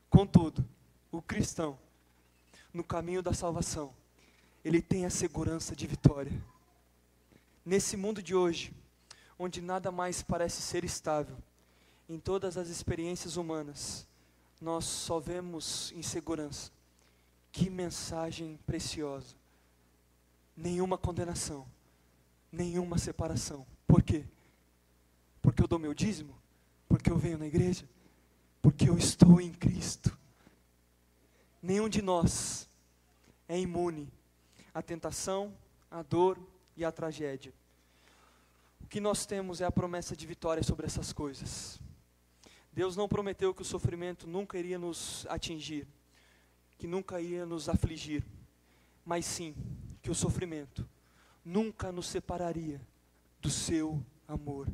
Contudo, 0.09 0.65
o 1.11 1.21
cristão, 1.21 1.77
no 2.73 2.85
caminho 2.85 3.21
da 3.21 3.33
salvação, 3.33 3.93
ele 4.65 4.81
tem 4.81 5.07
a 5.07 5.11
segurança 5.11 5.75
de 5.75 5.89
vitória. 5.89 6.41
Nesse 7.67 7.97
mundo 7.97 8.23
de 8.23 8.33
hoje, 8.33 8.73
onde 9.37 9.61
nada 9.61 9.91
mais 9.91 10.23
parece 10.23 10.63
ser 10.63 10.85
estável, 10.85 11.37
em 12.09 12.19
todas 12.19 12.57
as 12.57 12.69
experiências 12.69 13.37
humanas, 13.37 14.07
nós 14.61 14.85
só 14.85 15.19
vemos 15.19 15.93
insegurança. 15.93 16.71
Que 17.51 17.69
mensagem 17.69 18.59
preciosa. 18.65 19.35
Nenhuma 20.57 20.97
condenação, 20.97 21.67
nenhuma 22.51 22.97
separação. 22.99 23.67
Por 23.87 24.03
quê? 24.03 24.25
Porque 25.41 25.63
eu 25.63 25.69
dou 25.69 25.79
meu 25.79 25.93
dízimo? 25.93 26.35
Porque 26.89 27.11
eu 27.11 27.19
venho 27.19 27.39
na 27.39 27.47
igreja? 27.47 27.89
Porque 28.61 28.89
eu 28.89 28.97
estou 28.97 29.41
em 29.41 29.53
Cristo. 29.53 30.17
Nenhum 31.61 31.89
de 31.89 32.01
nós 32.01 32.69
é 33.49 33.59
imune 33.59 34.13
à 34.73 34.81
tentação, 34.81 35.53
à 35.91 36.03
dor 36.03 36.39
e 36.77 36.85
à 36.85 36.93
tragédia. 36.93 37.53
O 38.81 38.87
que 38.87 39.01
nós 39.01 39.27
temos 39.27 39.61
é 39.61 39.65
a 39.65 39.73
promessa 39.73 40.17
de 40.17 40.27
vitória 40.27 40.63
sobre 40.63 40.87
essas 40.87 41.13
coisas. 41.13 41.81
Deus 42.73 42.97
não 42.97 43.09
prometeu 43.09 43.53
que 43.53 43.63
o 43.63 43.67
sofrimento 43.67 44.27
nunca 44.27 44.59
iria 44.59 44.79
nos 44.79 45.27
atingir, 45.29 45.87
que 46.79 46.87
nunca 46.87 47.21
ia 47.21 47.45
nos 47.45 47.69
afligir, 47.69 48.25
mas 49.05 49.27
sim 49.27 49.55
que 50.01 50.11
o 50.11 50.15
sofrimento 50.15 50.89
nunca 51.45 51.93
nos 51.93 52.07
separaria 52.07 52.81
do 53.41 53.51
seu 53.51 54.03
amor. 54.27 54.69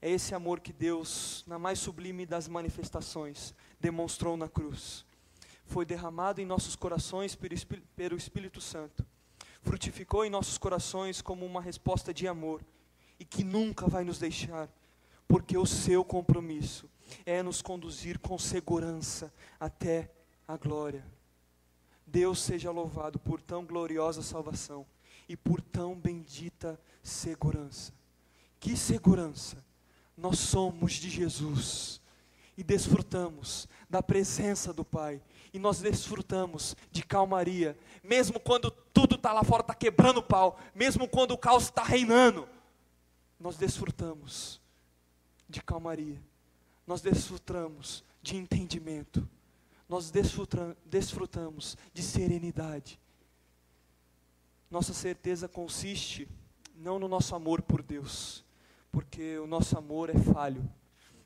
É 0.00 0.08
esse 0.08 0.34
amor 0.34 0.60
que 0.60 0.72
Deus, 0.72 1.44
na 1.46 1.58
mais 1.58 1.78
sublime 1.78 2.24
das 2.24 2.46
manifestações, 2.46 3.54
demonstrou 3.80 4.36
na 4.36 4.48
cruz. 4.48 5.04
Foi 5.66 5.84
derramado 5.84 6.40
em 6.40 6.46
nossos 6.46 6.76
corações 6.76 7.36
pelo 7.96 8.16
Espírito 8.16 8.60
Santo. 8.60 9.04
Frutificou 9.62 10.24
em 10.24 10.30
nossos 10.30 10.56
corações 10.56 11.20
como 11.20 11.44
uma 11.44 11.60
resposta 11.60 12.14
de 12.14 12.26
amor 12.26 12.64
e 13.18 13.24
que 13.24 13.44
nunca 13.44 13.86
vai 13.86 14.04
nos 14.04 14.18
deixar, 14.18 14.68
porque 15.28 15.58
o 15.58 15.66
seu 15.66 16.02
compromisso 16.02 16.88
é 17.24 17.42
nos 17.42 17.62
conduzir 17.62 18.18
com 18.18 18.38
segurança 18.38 19.32
até 19.58 20.10
a 20.46 20.56
glória. 20.56 21.04
Deus 22.06 22.40
seja 22.40 22.70
louvado 22.70 23.18
por 23.18 23.40
tão 23.40 23.64
gloriosa 23.64 24.22
salvação 24.22 24.84
e 25.28 25.36
por 25.36 25.60
tão 25.60 25.94
bendita 25.94 26.80
segurança. 27.02 27.92
Que 28.58 28.76
segurança! 28.76 29.64
Nós 30.16 30.38
somos 30.38 30.94
de 30.94 31.08
Jesus 31.08 32.00
e 32.56 32.64
desfrutamos 32.64 33.68
da 33.88 34.02
presença 34.02 34.72
do 34.72 34.84
Pai, 34.84 35.22
e 35.52 35.58
nós 35.58 35.80
desfrutamos 35.80 36.76
de 36.90 37.02
calmaria, 37.02 37.78
mesmo 38.02 38.38
quando 38.38 38.70
tudo 38.70 39.14
está 39.14 39.32
lá 39.32 39.42
fora, 39.42 39.62
está 39.62 39.74
quebrando 39.74 40.18
o 40.18 40.22
pau, 40.22 40.58
mesmo 40.74 41.08
quando 41.08 41.30
o 41.30 41.38
caos 41.38 41.64
está 41.64 41.82
reinando, 41.82 42.46
nós 43.38 43.56
desfrutamos 43.56 44.60
de 45.48 45.62
calmaria 45.62 46.20
nós 46.90 47.00
desfrutamos 47.00 48.02
de 48.20 48.36
entendimento, 48.36 49.28
nós 49.88 50.10
desfrutamos 50.10 51.76
de 51.94 52.02
serenidade. 52.02 52.98
Nossa 54.68 54.92
certeza 54.92 55.46
consiste 55.46 56.28
não 56.74 56.98
no 56.98 57.06
nosso 57.06 57.36
amor 57.36 57.62
por 57.62 57.80
Deus, 57.80 58.44
porque 58.90 59.38
o 59.38 59.46
nosso 59.46 59.78
amor 59.78 60.10
é 60.10 60.18
falho, 60.18 60.68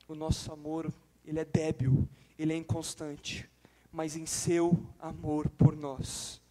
o 0.07 0.15
nosso 0.15 0.53
amor 0.53 0.93
ele 1.25 1.41
é 1.41 1.47
débil, 1.47 2.07
ele 2.39 2.53
é 2.53 2.57
inconstante, 2.57 3.49
mas 3.91 4.17
em 4.17 4.27
seu 4.27 4.79
amor 4.99 5.49
por 5.49 5.75
nós. 5.75 6.43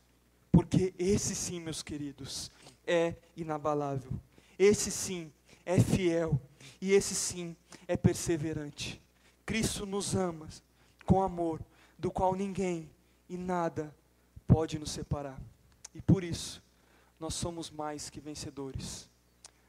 Porque 0.51 0.91
esse 0.97 1.35
sim, 1.35 1.59
meus 1.59 1.83
queridos, 1.83 2.49
é 2.83 3.13
inabalável. 3.37 4.19
Esse 4.57 4.89
sim 4.89 5.31
é 5.63 5.79
fiel 5.79 6.41
e 6.81 6.93
esse 6.93 7.13
sim 7.13 7.55
é 7.87 7.95
perseverante. 7.95 9.02
Cristo 9.45 9.85
nos 9.85 10.15
ama 10.15 10.47
com 11.05 11.21
amor, 11.21 11.59
do 11.97 12.11
qual 12.11 12.35
ninguém 12.35 12.89
e 13.29 13.37
nada 13.37 13.93
pode 14.47 14.79
nos 14.79 14.91
separar. 14.91 15.39
E 15.93 16.01
por 16.01 16.23
isso, 16.23 16.61
nós 17.19 17.33
somos 17.33 17.69
mais 17.69 18.09
que 18.09 18.19
vencedores. 18.19 19.09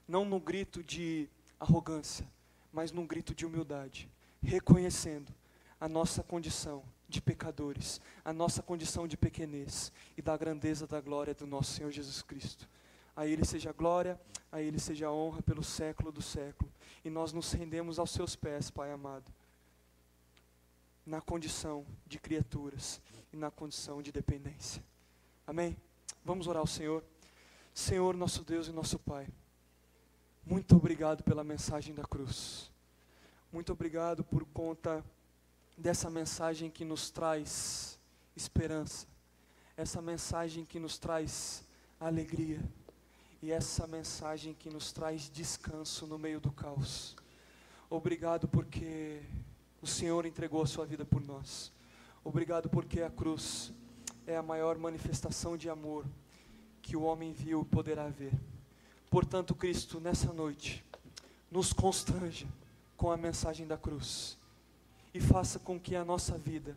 Não 0.07 0.25
no 0.25 0.41
grito 0.41 0.83
de 0.83 1.29
arrogância, 1.59 2.27
mas 2.73 2.93
num 2.93 3.07
grito 3.07 3.35
de 3.35 3.47
humildade, 3.47 4.09
reconhecendo 4.43 5.33
a 5.81 5.89
nossa 5.89 6.23
condição 6.23 6.83
de 7.09 7.21
pecadores, 7.21 8.01
a 8.25 8.33
nossa 8.33 8.63
condição 8.63 9.07
de 9.07 9.17
pequenez 9.17 9.93
e 10.17 10.23
da 10.23 10.37
grandeza 10.37 10.87
da 10.87 11.01
glória 11.01 11.35
do 11.35 11.47
nosso 11.47 11.73
Senhor 11.73 11.91
Jesus 11.91 12.23
Cristo. 12.23 12.69
A 13.17 13.27
Ele 13.27 13.45
seja 13.45 13.73
glória, 13.73 14.21
a 14.51 14.61
Ele 14.61 14.79
seja 14.79 15.11
honra 15.11 15.41
pelo 15.43 15.63
século 15.63 16.11
do 16.11 16.21
século. 16.21 16.71
E 17.05 17.11
nós 17.11 17.33
nos 17.33 17.53
rendemos 17.53 17.99
aos 17.99 18.11
Seus 18.11 18.35
pés, 18.35 18.71
Pai 18.71 18.91
amado, 18.91 19.31
na 21.07 21.21
condição 21.21 21.85
de 22.07 22.19
criaturas 22.19 23.01
e 23.33 23.37
na 23.37 23.51
condição 23.51 24.03
de 24.03 24.11
dependência. 24.11 24.83
Amém? 25.47 25.77
Vamos 26.25 26.47
orar 26.47 26.61
ao 26.61 26.67
Senhor. 26.67 27.05
Senhor, 27.75 28.17
nosso 28.17 28.45
Deus 28.45 28.69
e 28.69 28.73
nosso 28.73 28.99
Pai, 28.99 29.29
muito 30.47 30.77
obrigado 30.77 31.23
pela 31.25 31.43
mensagem 31.43 31.95
da 31.95 32.05
cruz. 32.05 32.71
Muito 33.53 33.73
obrigado 33.73 34.23
por 34.23 34.45
conta 34.47 35.05
dessa 35.77 36.09
mensagem 36.09 36.71
que 36.71 36.85
nos 36.85 37.11
traz 37.11 37.99
esperança, 38.37 39.07
essa 39.77 40.01
mensagem 40.01 40.65
que 40.65 40.79
nos 40.79 40.99
traz 40.99 41.65
alegria 41.99 42.61
e 43.43 43.51
essa 43.51 43.87
mensagem 43.87 44.55
que 44.55 44.71
nos 44.71 44.93
traz 44.93 45.31
descanso 45.31 46.07
no 46.07 46.19
meio 46.19 46.41
do 46.41 46.53
caos. 46.53 47.17
Obrigado 47.91 48.49
porque 48.49 49.23
o 49.85 49.87
Senhor 49.87 50.25
entregou 50.25 50.63
a 50.63 50.67
sua 50.67 50.87
vida 50.87 51.05
por 51.05 51.23
nós. 51.23 51.71
Obrigado 52.25 52.71
porque 52.71 53.03
a 53.03 53.11
cruz 53.11 53.71
é 54.27 54.35
a 54.35 54.43
maior 54.43 54.79
manifestação 54.79 55.59
de 55.59 55.69
amor 55.69 56.07
que 56.81 56.97
o 56.97 57.03
homem 57.03 57.35
viu 57.35 57.61
e 57.61 57.65
poderá 57.67 58.09
ver. 58.09 58.33
Portanto, 59.11 59.55
Cristo, 59.55 60.01
nessa 60.01 60.33
noite, 60.33 60.83
nos 61.51 61.75
constranja 61.75 62.47
com 62.97 63.11
a 63.11 63.17
mensagem 63.19 63.67
da 63.67 63.77
cruz 63.77 64.39
e 65.13 65.21
faça 65.21 65.59
com 65.59 65.79
que 65.79 65.95
a 65.95 66.03
nossa 66.03 66.39
vida 66.39 66.75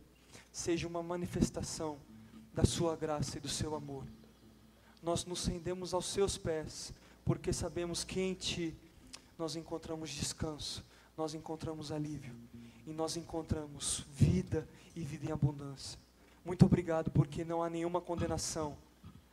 seja 0.51 0.86
uma 0.86 1.01
manifestação 1.01 1.97
da 2.53 2.66
Sua 2.66 2.93
graça 2.97 3.38
e 3.38 3.41
do 3.41 3.47
Seu 3.47 3.74
amor. 3.74 4.03
Nós 5.01 5.24
nos 5.24 5.45
rendemos 5.45 5.93
aos 5.93 6.08
Seus 6.08 6.38
pés, 6.38 6.91
porque 7.24 7.53
sabemos 7.53 8.03
que 8.03 8.20
em 8.20 8.34
Ti 8.34 8.76
nós 9.39 9.55
encontramos 9.55 10.10
descanso, 10.10 10.84
nós 11.16 11.34
encontramos 11.34 11.89
alívio 11.89 12.36
e 12.88 12.93
nós 12.93 13.15
encontramos 13.15 14.03
vida 14.15 14.67
e 14.95 15.01
vida 15.01 15.27
em 15.27 15.31
abundância. 15.31 15.99
Muito 16.43 16.65
obrigado, 16.65 17.11
porque 17.11 17.45
não 17.45 17.61
há 17.61 17.69
nenhuma 17.69 18.01
condenação 18.01 18.75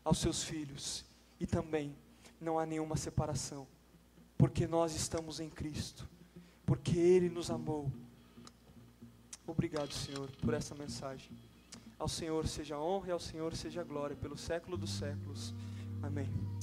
aos 0.05 0.18
Seus 0.18 0.42
filhos 0.42 1.05
e 1.40 1.46
também 1.46 1.96
não 2.38 2.59
há 2.59 2.66
nenhuma 2.66 2.96
separação, 2.96 3.66
porque 4.36 4.66
nós 4.66 4.94
estamos 4.94 5.40
em 5.40 5.48
Cristo, 5.48 6.07
porque 6.66 6.98
Ele 6.98 7.30
nos 7.30 7.50
amou 7.50 7.90
Obrigado, 9.46 9.92
Senhor, 9.92 10.30
por 10.40 10.55
essa 10.55 10.74
mensagem. 10.74 11.30
Ao 11.98 12.09
Senhor 12.09 12.48
seja 12.48 12.78
honra 12.78 13.09
e 13.09 13.12
ao 13.12 13.20
Senhor 13.20 13.55
seja 13.55 13.84
glória 13.84 14.16
pelo 14.16 14.38
século 14.38 14.76
dos 14.76 14.90
séculos. 14.90 15.55
Amém. 16.02 16.53